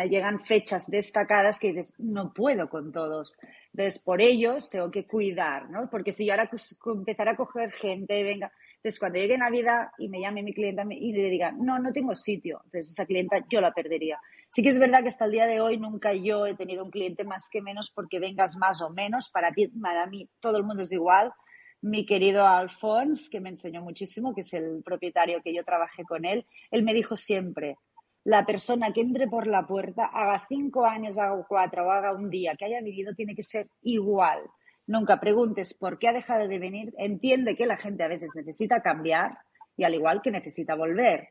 llegan 0.06 0.40
fechas 0.40 0.88
destacadas 0.90 1.60
que 1.60 1.70
dices, 1.70 1.96
no 1.98 2.34
puedo 2.34 2.70
con 2.70 2.92
todos. 2.92 3.34
Entonces, 3.74 4.00
por 4.00 4.22
ellos 4.22 4.70
tengo 4.70 4.92
que 4.92 5.08
cuidar, 5.08 5.70
¿no? 5.70 5.90
Porque 5.90 6.12
si 6.12 6.26
yo 6.26 6.34
ahora 6.34 6.50
empezara 6.86 7.32
a 7.32 7.36
coger 7.36 7.72
gente, 7.72 8.24
venga, 8.24 8.52
entonces 8.76 9.00
cuando 9.00 9.20
llegue 9.20 9.38
Navidad 9.38 9.90
y 9.98 10.08
me 10.10 10.22
llame 10.22 10.44
mi 10.44 10.54
clienta 10.54 10.86
y 10.90 11.12
le 11.14 11.30
diga, 11.30 11.52
no, 11.52 11.80
no 11.80 11.92
tengo 11.92 12.14
sitio, 12.14 12.62
entonces 12.66 12.92
esa 12.92 13.06
clienta 13.06 13.38
yo 13.50 13.60
la 13.60 13.74
perdería. 13.74 14.20
Sí 14.50 14.62
que 14.62 14.70
es 14.70 14.80
verdad 14.80 15.02
que 15.02 15.10
hasta 15.10 15.26
el 15.26 15.32
día 15.32 15.48
de 15.48 15.60
hoy 15.62 15.78
nunca 15.78 16.14
yo 16.14 16.46
he 16.46 16.56
tenido 16.56 16.84
un 16.86 16.92
cliente 16.92 17.24
más 17.24 17.50
que 17.52 17.62
menos 17.62 17.92
porque 17.92 18.20
vengas 18.20 18.56
más 18.56 18.82
o 18.82 18.90
menos, 18.90 19.30
para 19.30 19.52
ti, 19.52 19.68
para 19.68 20.06
mí 20.06 20.30
todo 20.40 20.58
el 20.58 20.64
mundo 20.64 20.84
es 20.84 20.92
igual. 20.92 21.34
Mi 21.82 22.06
querido 22.06 22.46
Alphonse, 22.46 23.30
que 23.30 23.40
me 23.40 23.50
enseñó 23.50 23.82
muchísimo, 23.82 24.34
que 24.34 24.42
es 24.42 24.54
el 24.54 24.82
propietario 24.84 25.42
que 25.44 25.54
yo 25.54 25.64
trabajé 25.64 26.04
con 26.04 26.26
él, 26.26 26.46
él 26.72 26.84
me 26.84 26.94
dijo 26.94 27.16
siempre, 27.16 27.78
la 28.24 28.46
persona 28.46 28.92
que 28.92 29.00
entre 29.00 29.28
por 29.28 29.48
la 29.48 29.66
puerta, 29.66 30.06
haga 30.06 30.46
cinco 30.50 30.86
años, 30.86 31.18
haga 31.18 31.46
cuatro 31.48 31.88
o 31.88 31.92
haga 31.92 32.14
un 32.14 32.30
día 32.30 32.56
que 32.56 32.66
haya 32.66 32.82
vivido, 32.82 33.16
tiene 33.16 33.36
que 33.36 33.44
ser 33.44 33.70
igual. 33.84 34.40
Nunca 34.86 35.20
preguntes 35.20 35.74
por 35.74 35.98
qué 35.98 36.10
ha 36.10 36.14
dejado 36.14 36.48
de 36.48 36.60
venir. 36.60 36.94
Entiende 36.98 37.56
que 37.56 37.66
la 37.66 37.78
gente 37.78 38.04
a 38.04 38.10
veces 38.10 38.34
necesita 38.36 38.82
cambiar 38.82 39.38
y 39.78 39.86
al 39.86 39.94
igual 39.94 40.22
que 40.22 40.32
necesita 40.32 40.76
volver. 40.76 41.30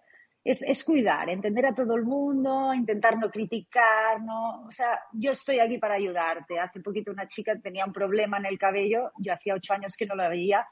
Es, 0.49 0.63
es, 0.63 0.85
cuidar, 0.85 1.29
entender 1.29 1.67
a 1.67 1.75
todo 1.75 1.97
el 1.97 2.05
mundo, 2.05 2.73
intentar 2.73 3.19
no 3.19 3.31
criticar, 3.31 4.23
no, 4.23 4.63
o 4.67 4.71
sea, 4.71 5.01
yo 5.13 5.33
estoy 5.33 5.59
aquí 5.59 5.79
para 5.79 5.95
ayudarte. 5.95 6.61
Hace 6.61 6.81
poquito 6.81 7.11
una 7.11 7.27
chica 7.27 7.59
tenía 7.61 7.85
un 7.85 7.93
problema 7.93 8.39
en 8.39 8.47
el 8.47 8.57
cabello, 8.57 9.11
yo 9.19 9.33
hacía 9.33 9.55
ocho 9.55 9.75
años 9.75 9.97
que 9.97 10.07
no 10.07 10.15
la 10.15 10.29
veía 10.29 10.65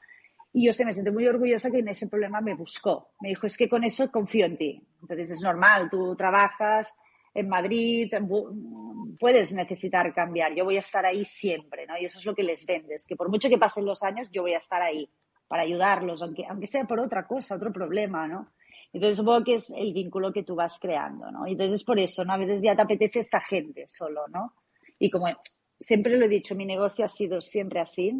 y 0.57 0.71
yo 0.71 0.85
me 0.85 0.93
siento 0.93 1.11
muy 1.11 1.27
orgullosa 1.27 1.69
que 1.69 1.79
en 1.79 1.89
ese 1.89 2.07
problema 2.07 2.39
me 2.39 2.53
buscó. 2.53 3.09
Me 3.19 3.27
dijo, 3.27 3.45
es 3.45 3.57
que 3.57 3.67
con 3.67 3.83
eso 3.83 4.09
confío 4.09 4.45
en 4.45 4.55
ti. 4.55 4.87
Entonces 5.01 5.31
es 5.31 5.41
normal, 5.41 5.89
tú 5.89 6.15
trabajas 6.15 6.95
en 7.33 7.49
Madrid, 7.49 8.09
puedes 9.19 9.51
necesitar 9.51 10.13
cambiar. 10.13 10.55
Yo 10.55 10.63
voy 10.63 10.77
a 10.77 10.79
estar 10.79 11.05
ahí 11.05 11.25
siempre, 11.25 11.85
¿no? 11.85 11.97
Y 11.99 12.05
eso 12.05 12.19
es 12.19 12.25
lo 12.25 12.33
que 12.33 12.43
les 12.43 12.65
vendes, 12.65 13.05
que 13.05 13.17
por 13.17 13.27
mucho 13.29 13.49
que 13.49 13.57
pasen 13.57 13.85
los 13.85 14.01
años, 14.01 14.31
yo 14.31 14.43
voy 14.43 14.53
a 14.53 14.59
estar 14.59 14.81
ahí 14.81 15.09
para 15.49 15.63
ayudarlos, 15.63 16.21
aunque, 16.21 16.45
aunque 16.47 16.67
sea 16.67 16.85
por 16.85 17.01
otra 17.01 17.27
cosa, 17.27 17.55
otro 17.55 17.73
problema, 17.73 18.25
¿no? 18.25 18.53
Entonces 18.95 19.17
supongo 19.17 19.43
que 19.43 19.55
es 19.55 19.69
el 19.71 19.91
vínculo 19.93 20.31
que 20.31 20.43
tú 20.43 20.55
vas 20.55 20.79
creando, 20.79 21.29
¿no? 21.29 21.45
Entonces 21.45 21.83
por 21.83 21.99
eso, 21.99 22.23
¿no? 22.23 22.33
A 22.33 22.37
veces 22.37 22.61
ya 22.61 22.75
te 22.75 22.81
apetece 22.81 23.19
esta 23.19 23.41
gente 23.41 23.83
solo, 23.87 24.21
¿no? 24.29 24.53
Y 24.97 25.09
como 25.09 25.27
siempre 25.77 26.17
lo 26.17 26.25
he 26.25 26.29
dicho, 26.29 26.55
mi 26.55 26.65
negocio 26.65 27.03
ha 27.03 27.09
sido 27.09 27.41
siempre 27.41 27.81
así, 27.81 28.13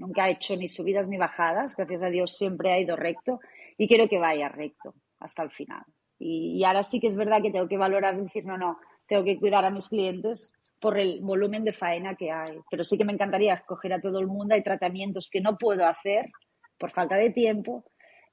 Nunca 0.00 0.24
ha 0.24 0.30
hecho 0.30 0.56
ni 0.56 0.66
subidas 0.66 1.10
ni 1.10 1.18
bajadas, 1.18 1.76
gracias 1.76 2.02
a 2.02 2.08
Dios 2.08 2.34
siempre 2.34 2.72
ha 2.72 2.80
ido 2.80 2.96
recto 2.96 3.38
y 3.76 3.86
quiero 3.86 4.08
que 4.08 4.18
vaya 4.18 4.48
recto 4.48 4.94
hasta 5.18 5.42
el 5.42 5.50
final. 5.50 5.84
Y, 6.18 6.64
ahora 6.64 6.82
sí 6.82 7.00
que 7.00 7.06
es 7.06 7.14
verdad 7.14 7.42
que 7.42 7.50
tengo 7.50 7.68
que 7.68 7.76
valorar 7.76 8.14
y 8.14 8.22
decir, 8.22 8.46
no, 8.46 8.56
no, 8.56 8.78
tengo 9.06 9.24
que 9.24 9.38
cuidar 9.38 9.62
a 9.66 9.70
mis 9.70 9.90
clientes 9.90 10.54
por 10.80 10.98
el 10.98 11.20
volumen 11.20 11.64
de 11.64 11.74
faena 11.74 12.14
que 12.14 12.30
hay. 12.30 12.60
Pero 12.70 12.82
sí 12.82 12.96
que 12.96 13.04
me 13.04 13.12
encantaría 13.12 13.52
escoger 13.52 13.92
a 13.92 14.00
todo 14.00 14.20
el 14.20 14.26
mundo. 14.26 14.54
Hay 14.54 14.62
tratamientos 14.62 15.28
que 15.30 15.42
no 15.42 15.58
puedo 15.58 15.86
hacer 15.86 16.30
por 16.78 16.90
falta 16.90 17.16
de 17.16 17.28
tiempo, 17.28 17.84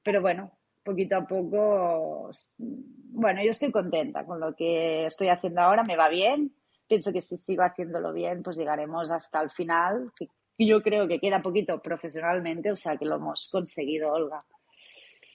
pero 0.01 0.21
bueno, 0.21 0.56
poquito 0.87 1.17
a 1.17 1.27
poco, 1.27 2.31
bueno, 2.57 3.43
yo 3.43 3.51
estoy 3.51 3.71
contenta 3.71 4.25
con 4.25 4.39
lo 4.39 4.55
que 4.55 5.05
estoy 5.05 5.27
haciendo 5.27 5.61
ahora, 5.61 5.83
me 5.83 5.97
va 5.97 6.07
bien. 6.07 6.53
Pienso 6.87 7.11
que 7.11 7.19
si 7.19 7.37
sigo 7.37 7.63
haciéndolo 7.63 8.13
bien, 8.13 8.41
pues 8.41 8.57
llegaremos 8.57 9.11
hasta 9.11 9.41
el 9.41 9.51
final, 9.51 10.11
yo 10.57 10.81
creo 10.81 11.07
que 11.07 11.19
queda 11.19 11.41
poquito 11.41 11.81
profesionalmente, 11.81 12.71
o 12.71 12.75
sea 12.75 12.95
que 12.95 13.05
lo 13.05 13.15
hemos 13.15 13.49
conseguido, 13.51 14.13
Olga. 14.13 14.45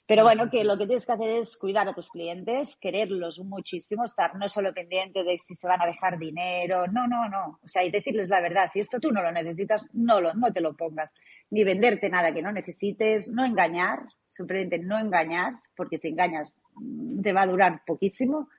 Pero 0.05 0.23
bueno, 0.23 0.49
que 0.49 0.65
lo 0.65 0.77
que 0.77 0.85
tienes 0.85 1.05
que 1.05 1.13
hacer 1.13 1.29
es 1.29 1.55
cuidar 1.55 1.87
a 1.87 1.93
tus 1.93 2.09
clientes, 2.09 2.77
quererlos 2.79 3.39
muchísimo, 3.39 4.03
estar 4.03 4.35
no 4.35 4.49
solo 4.49 4.73
pendiente 4.73 5.23
de 5.23 5.37
si 5.37 5.55
se 5.55 5.65
van 5.65 5.81
a 5.81 5.85
dejar 5.85 6.19
dinero, 6.19 6.87
no, 6.87 7.07
no, 7.07 7.29
no. 7.29 7.59
O 7.63 7.67
sea, 7.67 7.85
y 7.85 7.89
decirles 7.89 8.29
la 8.29 8.41
verdad, 8.41 8.67
si 8.71 8.81
esto 8.81 8.99
tú 8.99 9.11
no 9.11 9.21
lo 9.21 9.31
necesitas, 9.31 9.89
no, 9.93 10.19
lo, 10.19 10.33
no 10.33 10.51
te 10.51 10.59
lo 10.59 10.75
pongas. 10.75 11.13
Ni 11.51 11.63
venderte 11.63 12.09
nada 12.09 12.33
que 12.33 12.41
no 12.41 12.51
necesites, 12.51 13.29
no 13.29 13.45
engañar, 13.45 13.99
simplemente 14.27 14.77
no 14.77 14.99
engañar, 14.99 15.53
porque 15.75 15.97
si 15.97 16.09
engañas 16.09 16.53
mm, 16.75 17.21
te 17.21 17.31
va 17.31 17.43
a 17.43 17.47
durar 17.47 17.81
poquísimo 17.85 18.49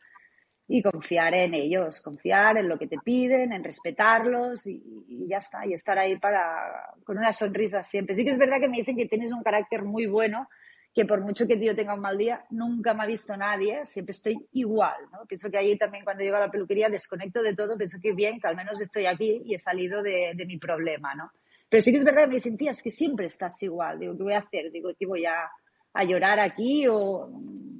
y 0.66 0.82
confiar 0.82 1.34
en 1.34 1.52
ellos, 1.52 2.00
confiar 2.00 2.56
en 2.56 2.68
lo 2.68 2.78
que 2.78 2.86
te 2.86 2.96
piden, 3.04 3.52
en 3.52 3.62
respetarlos 3.62 4.66
y, 4.66 4.82
ya 5.28 5.38
está, 5.38 5.66
y 5.66 5.74
estar 5.74 5.98
ahí 5.98 6.18
para 6.18 6.94
con 7.04 7.18
una 7.18 7.32
sonrisa 7.32 7.82
siempre. 7.82 8.14
Sí 8.14 8.24
que 8.24 8.30
es 8.30 8.38
verdad 8.38 8.60
que 8.60 8.68
me 8.68 8.78
dicen 8.78 8.96
que 8.96 9.06
tienes 9.06 9.32
un 9.32 9.42
carácter 9.42 9.82
muy 9.82 10.06
bueno, 10.06 10.48
que 10.94 11.04
por 11.04 11.20
mucho 11.20 11.46
que 11.46 11.58
yo 11.58 11.74
tenga 11.74 11.94
un 11.94 12.00
mal 12.00 12.16
día, 12.16 12.44
nunca 12.50 12.94
me 12.94 13.02
ha 13.02 13.06
visto 13.06 13.36
nadie, 13.36 13.84
siempre 13.84 14.12
estoy 14.12 14.46
igual, 14.52 14.94
¿no? 15.12 15.26
Pienso 15.26 15.50
que 15.50 15.58
allí 15.58 15.76
también 15.76 16.04
cuando 16.04 16.22
llego 16.22 16.36
a 16.36 16.40
la 16.40 16.50
peluquería 16.50 16.88
desconecto 16.88 17.42
de 17.42 17.54
todo, 17.54 17.76
pienso 17.76 17.98
que 18.00 18.12
bien, 18.12 18.38
que 18.38 18.46
al 18.46 18.54
menos 18.54 18.80
estoy 18.80 19.06
aquí 19.06 19.42
y 19.44 19.54
he 19.54 19.58
salido 19.58 20.02
de, 20.02 20.32
de 20.36 20.46
mi 20.46 20.56
problema, 20.56 21.14
¿no? 21.14 21.32
Pero 21.68 21.82
sí 21.82 21.90
que 21.90 21.98
es 21.98 22.04
verdad 22.04 22.22
que 22.22 22.28
me 22.28 22.34
dicen, 22.36 22.56
tía, 22.56 22.70
es 22.70 22.82
que 22.82 22.92
siempre 22.92 23.26
estás 23.26 23.60
igual. 23.64 23.98
Digo, 23.98 24.16
¿qué 24.16 24.22
voy 24.22 24.34
a 24.34 24.38
hacer? 24.38 24.70
Digo, 24.70 24.90
¿qué 24.96 25.06
voy 25.06 25.26
a, 25.26 25.50
a 25.94 26.04
llorar 26.04 26.38
aquí 26.38 26.86
o 26.86 27.28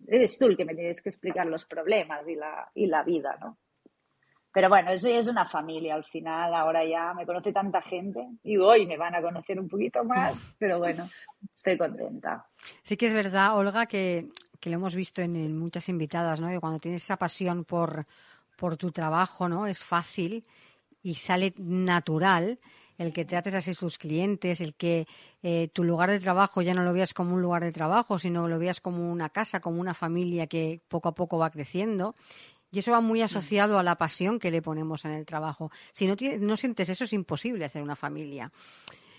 eres 0.09 0.37
tú 0.37 0.47
el 0.47 0.57
que 0.57 0.65
me 0.65 0.75
tienes 0.75 1.01
que 1.01 1.11
explicar 1.11 1.47
los 1.47 1.67
problemas 1.67 2.27
y 2.27 2.35
la, 2.35 2.71
y 2.75 2.87
la 2.87 3.05
vida, 3.05 3.39
¿no? 3.41 3.59
Pero 4.55 4.69
bueno, 4.69 4.93
eso 4.93 5.09
es 5.09 5.27
una 5.27 5.47
familia 5.47 5.97
al 5.97 6.05
final, 6.05 6.55
ahora 6.55 6.85
ya 6.87 7.13
me 7.13 7.27
conoce 7.27 7.53
tanta 7.53 7.83
gente 7.83 8.25
y 8.45 8.57
hoy 8.57 8.87
me 8.87 8.97
van 8.97 9.17
a 9.17 9.21
conocer 9.21 9.59
un 9.59 9.69
poquito 9.69 10.05
más, 10.05 10.39
pero 10.61 10.79
bueno, 10.79 11.11
estoy 11.53 11.77
contenta. 11.77 12.47
Sí 12.85 12.97
que 12.97 13.07
es 13.07 13.15
verdad, 13.15 13.59
Olga, 13.59 13.87
que, 13.87 14.29
que 14.61 14.71
lo 14.71 14.77
hemos 14.77 14.95
visto 14.95 15.23
en, 15.23 15.59
muchas 15.59 15.89
invitadas, 15.89 16.41
¿no? 16.41 16.49
Que 16.49 16.61
cuando 16.61 16.79
tienes 16.79 17.03
esa 17.03 17.17
pasión 17.17 17.65
por, 17.65 18.07
por 18.57 18.77
tu 18.77 18.93
trabajo, 18.93 19.49
¿no? 19.49 19.67
Es 19.67 19.83
fácil 19.83 20.45
y 21.03 21.17
sale 21.17 21.53
natural 21.59 22.61
el 22.97 23.13
que 23.13 23.25
trates 23.25 23.55
así 23.55 23.75
tus 23.75 23.99
clientes, 23.99 24.61
el 24.61 24.75
que 24.75 25.07
eh, 25.43 25.69
tu 25.73 25.83
lugar 25.83 26.11
de 26.11 26.21
trabajo 26.21 26.63
ya 26.63 26.75
no 26.75 26.85
lo 26.85 26.93
veas 26.93 27.13
como 27.13 27.35
un 27.35 27.43
lugar 27.43 27.65
de 27.65 27.73
trabajo, 27.73 28.21
sino 28.21 28.47
lo 28.47 28.59
veas 28.59 28.81
como 28.81 29.11
una 29.11 29.31
casa, 29.31 29.59
como 29.59 29.81
una 29.81 29.95
familia 29.95 30.47
que 30.47 30.81
poco 30.87 31.09
a 31.09 31.15
poco 31.15 31.39
va 31.39 31.51
creciendo. 31.51 32.15
Y 32.75 32.81
eso 32.81 32.91
va 32.91 33.01
muy 33.01 33.21
mm. 33.21 33.25
asociado 33.25 33.79
a 33.79 33.83
la 33.83 33.97
pasión 33.97 34.41
que 34.41 34.51
le 34.51 34.61
ponemos 34.61 35.05
en 35.05 35.13
el 35.13 35.25
trabajo. 35.25 35.71
Si 35.93 36.07
no, 36.07 36.17
no 36.41 36.57
sientes 36.57 36.89
eso, 36.89 37.05
es 37.05 37.13
imposible 37.13 37.65
hacer 37.65 37.83
una 37.83 37.95
familia. 37.95 38.51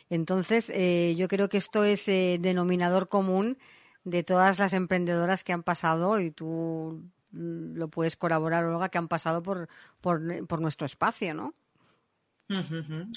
Entonces, 0.10 0.70
eh, 0.70 1.16
yo 1.18 1.30
creo 1.30 1.47
que 1.47 1.58
esto 1.58 1.86
es 1.86 2.08
eh, 2.10 2.38
denominador 2.39 3.08
común 3.08 3.58
de 4.03 4.24
todas 4.24 4.60
las 4.60 4.74
emprendedoras 4.74 5.43
que 5.43 5.53
han 5.53 5.64
pasado, 5.64 6.20
y 6.20 6.32
tú 6.32 7.01
mm, 7.32 7.76
lo 7.76 7.88
puedes 7.88 8.18
colaborar, 8.18 8.66
Olga, 8.66 8.89
que 8.89 8.97
han 8.97 9.08
pasado 9.08 9.41
por, 9.41 9.70
por, 10.01 10.45
por 10.47 10.62
nuestro 10.62 10.86
espacio, 10.86 11.34
¿no? 11.34 11.56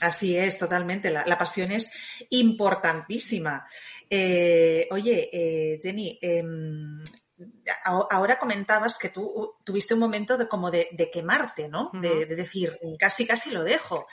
Así 0.01 0.37
es, 0.37 0.57
totalmente. 0.57 1.11
La, 1.11 1.37
pasión 1.37 1.73
es 1.73 1.91
importantísima. 2.31 3.67
Eh, 4.09 4.89
oye, 4.91 5.29
eh, 5.31 5.79
Jenny, 5.83 6.19
em, 6.23 7.03
ahora 7.85 8.39
comentabas 8.39 8.99
que 8.99 9.09
tú 9.09 9.55
tuviste 9.65 9.95
un 9.95 10.01
momento 10.01 10.37
de 10.37 10.49
como 10.49 10.71
de, 10.71 10.89
quemarte, 11.13 11.69
¿no? 11.69 11.91
de, 11.95 12.27
decir, 12.27 12.79
casi, 12.99 13.27
casi 13.27 13.51
lo 13.51 13.65
dejo 13.65 14.07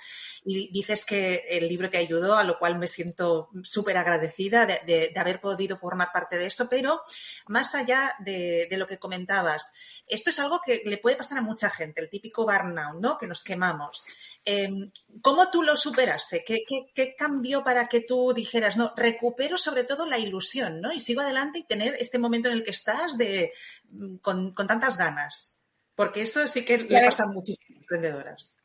y 0.45 0.71
dices 0.71 1.05
que 1.05 1.43
el 1.49 1.67
libro 1.67 1.89
te 1.89 1.97
ayudó, 1.97 2.35
a 2.35 2.43
lo 2.43 2.59
cual 2.59 2.77
me 2.77 2.87
siento 2.87 3.49
súper 3.63 3.97
agradecida 3.97 4.65
de, 4.65 5.11
haber 5.15 5.41
podido 5.41 5.77
formar 5.77 6.11
parte 6.13 6.37
de 6.37 6.45
eso, 6.45 6.69
pero 6.69 7.01
más 7.47 7.73
allá 7.73 8.13
de, 8.19 8.67
lo 8.71 8.85
que 8.85 8.99
comentabas, 8.99 9.73
esto 10.07 10.29
es 10.29 10.39
algo 10.39 10.61
que 10.63 10.83
le 10.85 10.99
puede 10.99 11.15
pasar 11.15 11.39
a 11.39 11.41
mucha 11.41 11.69
gente, 11.69 11.99
el 11.99 12.09
típico 12.09 12.45
burnout, 12.45 13.01
¿no? 13.01 13.17
Que 13.17 13.25
nos 13.25 13.43
quemamos. 13.43 14.05
Em, 14.43 14.91
¿Cómo 15.21 15.49
tú 15.49 15.63
lo 15.63 15.75
superaste? 15.75 16.43
¿Qué, 16.45 17.15
cambió 17.17 17.63
para 17.63 17.87
que 17.87 18.01
tú 18.01 18.31
dijeras, 18.33 18.77
no, 18.77 18.93
recupero 18.95 19.57
sobre 19.57 19.83
todo 19.83 20.05
la 20.05 20.19
ilusión, 20.19 20.79
¿no? 20.79 20.91
Y 20.91 20.99
sigo 20.99 21.21
adelante 21.21 21.59
y 21.59 21.63
tener 21.63 21.95
este 21.97 22.19
momento 22.19 22.49
en 22.49 22.55
el 22.55 22.63
que 22.63 22.71
estás 22.71 23.17
de, 23.17 23.44
con, 24.21 24.53
tantas 24.53 24.97
ganas? 24.97 25.65
Porque 25.95 26.23
eso 26.23 26.47
sí 26.47 26.65
que 26.65 26.77
le 26.77 27.01
pasa 27.01 27.23
a 27.23 27.27
muchísimas 27.27 27.81
emprendedoras. 27.81 28.57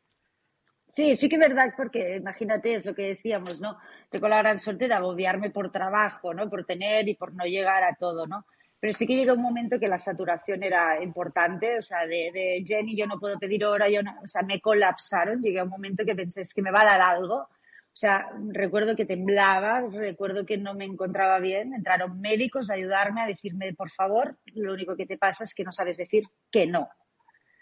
Sí, 0.93 1.15
sí 1.15 1.29
que 1.29 1.35
es 1.35 1.41
verdad, 1.41 1.73
porque 1.77 2.17
imagínate, 2.17 2.73
es 2.73 2.85
lo 2.85 2.93
que 2.93 3.03
decíamos, 3.03 3.61
¿no? 3.61 3.77
Tengo 4.09 4.27
la 4.27 4.39
gran 4.39 4.59
suerte 4.59 4.89
de 4.89 4.93
agobiarme 4.93 5.49
por 5.49 5.71
trabajo, 5.71 6.33
¿no? 6.33 6.49
Por 6.49 6.65
tener 6.65 7.07
y 7.07 7.15
por 7.15 7.33
no 7.33 7.45
llegar 7.45 7.83
a 7.83 7.95
todo, 7.95 8.27
¿no? 8.27 8.45
Pero 8.77 8.93
sí 8.93 9.05
que 9.05 9.15
llegó 9.15 9.33
un 9.33 9.41
momento 9.41 9.79
que 9.79 9.87
la 9.87 9.97
saturación 9.97 10.63
era 10.63 11.01
importante, 11.01 11.77
o 11.77 11.81
sea, 11.81 12.05
de, 12.05 12.31
de 12.33 12.63
Jenny, 12.67 12.97
yo 12.97 13.05
no 13.05 13.19
puedo 13.19 13.39
pedir 13.39 13.63
hora, 13.63 13.87
yo 13.87 14.01
no, 14.03 14.19
o 14.21 14.27
sea, 14.27 14.41
me 14.41 14.59
colapsaron, 14.59 15.41
llegué 15.41 15.59
a 15.59 15.63
un 15.63 15.69
momento 15.69 16.03
que 16.03 16.15
pensé, 16.15 16.41
es 16.41 16.53
que 16.53 16.61
me 16.63 16.71
va 16.71 16.81
a 16.81 16.97
dar 16.97 17.01
algo. 17.01 17.47
O 17.93 17.97
sea, 18.01 18.31
recuerdo 18.53 18.95
que 18.95 19.05
temblaba, 19.05 19.81
recuerdo 19.91 20.45
que 20.45 20.57
no 20.57 20.73
me 20.73 20.85
encontraba 20.85 21.39
bien, 21.39 21.73
entraron 21.73 22.21
médicos 22.21 22.69
a 22.69 22.75
ayudarme, 22.75 23.21
a 23.21 23.27
decirme, 23.27 23.73
por 23.73 23.89
favor, 23.89 24.37
lo 24.53 24.73
único 24.73 24.95
que 24.95 25.05
te 25.05 25.17
pasa 25.17 25.43
es 25.43 25.53
que 25.53 25.65
no 25.65 25.73
sabes 25.73 25.97
decir 25.97 26.23
que 26.49 26.65
no. 26.65 26.89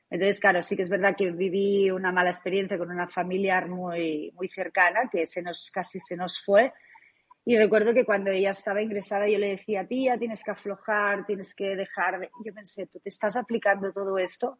Entonces, 0.10 0.40
claro, 0.40 0.62
sí 0.62 0.76
que 0.76 0.84
es 0.84 0.90
verdad 0.90 1.16
que 1.16 1.32
viví 1.32 1.90
una 1.90 2.12
mala 2.12 2.30
experiencia 2.30 2.78
con 2.78 2.92
una 2.92 3.08
familiar 3.08 3.68
muy, 3.68 4.32
muy 4.36 4.48
cercana 4.50 5.10
que 5.12 5.26
se 5.26 5.42
nos, 5.42 5.72
casi 5.72 6.00
se 6.00 6.16
nos 6.16 6.40
fue. 6.40 6.74
Y 7.46 7.58
recuerdo 7.58 7.94
que 7.94 8.06
cuando 8.06 8.30
ella 8.32 8.52
estaba 8.52 8.82
ingresada 8.82 9.28
yo 9.28 9.40
le 9.40 9.50
decía, 9.50 9.88
tía, 9.88 10.18
tienes 10.18 10.44
que 10.44 10.52
aflojar, 10.52 11.26
tienes 11.26 11.56
que 11.56 11.76
dejar. 11.76 12.20
De... 12.20 12.30
Yo 12.44 12.54
pensé, 12.54 12.88
¿tú 12.88 13.00
te 13.00 13.10
estás 13.10 13.36
aplicando 13.36 13.92
todo 13.92 14.18
esto? 14.18 14.60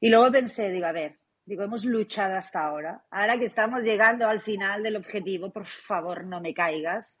Y 0.00 0.08
luego 0.08 0.30
pensé, 0.32 0.70
digo, 0.70 0.86
a 0.86 0.92
ver, 0.92 1.18
digo, 1.46 1.62
hemos 1.62 1.84
luchado 1.84 2.36
hasta 2.36 2.64
ahora. 2.64 3.04
Ahora 3.10 3.38
que 3.38 3.44
estamos 3.44 3.82
llegando 3.82 4.26
al 4.28 4.40
final 4.40 4.82
del 4.82 4.96
objetivo, 4.96 5.50
por 5.50 5.66
favor, 5.66 6.24
no 6.24 6.40
me 6.40 6.54
caigas. 6.54 7.18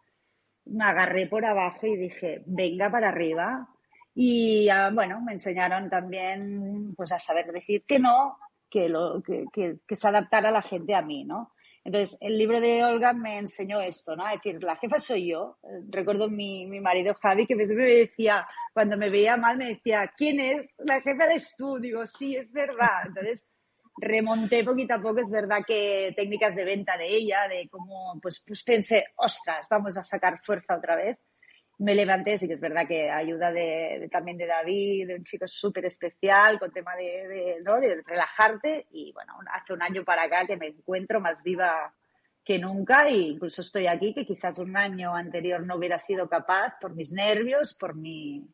Me 0.66 0.84
agarré 0.84 1.26
por 1.26 1.44
abajo 1.44 1.86
y 1.86 1.96
dije, 1.96 2.42
venga 2.46 2.90
para 2.90 3.08
arriba. 3.08 3.68
Y 4.14 4.68
ah, 4.68 4.90
bueno, 4.92 5.20
me 5.20 5.32
enseñaron 5.32 5.90
también 5.90 6.94
pues 6.96 7.12
a 7.12 7.18
saber 7.18 7.52
decir 7.52 7.84
que 7.86 7.98
no, 7.98 8.38
que, 8.70 8.88
lo, 8.88 9.22
que, 9.22 9.44
que, 9.52 9.78
que 9.86 9.96
se 9.96 10.08
adaptara 10.08 10.50
la 10.50 10.62
gente 10.62 10.94
a 10.94 11.02
mí, 11.02 11.24
¿no? 11.24 11.52
Entonces, 11.84 12.16
el 12.22 12.38
libro 12.38 12.60
de 12.60 12.82
Olga 12.82 13.12
me 13.12 13.38
enseñó 13.38 13.82
esto, 13.82 14.16
¿no? 14.16 14.26
Es 14.26 14.42
decir, 14.42 14.62
la 14.62 14.76
jefa 14.76 14.98
soy 14.98 15.32
yo. 15.32 15.58
Recuerdo 15.90 16.30
mi, 16.30 16.66
mi 16.66 16.80
marido 16.80 17.14
Javi 17.14 17.46
que 17.46 17.54
siempre 17.56 17.86
me 17.86 17.94
decía, 17.96 18.46
cuando 18.72 18.96
me 18.96 19.10
veía 19.10 19.36
mal, 19.36 19.58
me 19.58 19.68
decía, 19.68 20.10
¿quién 20.16 20.40
es? 20.40 20.72
La 20.78 21.02
jefa 21.02 21.26
eres 21.26 21.54
tú. 21.58 21.76
Digo, 21.78 22.06
sí, 22.06 22.36
es 22.36 22.54
verdad. 22.54 23.06
Entonces, 23.06 23.46
remonté 23.96 24.64
poquito 24.64 24.94
a 24.94 25.00
poco, 25.00 25.20
es 25.20 25.30
verdad 25.30 25.58
que 25.66 26.12
técnicas 26.16 26.54
de 26.54 26.64
venta 26.64 26.96
de 26.96 27.06
ella, 27.06 27.48
de 27.48 27.68
cómo, 27.68 28.18
pues, 28.20 28.42
pues 28.46 28.62
pensé, 28.62 29.06
ostras, 29.16 29.66
vamos 29.70 29.96
a 29.96 30.02
sacar 30.02 30.40
fuerza 30.42 30.76
otra 30.76 30.96
vez 30.96 31.18
me 31.78 31.94
levanté, 31.94 32.38
sí 32.38 32.46
que 32.46 32.54
es 32.54 32.60
verdad 32.60 32.86
que 32.86 33.10
ayuda 33.10 33.50
de, 33.50 34.08
también 34.10 34.36
de 34.36 34.46
David, 34.46 35.08
de 35.08 35.16
un 35.16 35.24
chico 35.24 35.46
súper 35.46 35.86
especial, 35.86 36.58
con 36.58 36.72
tema 36.72 36.94
de, 36.94 37.58
¿no? 37.64 37.80
de 37.80 38.00
relajarte. 38.02 38.86
Y 38.92 39.12
bueno, 39.12 39.34
hace 39.52 39.72
un 39.72 39.82
año 39.82 40.04
para 40.04 40.22
acá 40.22 40.46
que 40.46 40.56
me 40.56 40.68
encuentro 40.68 41.20
más 41.20 41.42
viva 41.42 41.92
que 42.44 42.58
nunca 42.58 43.08
e 43.08 43.16
incluso 43.16 43.62
estoy 43.62 43.86
aquí, 43.86 44.14
que 44.14 44.26
quizás 44.26 44.58
un 44.58 44.76
año 44.76 45.14
anterior 45.14 45.64
no 45.64 45.76
hubiera 45.76 45.98
sido 45.98 46.28
capaz 46.28 46.74
por 46.80 46.94
mis 46.94 47.12
nervios, 47.12 47.74
por 47.74 47.94
mi... 47.94 48.46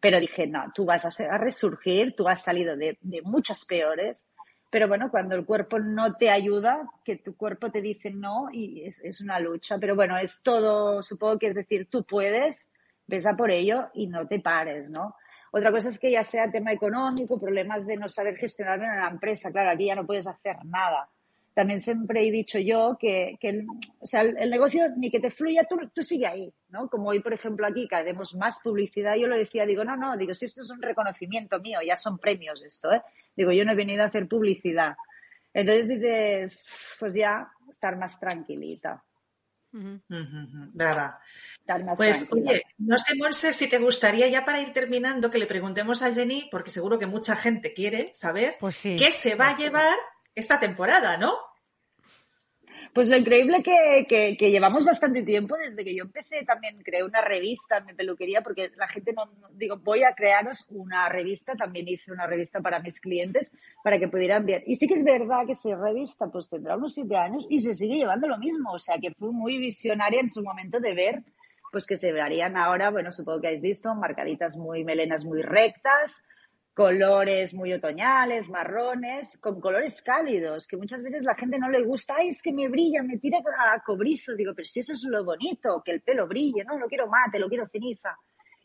Pero 0.00 0.20
dije, 0.20 0.46
no, 0.46 0.70
tú 0.72 0.84
vas 0.84 1.04
a, 1.20 1.38
resurgir, 1.38 2.14
tú 2.14 2.28
has 2.28 2.42
salido 2.42 2.76
de, 2.76 2.98
de 3.00 3.22
muchas 3.22 3.64
peores. 3.64 4.28
Pero 4.70 4.86
bueno, 4.86 5.10
cuando 5.10 5.34
el 5.34 5.46
cuerpo 5.46 5.78
no 5.78 6.14
te 6.14 6.30
ayuda, 6.30 6.90
que 7.04 7.16
tu 7.16 7.36
cuerpo 7.36 7.70
te 7.70 7.80
dice 7.80 8.10
no 8.10 8.48
y 8.52 8.84
es, 8.84 9.02
es, 9.02 9.20
una 9.20 9.40
lucha. 9.40 9.78
Pero 9.78 9.96
bueno, 9.96 10.18
es 10.18 10.42
todo, 10.42 11.02
supongo 11.02 11.38
que 11.38 11.48
es 11.48 11.54
decir, 11.54 11.88
tú 11.90 12.04
puedes, 12.04 12.70
ves 13.06 13.26
a 13.26 13.34
por 13.36 13.50
ello 13.50 13.88
y 13.94 14.08
no 14.08 14.26
te 14.26 14.40
pares, 14.40 14.90
¿no? 14.90 15.14
Otra 15.50 15.70
cosa 15.70 15.88
es 15.88 15.98
que 15.98 16.10
ya 16.10 16.22
sea 16.22 16.50
tema 16.50 16.72
económico, 16.72 17.40
problemas 17.40 17.86
de 17.86 17.96
no 17.96 18.08
saber 18.08 18.36
gestionar 18.36 18.78
bien 18.78 18.90
una 18.90 19.08
empresa. 19.08 19.50
Claro, 19.50 19.70
aquí 19.70 19.86
ya 19.86 19.94
no 19.94 20.06
puedes 20.06 20.26
hacer 20.26 20.56
nada. 20.66 21.08
También 21.58 21.80
siempre 21.80 22.24
he 22.24 22.30
dicho 22.30 22.60
yo 22.60 22.96
que, 23.00 23.36
que 23.40 23.48
el, 23.48 23.66
o 23.98 24.06
sea, 24.06 24.20
el, 24.20 24.48
negocio 24.48 24.90
ni 24.96 25.10
que 25.10 25.18
te 25.18 25.28
fluya, 25.28 25.64
tú, 25.68 25.76
tú 25.92 26.02
sigue 26.02 26.24
ahí, 26.24 26.54
¿no? 26.68 26.88
Como 26.88 27.08
hoy, 27.08 27.18
por 27.18 27.32
ejemplo, 27.32 27.66
aquí 27.66 27.88
que 27.88 27.96
haremos 27.96 28.36
más 28.36 28.60
publicidad, 28.60 29.16
yo 29.16 29.26
lo 29.26 29.36
decía, 29.36 29.66
digo, 29.66 29.82
no, 29.82 29.96
no, 29.96 30.16
digo, 30.16 30.32
si 30.34 30.44
esto 30.44 30.60
es 30.60 30.70
un 30.70 30.80
reconocimiento 30.80 31.58
mío, 31.58 31.80
ya 31.84 31.96
son 31.96 32.16
premios 32.16 32.62
esto, 32.64 32.92
¿eh? 32.92 33.02
Digo, 33.36 33.50
yo 33.50 33.64
no 33.64 33.72
he 33.72 33.74
venido 33.74 34.04
a 34.04 34.06
hacer 34.06 34.28
publicidad. 34.28 34.94
Entonces 35.52 35.88
dices, 35.88 36.64
pues 37.00 37.14
ya, 37.14 37.50
estar 37.68 37.98
más 37.98 38.20
tranquilita. 38.20 39.02
Brava. 39.72 41.20
Pues 41.96 42.32
oye, 42.32 42.62
no 42.78 42.98
sé, 42.98 43.16
Monse, 43.16 43.52
si 43.52 43.68
te 43.68 43.78
gustaría 43.78 44.28
ya 44.28 44.44
para 44.44 44.60
ir 44.60 44.72
terminando 44.72 45.28
que 45.28 45.38
le 45.38 45.46
preguntemos 45.46 46.02
a 46.02 46.14
Jenny, 46.14 46.48
porque 46.52 46.70
seguro 46.70 47.00
que 47.00 47.06
mucha 47.06 47.34
gente 47.34 47.74
quiere 47.74 48.12
saber 48.14 48.58
pues 48.60 48.80
qué 48.80 49.10
se 49.10 49.34
va 49.34 49.48
a 49.48 49.58
llevar 49.58 49.96
esta 50.38 50.58
temporada, 50.58 51.16
¿no? 51.16 51.32
Pues 52.94 53.08
lo 53.08 53.16
increíble 53.16 53.62
que, 53.62 54.36
que, 54.36 54.50
llevamos 54.50 54.84
bastante 54.84 55.22
tiempo, 55.22 55.56
desde 55.56 55.84
que 55.84 55.94
yo 55.94 56.04
empecé 56.04 56.42
también 56.44 56.82
creé 56.82 57.04
una 57.04 57.20
revista 57.20 57.76
en 57.76 57.86
mi 57.86 57.94
peluquería, 57.94 58.42
porque 58.42 58.70
la 58.76 58.88
gente 58.88 59.12
no, 59.12 59.30
digo, 59.52 59.76
voy 59.76 60.02
a 60.04 60.14
crearos 60.14 60.66
una 60.70 61.08
revista, 61.08 61.54
también 61.54 61.86
hice 61.86 62.10
una 62.10 62.26
revista 62.26 62.60
para 62.60 62.80
mis 62.80 62.98
clientes, 62.98 63.54
para 63.84 63.98
que 63.98 64.08
pudieran 64.08 64.46
ver. 64.46 64.62
Y 64.66 64.76
sí 64.76 64.88
que 64.88 64.94
es 64.94 65.04
verdad 65.04 65.44
que 65.46 65.52
esa 65.52 65.76
revista 65.76 66.26
pues 66.28 66.48
tendrá 66.48 66.76
unos 66.76 66.94
siete 66.94 67.16
años 67.16 67.46
y 67.48 67.60
se 67.60 67.74
sigue 67.74 67.96
llevando 67.96 68.26
lo 68.26 68.38
mismo, 68.38 68.72
o 68.72 68.78
sea 68.78 68.98
que 68.98 69.12
fue 69.14 69.30
muy 69.32 69.58
visionaria 69.58 70.20
en 70.20 70.28
su 70.28 70.42
momento 70.42 70.80
de 70.80 70.94
ver 70.94 71.22
pues 71.70 71.86
que 71.86 71.96
se 71.96 72.12
verían 72.12 72.56
ahora, 72.56 72.90
bueno, 72.90 73.12
supongo 73.12 73.42
que 73.42 73.48
habéis 73.48 73.62
visto, 73.62 73.94
marcaditas 73.94 74.56
muy, 74.56 74.84
melenas 74.84 75.24
muy 75.24 75.42
rectas, 75.42 76.24
colores 76.78 77.54
muy 77.54 77.72
otoñales, 77.72 78.48
marrones, 78.48 79.36
con 79.40 79.60
colores 79.60 80.00
cálidos, 80.00 80.68
que 80.68 80.76
muchas 80.76 81.02
veces 81.02 81.24
la 81.24 81.34
gente 81.34 81.58
no 81.58 81.68
le 81.68 81.82
gusta, 81.82 82.14
ay, 82.16 82.28
es 82.28 82.40
que 82.40 82.52
me 82.52 82.68
brilla, 82.68 83.02
me 83.02 83.18
tira 83.18 83.38
a 83.38 83.82
cobrizo, 83.82 84.36
digo, 84.36 84.52
pero 84.54 84.64
si 84.64 84.78
eso 84.78 84.92
es 84.92 85.02
lo 85.10 85.24
bonito, 85.24 85.82
que 85.84 85.90
el 85.90 86.02
pelo 86.02 86.28
brille, 86.28 86.62
no, 86.62 86.78
lo 86.78 86.86
quiero 86.86 87.08
mate, 87.08 87.40
lo 87.40 87.48
quiero 87.48 87.66
ceniza. 87.66 88.16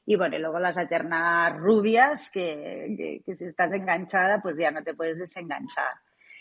Y 0.05 0.15
bueno, 0.15 0.37
luego 0.37 0.59
las 0.59 0.77
eternas 0.77 1.57
rubias, 1.57 2.29
que, 2.29 3.21
que, 3.25 3.33
si 3.33 3.45
estás 3.45 3.73
enganchada, 3.73 4.39
pues 4.43 4.57
ya 4.57 4.69
no 4.69 4.83
te 4.83 4.93
puedes 4.93 5.17
desenganchar. 5.17 5.95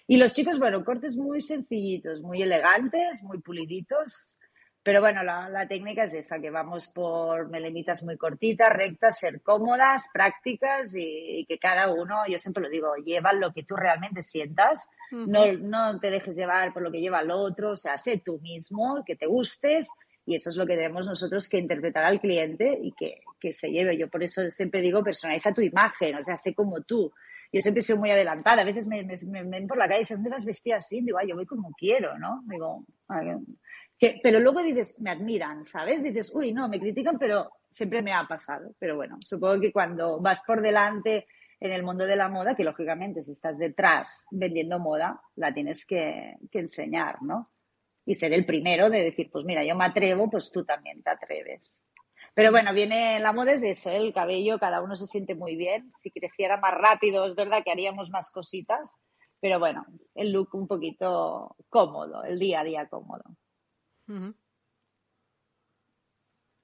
Y 0.07 0.19
los 0.19 0.35
chicos, 0.35 0.59
bueno, 0.59 0.85
cortes 0.85 1.17
muy 1.17 1.41
sencillitos, 1.41 2.21
muy 2.21 2.43
elegantes, 2.43 3.23
muy 3.23 3.39
puliditos, 3.39 4.37
pero 4.83 5.01
bueno, 5.01 5.23
la, 5.23 5.67
técnica 5.69 6.05
es 6.05 6.15
esa, 6.15 6.41
que 6.41 6.51
vamos 6.51 6.89
por 6.89 7.49
melenitas 7.49 8.03
muy 8.03 8.17
cortitas, 8.17 8.69
rectas, 8.69 9.19
ser 9.19 9.41
cómodas, 9.41 10.09
prácticas 10.13 10.93
y, 10.95 11.45
que 11.47 11.59
cada 11.59 11.93
uno, 11.93 12.27
yo 12.29 12.39
siempre 12.39 12.65
lo 12.65 12.69
digo, 12.69 12.97
lleva 12.97 13.33
lo 13.33 13.53
que 13.53 13.63
tú 13.63 13.77
realmente 13.77 14.23
sientas, 14.23 14.91
no, 15.11 15.53
no 15.53 16.01
te 16.01 16.11
dejes 16.11 16.37
llevar 16.37 16.73
por 16.73 16.83
lo 16.83 16.91
que 16.91 17.01
lleva 17.01 17.21
el 17.21 17.31
otro, 17.31 17.73
o 17.73 17.77
sea, 17.77 17.97
sé 17.97 18.23
tú 18.25 18.41
mismo, 18.41 19.05
que 19.07 19.15
te 19.15 19.27
gustes 19.27 19.89
y 20.25 20.35
eso 20.37 20.51
es 20.51 20.57
lo 20.57 20.67
que 20.67 20.77
tenemos 20.77 21.07
nosotros 21.07 21.49
que 21.49 21.59
interpretar 21.59 22.05
al 22.05 22.21
cliente 22.21 22.79
y 22.81 22.93
que, 22.93 23.23
que 23.41 23.53
se 23.53 23.71
lleve. 23.71 23.97
Yo 23.97 24.09
por 24.09 24.23
eso 24.23 24.49
siempre 24.51 24.81
digo, 24.81 25.03
personaliza 25.03 25.53
tu 25.53 25.61
imagen, 25.61 26.17
o 26.17 26.23
sea, 26.23 26.37
sé 26.37 26.55
como 26.55 26.81
tú. 26.83 27.13
Yo 27.53 27.61
siempre 27.61 27.83
soy 27.83 27.99
muy 27.99 28.11
adelantada. 28.11 28.63
A 28.63 28.65
veces 28.65 28.87
me, 28.87 29.03
ven 29.03 29.67
por 29.67 29.77
la 29.77 29.87
calle 29.87 30.01
y 30.01 30.03
dicen, 30.05 30.19
¿dónde 30.19 30.31
vas 30.31 30.45
vestida 30.45 30.77
así? 30.77 31.03
Digo, 31.03 31.19
ay, 31.19 31.29
yo 31.29 31.35
voy 31.35 31.45
como 31.45 31.73
quiero, 31.73 32.19
¿no? 32.19 32.43
Digo, 32.47 32.85
pero 34.23 34.41
luego 34.41 34.63
dices, 34.63 34.99
me 35.01 35.11
admiran, 35.11 35.65
¿sabes? 35.65 36.03
Dices, 36.03 36.35
uy, 36.35 36.53
no, 36.53 36.69
me 36.69 36.81
critican, 36.81 37.19
pero 37.19 37.53
siempre 37.71 38.03
me 38.03 38.13
ha 38.13 38.27
pasado. 38.27 38.75
Pero 38.79 38.97
bueno, 38.97 39.17
supongo 39.25 39.61
que 39.61 39.73
cuando 39.73 40.21
vas 40.21 40.43
por 40.45 40.61
delante 40.61 41.27
en 41.61 41.71
el 41.71 41.85
mundo 41.85 42.05
de 42.05 42.17
la 42.17 42.29
moda, 42.29 42.57
que 42.57 42.65
lógicamente 42.65 43.23
si 43.23 43.33
estás 43.33 43.59
detrás 43.59 44.27
vendiendo 44.33 44.81
moda, 44.81 45.21
la 45.37 45.55
tienes 45.55 45.87
que, 45.87 46.35
enseñar, 46.51 47.23
¿no? 47.23 47.53
Y 48.05 48.17
ser 48.17 48.33
el 48.33 48.45
primero 48.45 48.91
de 48.91 49.05
decir, 49.05 49.31
pues 49.31 49.45
mira, 49.45 49.63
yo 49.63 49.77
me 49.77 49.85
atrevo, 49.85 50.29
pues 50.29 50.51
tú 50.51 50.65
también 50.65 51.03
te 51.05 51.11
atreves. 51.11 51.85
Pero 52.35 52.51
bueno, 52.51 52.75
viene 52.75 53.21
la 53.21 53.33
moda 53.33 53.53
es 53.53 53.63
eso, 53.63 53.91
¿eh? 53.91 53.99
el 53.99 54.13
cabello, 54.13 54.59
cada 54.59 54.83
uno 54.83 54.97
se 54.97 55.07
siente 55.07 55.37
muy 55.37 55.55
bien. 55.55 55.93
Si 56.03 56.11
creciera 56.11 56.57
más 56.57 56.75
rápido, 56.75 57.27
es 57.27 57.37
verdad 57.37 57.63
que 57.63 57.71
haríamos 57.71 58.11
más 58.11 58.33
cositas, 58.33 58.99
pero 59.39 59.61
bueno, 59.61 59.85
el 60.17 60.33
look 60.33 60.49
un 60.55 60.67
poquito 60.67 61.55
cómodo, 61.69 62.25
el 62.25 62.41
día 62.41 62.61
a 62.61 62.65
día 62.65 62.89
cómodo. 62.89 63.23
Mm-hmm. 64.11 64.42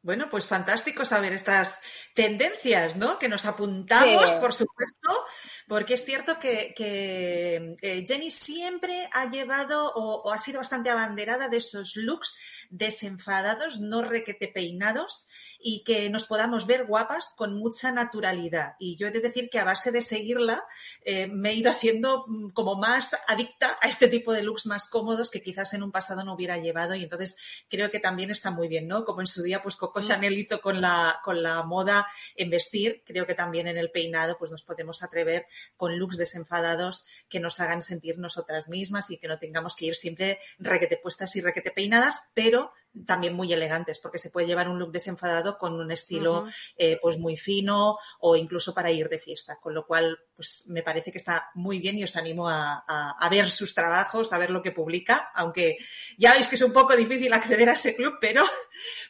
Bueno, 0.01 0.28
pues 0.30 0.46
fantástico 0.46 1.05
saber 1.05 1.32
estas 1.32 1.80
tendencias, 2.14 2.94
¿no? 2.94 3.18
Que 3.18 3.28
nos 3.28 3.46
apuntamos, 3.46 4.32
por 4.34 4.55
supuesto, 4.55 5.24
porque 5.66 5.94
es 5.94 6.05
cierto 6.05 6.38
que, 6.38 6.72
eh, 6.78 8.05
Jenny 8.07 8.30
siempre 8.30 9.09
ha 9.12 9.28
llevado 9.28 9.92
o, 9.94 10.32
ha 10.32 10.38
sido 10.38 10.59
bastante 10.61 10.90
abanderada 10.90 11.49
de 11.49 11.57
esos 11.57 11.96
looks 11.96 12.36
desenfadados, 12.70 13.80
no 13.80 14.03
requete 14.03 14.46
peinados 14.46 15.28
y 15.59 15.82
que 15.82 16.09
nos 16.11 16.26
podamos 16.26 16.66
ver 16.66 16.86
guapas 16.86 17.34
con 17.36 17.55
mucha 17.55 17.90
naturalidad. 17.90 18.76
Y 18.78 18.96
yo 18.96 19.09
he 19.09 19.11
de 19.11 19.20
decir 19.20 19.51
que 19.51 19.59
a 19.59 19.64
base 19.64 19.90
de 19.90 20.03
seguirla 20.03 20.64
eh, 21.05 21.26
me 21.26 21.51
he 21.51 21.55
ido 21.55 21.70
haciendo 21.70 22.24
mm, 22.28 22.51
como 22.51 22.76
más 22.76 23.16
adicta 23.26 23.76
a 23.82 23.88
este 23.88 24.07
tipo 24.07 24.32
de 24.32 24.44
looks 24.44 24.66
más 24.66 24.88
cómodos 24.88 25.30
que 25.30 25.42
quizás 25.42 25.74
en 25.74 25.82
un 25.82 25.90
pasado 25.90 26.24
no 26.24 26.34
hubiera 26.34 26.57
llevado 26.59 26.94
y 26.94 27.03
entonces 27.03 27.36
creo 27.68 27.90
que 27.90 27.99
también 27.99 28.30
está 28.30 28.53
muy 28.53 28.68
bien, 28.68 28.86
¿no? 28.86 29.05
Como 29.05 29.20
en 29.20 29.26
su 29.26 29.42
día 29.42 29.61
pues 29.61 29.76
Coco. 29.93 30.07
Chanel 30.07 30.39
hizo 30.39 30.61
con 30.61 30.80
la, 30.80 31.20
con 31.24 31.43
la 31.43 31.62
moda 31.62 32.07
en 32.36 32.51
vestir, 32.51 33.03
creo 33.05 33.26
que 33.26 33.34
también 33.34 33.68
en 33.68 33.76
el 33.76 33.91
peinado 33.91 34.36
pues 34.39 34.51
nos 34.51 34.62
podemos 34.62 35.03
atrever 35.03 35.47
con 35.76 35.99
looks 35.99 36.16
desenfadados 36.16 37.07
que 37.28 37.41
nos 37.41 37.61
hagan 37.61 37.82
sentir 37.82 38.18
nosotras 38.18 38.68
mismas 38.68 39.11
y 39.11 39.18
que 39.18 39.28
no 39.28 39.39
tengamos 39.39 39.76
que 39.76 39.86
ir 39.86 39.95
siempre 39.95 40.39
requete 40.59 40.97
puestas 40.97 41.34
y 41.36 41.41
requete 41.41 41.70
peinadas, 41.70 42.30
pero 42.34 42.72
también 43.07 43.34
muy 43.34 43.53
elegantes, 43.53 43.99
porque 43.99 44.18
se 44.18 44.30
puede 44.30 44.47
llevar 44.47 44.68
un 44.68 44.78
look 44.78 44.93
desenfadado 44.93 45.59
con 45.59 45.74
un 45.74 45.91
estilo 45.91 46.45
eh, 46.76 46.99
pues 47.01 47.18
muy 47.18 47.36
fino 47.36 47.97
o 48.20 48.36
incluso 48.36 48.74
para 48.74 48.91
ir 48.91 49.09
de 49.09 49.18
fiesta, 49.18 49.59
con 49.61 49.74
lo 49.74 49.86
cual 49.86 50.18
pues 50.34 50.66
me 50.68 50.82
parece 50.82 51.12
que 51.12 51.18
está 51.18 51.51
muy 51.55 51.78
bien 51.78 51.99
y 51.99 52.05
os 52.05 52.16
animo 52.16 52.49
a, 52.49 52.84
ver 53.30 53.51
sus 53.51 53.74
trabajos, 53.74 54.32
a 54.32 54.39
ver 54.39 54.51
lo 54.51 54.62
que 54.62 54.72
publica, 54.72 55.30
aunque 55.34 55.76
ya 56.16 56.34
veis 56.34 56.49
que 56.49 56.57
es 56.57 56.62
un 56.62 56.72
poco 56.72 56.97
difícil 56.97 57.32
acceder 57.32 57.68
a 57.68 57.72
ese 57.72 57.95
club, 57.95 58.14
pero, 58.20 58.45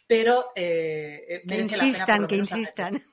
pero 0.07 0.47
eh, 0.55 1.43
que 1.47 1.61
insistan, 1.61 2.27
que 2.27 2.37
insistan. 2.37 3.05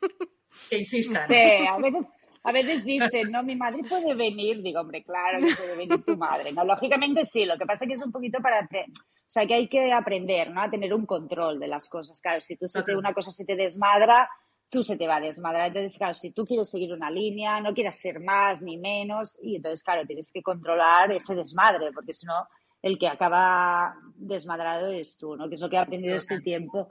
Que 0.70 0.78
insistan. 0.78 1.24
a 1.24 1.78
veces 1.78 2.06
a 2.48 2.52
veces 2.52 2.86
dicen, 2.86 3.32
no, 3.32 3.42
mi 3.42 3.56
madre 3.56 3.82
puede 3.90 4.14
venir. 4.14 4.62
Digo, 4.62 4.80
hombre, 4.80 5.02
claro 5.02 5.40
que 5.40 5.56
puede 5.56 5.76
venir 5.76 6.06
tu 6.06 6.16
madre. 6.16 6.52
No, 6.52 6.64
lógicamente 6.64 7.26
sí, 7.26 7.44
lo 7.44 7.58
que 7.58 7.66
pasa 7.66 7.86
es 7.86 7.88
que 7.88 7.94
es 7.96 8.06
un 8.06 8.12
poquito 8.12 8.40
para... 8.40 8.62
O 8.62 9.28
sea, 9.28 9.48
que 9.48 9.56
hay 9.56 9.68
que 9.68 9.92
aprender, 9.92 10.52
¿no? 10.52 10.62
A 10.62 10.70
tener 10.70 10.94
un 10.94 11.08
control 11.08 11.60
de 11.60 11.68
las 11.68 11.90
cosas. 11.90 12.22
Claro, 12.22 12.40
si 12.40 12.56
tú 12.56 12.68
se 12.68 12.84
una 12.96 13.16
cosa 13.16 13.32
se 13.32 13.46
te 13.46 13.56
desmadra, 13.56 14.30
tú 14.70 14.84
se 14.84 14.96
te 14.96 15.08
va 15.08 15.16
a 15.16 15.22
desmadrar. 15.22 15.70
Entonces, 15.70 15.98
claro, 15.98 16.14
si 16.14 16.34
tú 16.34 16.46
quieres 16.46 16.70
seguir 16.70 16.94
una 16.94 17.10
línea, 17.10 17.60
no 17.62 17.74
quieras 17.74 17.98
ser 17.98 18.20
más 18.20 18.62
ni 18.62 18.78
menos, 18.78 19.40
y 19.42 19.56
entonces, 19.56 19.84
claro, 19.84 20.06
tienes 20.06 20.32
que 20.32 20.44
controlar 20.44 21.12
ese 21.14 21.34
desmadre, 21.34 21.92
porque 21.92 22.14
si 22.14 22.28
no, 22.28 22.48
el 22.84 23.00
que 23.00 23.08
acaba 23.08 23.96
desmadrado 24.16 24.92
es 24.92 25.18
tú, 25.18 25.36
¿no? 25.36 25.50
Que 25.50 25.56
es 25.56 25.62
lo 25.62 25.70
que 25.70 25.78
he 25.78 25.80
aprendido 25.80 26.16
este 26.16 26.42
tiempo 26.42 26.90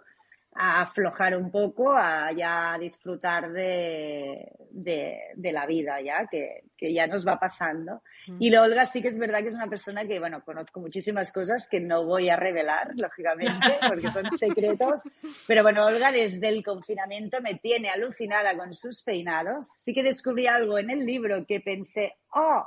a 0.57 0.83
aflojar 0.83 1.37
un 1.37 1.51
poco, 1.51 1.93
a 1.93 2.31
ya 2.33 2.77
disfrutar 2.79 3.51
de, 3.51 4.53
de, 4.71 5.53
la 5.53 5.67
vida, 5.67 6.01
ya, 6.01 6.29
que, 6.31 6.63
que, 6.77 6.93
ya 6.93 7.09
nos 7.09 7.27
va 7.27 7.41
pasando. 7.41 8.03
Mm. 8.29 8.37
Y 8.39 8.51
la 8.51 8.63
Olga 8.63 8.87
sí 8.87 9.03
que 9.03 9.09
es 9.09 9.19
verdad 9.19 9.41
que 9.41 9.49
es 9.49 9.55
una 9.55 9.67
persona 9.67 10.07
que, 10.07 10.21
bueno, 10.21 10.45
conozco 10.45 10.81
muchísimas 10.81 11.33
cosas 11.33 11.69
que 11.69 11.81
no 11.81 12.05
voy 12.05 12.29
a 12.29 12.37
revelar, 12.37 12.93
lógicamente, 12.95 13.53
porque 13.89 14.11
son 14.11 14.31
secretos, 14.31 15.03
pero 15.49 15.63
bueno, 15.63 15.87
Olga 15.87 16.13
desde 16.13 16.49
el 16.49 16.63
confinamiento 16.63 17.41
me 17.41 17.57
tiene 17.57 17.91
alucinada 17.91 18.57
con 18.57 18.73
sus 18.75 19.03
peinados. 19.03 19.69
Sí 19.77 19.93
que 19.93 20.05
descubrí 20.05 20.47
algo 20.47 20.79
en 20.79 20.91
el 20.91 21.05
libro 21.05 21.45
que 21.47 21.61
pensé, 21.61 22.15
oh, 22.33 22.65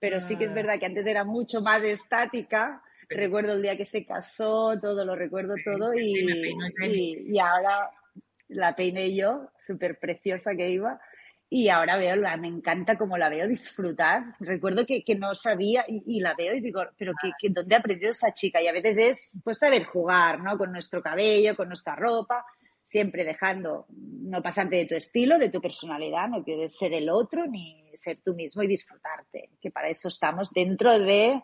pero 0.00 0.20
sí 0.20 0.36
que 0.36 0.44
es 0.44 0.50
ah. 0.52 0.54
verdad 0.54 0.78
que 0.80 0.86
antes 0.86 1.06
era 1.06 1.22
mucho 1.22 1.60
más 1.60 1.84
estática 1.84 2.82
recuerdo 3.08 3.54
el 3.54 3.62
día 3.62 3.76
que 3.76 3.84
se 3.84 4.04
casó, 4.04 4.78
todo 4.80 5.04
lo 5.04 5.16
recuerdo 5.16 5.54
todo 5.64 5.94
y, 5.94 6.56
y, 7.26 7.38
ahora 7.38 7.90
la 8.48 8.74
peiné 8.74 9.14
yo, 9.14 9.50
súper 9.58 9.98
preciosa 9.98 10.54
que 10.54 10.70
iba. 10.70 11.00
Y 11.50 11.70
ahora 11.70 11.96
veo, 11.96 12.14
la, 12.16 12.36
me 12.36 12.48
encanta 12.48 12.98
como 12.98 13.16
la 13.16 13.30
veo 13.30 13.48
disfrutar. 13.48 14.36
Recuerdo 14.38 14.84
que, 14.84 15.02
que 15.02 15.14
no 15.14 15.34
sabía 15.34 15.84
y, 15.88 16.20
la 16.20 16.34
veo 16.34 16.54
y 16.54 16.60
digo, 16.60 16.82
pero 16.98 17.12
que, 17.20 17.30
que, 17.38 17.48
¿dónde 17.48 17.74
ha 17.74 17.78
aprendido 17.78 18.10
esa 18.10 18.34
chica? 18.34 18.60
Y 18.60 18.68
a 18.68 18.72
veces 18.72 18.98
es 18.98 19.40
pues 19.42 19.58
saber 19.58 19.84
jugar, 19.84 20.40
¿no? 20.40 20.58
Con 20.58 20.72
nuestro 20.72 21.02
cabello, 21.02 21.56
con 21.56 21.68
nuestra 21.68 21.96
ropa, 21.96 22.44
siempre 22.82 23.24
dejando 23.24 23.86
no 23.88 24.42
pasarte 24.42 24.76
de 24.76 24.86
tu 24.86 24.94
estilo, 24.94 25.38
de 25.38 25.48
tu 25.48 25.60
personalidad, 25.60 26.28
no 26.28 26.42
quieres 26.44 26.76
ser 26.76 26.92
el 26.92 27.08
otro 27.08 27.46
ni 27.46 27.90
ser 27.94 28.20
tú 28.24 28.34
mismo 28.34 28.62
y 28.62 28.66
disfrutarte, 28.66 29.50
que 29.60 29.70
para 29.70 29.88
eso 29.88 30.08
estamos 30.08 30.52
dentro 30.52 30.98
de 30.98 31.42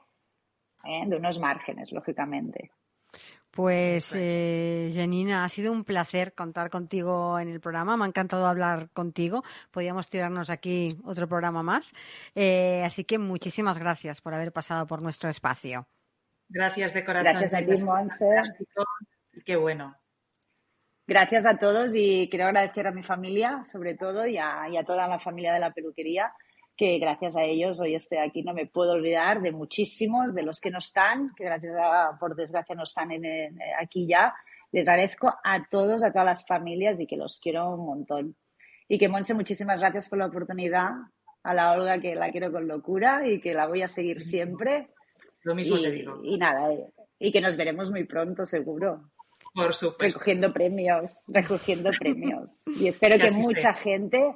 ¿eh? 0.86 1.04
de 1.06 1.16
unos 1.16 1.38
márgenes, 1.38 1.92
lógicamente. 1.92 2.70
Pues, 3.54 4.12
eh, 4.16 4.90
Janina, 4.92 5.44
ha 5.44 5.48
sido 5.48 5.70
un 5.70 5.84
placer 5.84 6.34
contar 6.34 6.70
contigo 6.70 7.38
en 7.38 7.48
el 7.48 7.60
programa. 7.60 7.96
Me 7.96 8.04
ha 8.04 8.08
encantado 8.08 8.46
hablar 8.46 8.90
contigo. 8.90 9.44
Podríamos 9.70 10.10
tirarnos 10.10 10.50
aquí 10.50 10.88
otro 11.04 11.28
programa 11.28 11.62
más. 11.62 11.92
Eh, 12.34 12.82
así 12.84 13.04
que 13.04 13.18
muchísimas 13.18 13.78
gracias 13.78 14.20
por 14.20 14.34
haber 14.34 14.52
pasado 14.52 14.88
por 14.88 15.02
nuestro 15.02 15.30
espacio. 15.30 15.86
Gracias 16.48 16.94
de 16.94 17.04
corazón. 17.04 17.30
Gracias 17.30 17.54
a 17.54 17.58
ti, 17.58 17.84
Monse. 17.84 18.26
Qué 19.44 19.54
bueno. 19.54 19.96
Gracias 21.06 21.46
a 21.46 21.56
todos 21.56 21.92
y 21.94 22.28
quiero 22.30 22.46
agradecer 22.46 22.88
a 22.88 22.92
mi 22.92 23.04
familia, 23.04 23.62
sobre 23.62 23.94
todo, 23.94 24.26
y 24.26 24.36
a 24.36 24.84
toda 24.84 25.06
la 25.06 25.20
familia 25.20 25.52
de 25.52 25.60
la 25.60 25.72
peluquería 25.72 26.32
que 26.76 26.98
gracias 26.98 27.36
a 27.36 27.44
ellos 27.44 27.80
hoy 27.80 27.94
estoy 27.94 28.18
aquí. 28.18 28.42
No 28.42 28.54
me 28.54 28.66
puedo 28.66 28.92
olvidar 28.92 29.40
de 29.40 29.52
muchísimos, 29.52 30.34
de 30.34 30.42
los 30.42 30.60
que 30.60 30.70
no 30.70 30.78
están, 30.78 31.32
que 31.36 31.44
gracias 31.44 31.74
a, 31.80 32.16
por 32.18 32.34
desgracia 32.34 32.74
no 32.74 32.82
están 32.84 33.12
en, 33.12 33.24
aquí 33.80 34.06
ya. 34.06 34.34
Les 34.72 34.88
agradezco 34.88 35.32
a 35.44 35.68
todos, 35.68 36.02
a 36.02 36.10
todas 36.10 36.26
las 36.26 36.46
familias 36.46 36.98
y 36.98 37.06
que 37.06 37.16
los 37.16 37.38
quiero 37.38 37.74
un 37.74 37.86
montón. 37.86 38.36
Y 38.88 38.98
que 38.98 39.08
Monse, 39.08 39.34
muchísimas 39.34 39.80
gracias 39.80 40.08
por 40.08 40.18
la 40.18 40.26
oportunidad. 40.26 40.90
A 41.44 41.52
la 41.52 41.72
Olga, 41.72 42.00
que 42.00 42.14
la 42.14 42.30
quiero 42.32 42.50
con 42.50 42.66
locura 42.66 43.28
y 43.28 43.38
que 43.40 43.52
la 43.52 43.66
voy 43.66 43.82
a 43.82 43.88
seguir 43.88 44.22
siempre. 44.22 44.88
Lo 45.42 45.54
mismo 45.54 45.78
te 45.78 45.90
digo. 45.90 46.20
Y 46.24 46.38
nada, 46.38 46.70
y 47.18 47.30
que 47.30 47.40
nos 47.42 47.56
veremos 47.56 47.90
muy 47.90 48.04
pronto, 48.04 48.46
seguro. 48.46 49.10
Por 49.54 49.72
supuesto. 49.72 50.18
Recogiendo 50.18 50.52
premios, 50.52 51.12
recogiendo 51.28 51.90
premios. 51.98 52.62
Y 52.80 52.88
espero 52.88 53.16
que 53.18 53.30
mucha 53.30 53.72
gente 53.72 54.34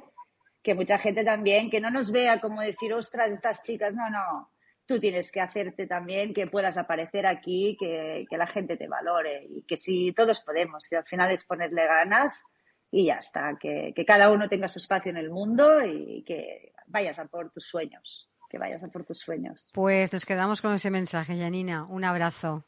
que 0.69 0.75
mucha 0.75 0.99
gente 0.99 1.23
también, 1.23 1.67
que 1.71 1.81
no 1.81 1.89
nos 1.89 2.11
vea 2.11 2.39
como 2.39 2.61
decir, 2.61 2.93
ostras, 2.93 3.31
estas 3.31 3.63
chicas, 3.63 3.95
no, 3.95 4.07
no, 4.07 4.51
tú 4.85 4.99
tienes 4.99 5.31
que 5.31 5.41
hacerte 5.41 5.87
también 5.87 6.31
que 6.31 6.45
puedas 6.45 6.77
aparecer 6.77 7.25
aquí, 7.25 7.75
que, 7.75 8.27
la 8.29 8.45
gente 8.45 8.77
te 8.77 8.87
valore 8.87 9.47
y 9.49 9.63
que 9.63 9.75
si 9.75 10.13
todos 10.13 10.41
podemos, 10.41 10.91
y 10.91 10.95
al 10.95 11.05
final 11.05 11.31
es 11.31 11.43
ponerle 11.43 11.87
ganas 11.87 12.43
y 12.91 13.07
ya 13.07 13.15
está, 13.15 13.57
que, 13.59 13.95
cada 14.05 14.29
uno 14.29 14.47
tenga 14.47 14.67
su 14.67 14.77
espacio 14.77 15.09
en 15.09 15.17
el 15.17 15.31
mundo 15.31 15.83
y 15.83 16.23
que 16.23 16.71
vayas 16.85 17.17
a 17.17 17.25
por 17.25 17.49
tus 17.49 17.65
sueños, 17.65 18.29
que 18.47 18.59
vayas 18.59 18.83
a 18.83 18.89
por 18.89 19.05
tus 19.05 19.17
sueños. 19.17 19.71
Pues 19.73 20.13
nos 20.13 20.23
quedamos 20.23 20.61
con 20.61 20.75
ese 20.75 20.91
mensaje, 20.91 21.35
Janina. 21.35 21.85
Un 21.85 22.03
abrazo. 22.03 22.63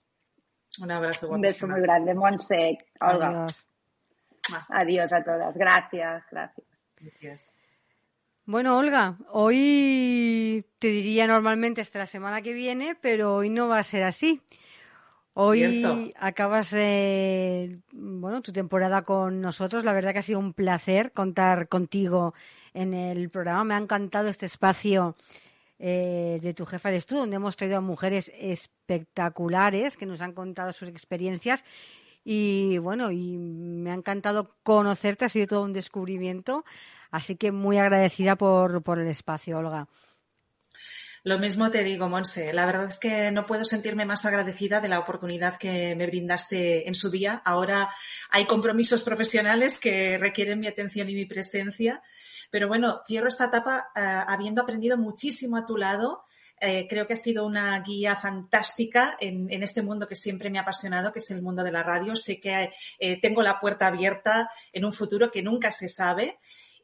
Un 0.81 0.89
abrazo. 0.89 1.29
Un 1.29 1.41
beso 1.41 1.67
muy 1.67 1.81
grande, 1.81 2.15
Monse. 2.15 2.79
Adiós. 2.99 3.67
Adiós 4.69 5.13
a 5.13 5.23
todas. 5.23 5.55
Gracias, 5.55 6.25
gracias. 6.31 6.67
Gracias. 6.99 7.60
Bueno, 8.45 8.77
Olga, 8.77 9.17
hoy 9.29 10.65
te 10.79 10.87
diría 10.87 11.27
normalmente 11.27 11.81
hasta 11.81 11.99
la 11.99 12.07
semana 12.07 12.41
que 12.41 12.53
viene, 12.53 12.97
pero 12.99 13.35
hoy 13.35 13.51
no 13.51 13.67
va 13.67 13.77
a 13.77 13.83
ser 13.83 14.03
así. 14.03 14.41
Hoy 15.33 16.11
acabas 16.19 16.73
bueno, 17.91 18.41
tu 18.41 18.51
temporada 18.51 19.03
con 19.03 19.41
nosotros. 19.41 19.85
La 19.85 19.93
verdad 19.93 20.11
que 20.11 20.19
ha 20.19 20.23
sido 20.23 20.39
un 20.39 20.53
placer 20.53 21.11
contar 21.11 21.67
contigo 21.67 22.33
en 22.73 22.95
el 22.95 23.29
programa. 23.29 23.63
Me 23.63 23.73
ha 23.75 23.77
encantado 23.77 24.27
este 24.27 24.47
espacio 24.47 25.15
eh, 25.77 26.39
de 26.41 26.53
tu 26.55 26.65
jefa 26.65 26.89
de 26.89 26.97
estudio, 26.97 27.21
donde 27.21 27.35
hemos 27.35 27.55
traído 27.55 27.77
a 27.77 27.81
mujeres 27.81 28.31
espectaculares 28.35 29.97
que 29.97 30.07
nos 30.07 30.21
han 30.21 30.33
contado 30.33 30.73
sus 30.73 30.89
experiencias. 30.89 31.63
Y 32.25 32.79
bueno, 32.79 33.11
y 33.11 33.37
me 33.37 33.91
ha 33.91 33.95
encantado 33.95 34.55
conocerte, 34.63 35.25
ha 35.25 35.29
sido 35.29 35.45
todo 35.47 35.63
un 35.63 35.73
descubrimiento. 35.73 36.65
Así 37.11 37.35
que 37.35 37.51
muy 37.51 37.77
agradecida 37.77 38.35
por, 38.35 38.81
por 38.81 38.99
el 38.99 39.07
espacio, 39.07 39.59
Olga. 39.59 39.87
Lo 41.23 41.37
mismo 41.37 41.69
te 41.69 41.83
digo, 41.83 42.09
Monse. 42.09 42.51
La 42.51 42.65
verdad 42.65 42.85
es 42.85 42.97
que 42.97 43.29
no 43.29 43.45
puedo 43.45 43.63
sentirme 43.63 44.05
más 44.05 44.25
agradecida 44.25 44.81
de 44.81 44.87
la 44.87 44.97
oportunidad 44.97 45.57
que 45.57 45.95
me 45.95 46.07
brindaste 46.07 46.87
en 46.87 46.95
su 46.95 47.11
día. 47.11 47.43
Ahora 47.45 47.89
hay 48.31 48.45
compromisos 48.45 49.03
profesionales 49.03 49.77
que 49.77 50.17
requieren 50.17 50.59
mi 50.59 50.65
atención 50.65 51.09
y 51.09 51.13
mi 51.13 51.25
presencia. 51.25 52.01
Pero 52.49 52.67
bueno, 52.67 53.01
cierro 53.05 53.27
esta 53.27 53.45
etapa 53.45 53.91
eh, 53.95 54.01
habiendo 54.01 54.63
aprendido 54.63 54.97
muchísimo 54.97 55.57
a 55.57 55.65
tu 55.65 55.77
lado. 55.77 56.23
Eh, 56.59 56.87
creo 56.89 57.05
que 57.05 57.13
ha 57.13 57.17
sido 57.17 57.45
una 57.45 57.79
guía 57.81 58.15
fantástica 58.15 59.15
en, 59.19 59.61
este 59.61 59.83
mundo 59.83 60.07
que 60.07 60.15
siempre 60.15 60.49
me 60.49 60.57
ha 60.57 60.63
apasionado, 60.63 61.11
que 61.11 61.19
es 61.19 61.29
el 61.29 61.43
mundo 61.43 61.63
de 61.63 61.71
la 61.71 61.83
radio. 61.83 62.15
Sé 62.15 62.39
que 62.39 62.71
eh, 62.97 63.21
tengo 63.21 63.43
la 63.43 63.59
puerta 63.59 63.85
abierta 63.85 64.49
en 64.73 64.85
un 64.85 64.93
futuro 64.93 65.29
que 65.29 65.43
nunca 65.43 65.71
se 65.71 65.87
sabe 65.87 66.39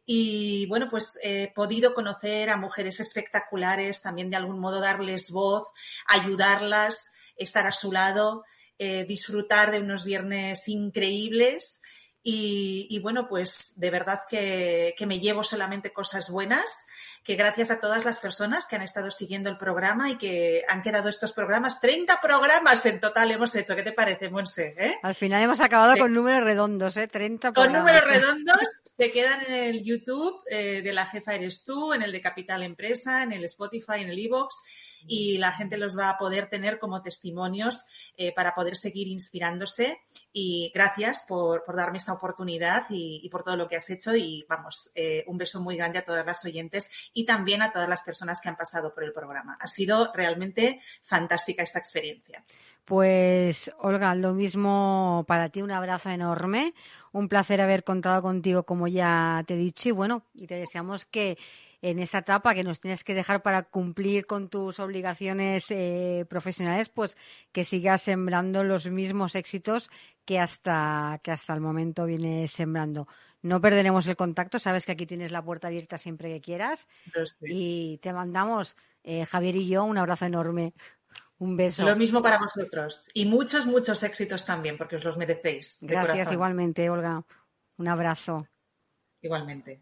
y 0.09 0.65
bueno, 0.67 0.87
pues 0.89 1.19
he 1.21 1.51
podido 1.53 1.93
conocer 1.93 2.49
a 2.49 2.55
mujeres 2.55 3.01
espectaculares, 3.01 4.01
también 4.01 4.29
de 4.29 4.37
algún 4.37 4.57
modo 4.57 4.79
darles 4.79 5.31
voz, 5.31 5.67
ayudarlas, 6.07 7.11
estar 7.35 7.67
a 7.67 7.73
su 7.73 7.91
lado, 7.91 8.45
eh, 8.79 9.03
disfrutar 9.05 9.69
de 9.69 9.81
unos 9.81 10.05
viernes 10.05 10.69
increíbles. 10.69 11.81
Y, 12.23 12.99
bueno, 12.99 13.27
pues 13.29 13.73
de 13.77 13.89
verdad 13.89 14.19
que, 14.29 14.93
que, 14.97 15.05
me 15.05 15.21
llevo 15.21 15.43
solamente 15.43 15.93
cosas 15.93 16.29
buenas 16.29 16.85
que 17.27 17.35
gracias 17.35 17.71
a 17.71 17.81
todas 17.81 18.05
las 18.05 18.19
personas 18.19 18.67
que 18.67 18.77
han 18.77 18.83
estado 18.83 19.11
siguiendo 19.11 19.49
el 19.49 19.57
programa 19.57 20.09
y 20.09 20.17
que 20.17 20.63
han 20.69 20.81
quedado 20.81 21.09
estos 21.09 21.33
programas, 21.33 21.81
30 21.81 22.21
programas 22.21 22.85
en 22.85 23.01
total 23.01 23.29
hemos 23.31 23.53
hecho. 23.53 23.75
¿Qué 23.75 23.83
te 23.83 23.91
parece, 23.91 24.29
Monse? 24.29 24.73
Eh? 24.77 24.95
Al 25.03 25.13
final 25.13 25.43
hemos 25.43 25.59
acabado 25.59 25.97
con 25.97 26.13
números 26.13 26.45
redondos, 26.45 26.95
¿eh? 26.95 27.09
30 27.09 27.51
Con 27.51 27.73
números 27.73 28.05
redondos 28.05 28.61
se 28.83 29.11
quedan 29.11 29.41
en 29.45 29.53
el 29.55 29.83
YouTube 29.83 30.41
eh, 30.49 30.81
de 30.81 30.93
La 30.93 31.05
Jefa 31.05 31.35
Eres 31.35 31.65
Tú, 31.65 31.93
en 31.93 32.01
el 32.01 32.13
de 32.13 32.21
Capital 32.21 32.63
Empresa, 32.63 33.23
en 33.23 33.33
el 33.33 33.43
Spotify, 33.43 33.99
en 33.99 34.07
el 34.07 34.19
Evox 34.19 34.55
y 35.05 35.37
la 35.37 35.53
gente 35.53 35.77
los 35.77 35.97
va 35.97 36.09
a 36.09 36.17
poder 36.17 36.49
tener 36.49 36.79
como 36.79 37.01
testimonios 37.01 37.85
eh, 38.17 38.33
para 38.33 38.55
poder 38.55 38.77
seguir 38.77 39.07
inspirándose. 39.07 40.01
Y 40.33 40.71
gracias 40.73 41.25
por, 41.27 41.63
darme 41.75 41.97
esta 41.97 42.13
oportunidad 42.13 42.85
y, 42.89 43.27
por 43.29 43.43
todo 43.43 43.55
lo 43.55 43.67
que 43.67 43.75
has 43.75 43.89
hecho. 43.89 44.15
Y 44.15 44.45
vamos, 44.49 44.91
eh, 44.95 45.23
un 45.27 45.37
beso 45.37 45.61
muy 45.61 45.77
grande 45.77 45.99
a 45.99 46.05
todas 46.05 46.25
las 46.25 46.43
oyentes 46.45 46.91
y 47.17 47.25
también 47.25 47.63
a 47.63 47.71
todas 47.71 47.89
las 47.89 48.03
personas 48.03 48.39
que 48.39 48.49
han 48.49 48.55
pasado 48.55 48.93
por 48.93 49.03
el 49.03 49.11
programa. 49.11 49.57
Ha 49.59 49.67
sido 49.67 50.13
realmente 50.13 50.79
fantástica 51.01 51.63
esta 51.63 51.79
experiencia. 51.79 52.43
Pues 52.85 53.71
Olga, 53.79 54.13
lo 54.13 54.35
mismo 54.35 55.25
para 55.27 55.49
ti, 55.49 55.63
un 55.63 55.71
abrazo 55.71 56.11
enorme, 56.11 56.75
un 57.11 57.27
placer 57.27 57.59
haber 57.59 57.83
contado 57.83 58.21
contigo 58.21 58.67
como 58.67 58.87
ya 58.87 59.43
te 59.47 59.55
he 59.55 59.57
dicho 59.57 59.89
y 59.89 59.93
bueno, 59.93 60.21
y 60.35 60.45
te 60.45 60.57
deseamos 60.57 61.05
que 61.05 61.39
en 61.81 61.97
esa 61.97 62.19
etapa 62.19 62.53
que 62.53 62.63
nos 62.63 62.79
tienes 62.79 63.03
que 63.03 63.15
dejar 63.15 63.41
para 63.41 63.63
cumplir 63.63 64.27
con 64.27 64.47
tus 64.47 64.79
obligaciones 64.79 65.65
eh, 65.71 66.23
profesionales, 66.29 66.89
pues 66.89 67.17
que 67.51 67.63
sigas 67.63 68.03
sembrando 68.03 68.63
los 68.63 68.85
mismos 68.85 69.33
éxitos 69.33 69.89
que 70.23 70.39
hasta, 70.39 71.19
que 71.23 71.31
hasta 71.31 71.55
el 71.55 71.61
momento 71.61 72.05
vienes 72.05 72.51
sembrando. 72.51 73.07
No 73.47 73.61
perderemos 73.61 74.05
el 74.07 74.17
contacto, 74.17 74.59
sabes 74.59 74.85
que 74.85 74.91
aquí 74.91 75.05
tienes 75.05 75.31
la 75.31 75.41
puerta 75.41 75.67
abierta 75.67 75.97
siempre 75.97 76.29
que 76.33 76.41
quieras. 76.41 76.87
Y 77.41 77.97
te 77.99 78.11
mandamos, 78.11 78.75
eh, 79.03 79.25
Javier 79.25 79.55
y 79.55 79.67
yo, 79.67 79.85
un 79.85 79.97
abrazo 79.97 80.25
enorme. 80.25 80.73
Un 81.39 81.55
beso. 81.55 81.85
Lo 81.85 81.95
mismo 81.95 82.21
para 82.21 82.39
vosotros. 82.39 83.09
Y 83.13 83.25
muchos, 83.25 83.65
muchos 83.65 84.03
éxitos 84.03 84.45
también, 84.45 84.77
porque 84.77 84.97
os 84.97 85.03
los 85.05 85.17
merecéis. 85.17 85.77
Gracias 85.81 86.31
igualmente, 86.31 86.89
Olga. 86.89 87.23
Un 87.77 87.87
abrazo. 87.87 88.47
Igualmente. 89.21 89.81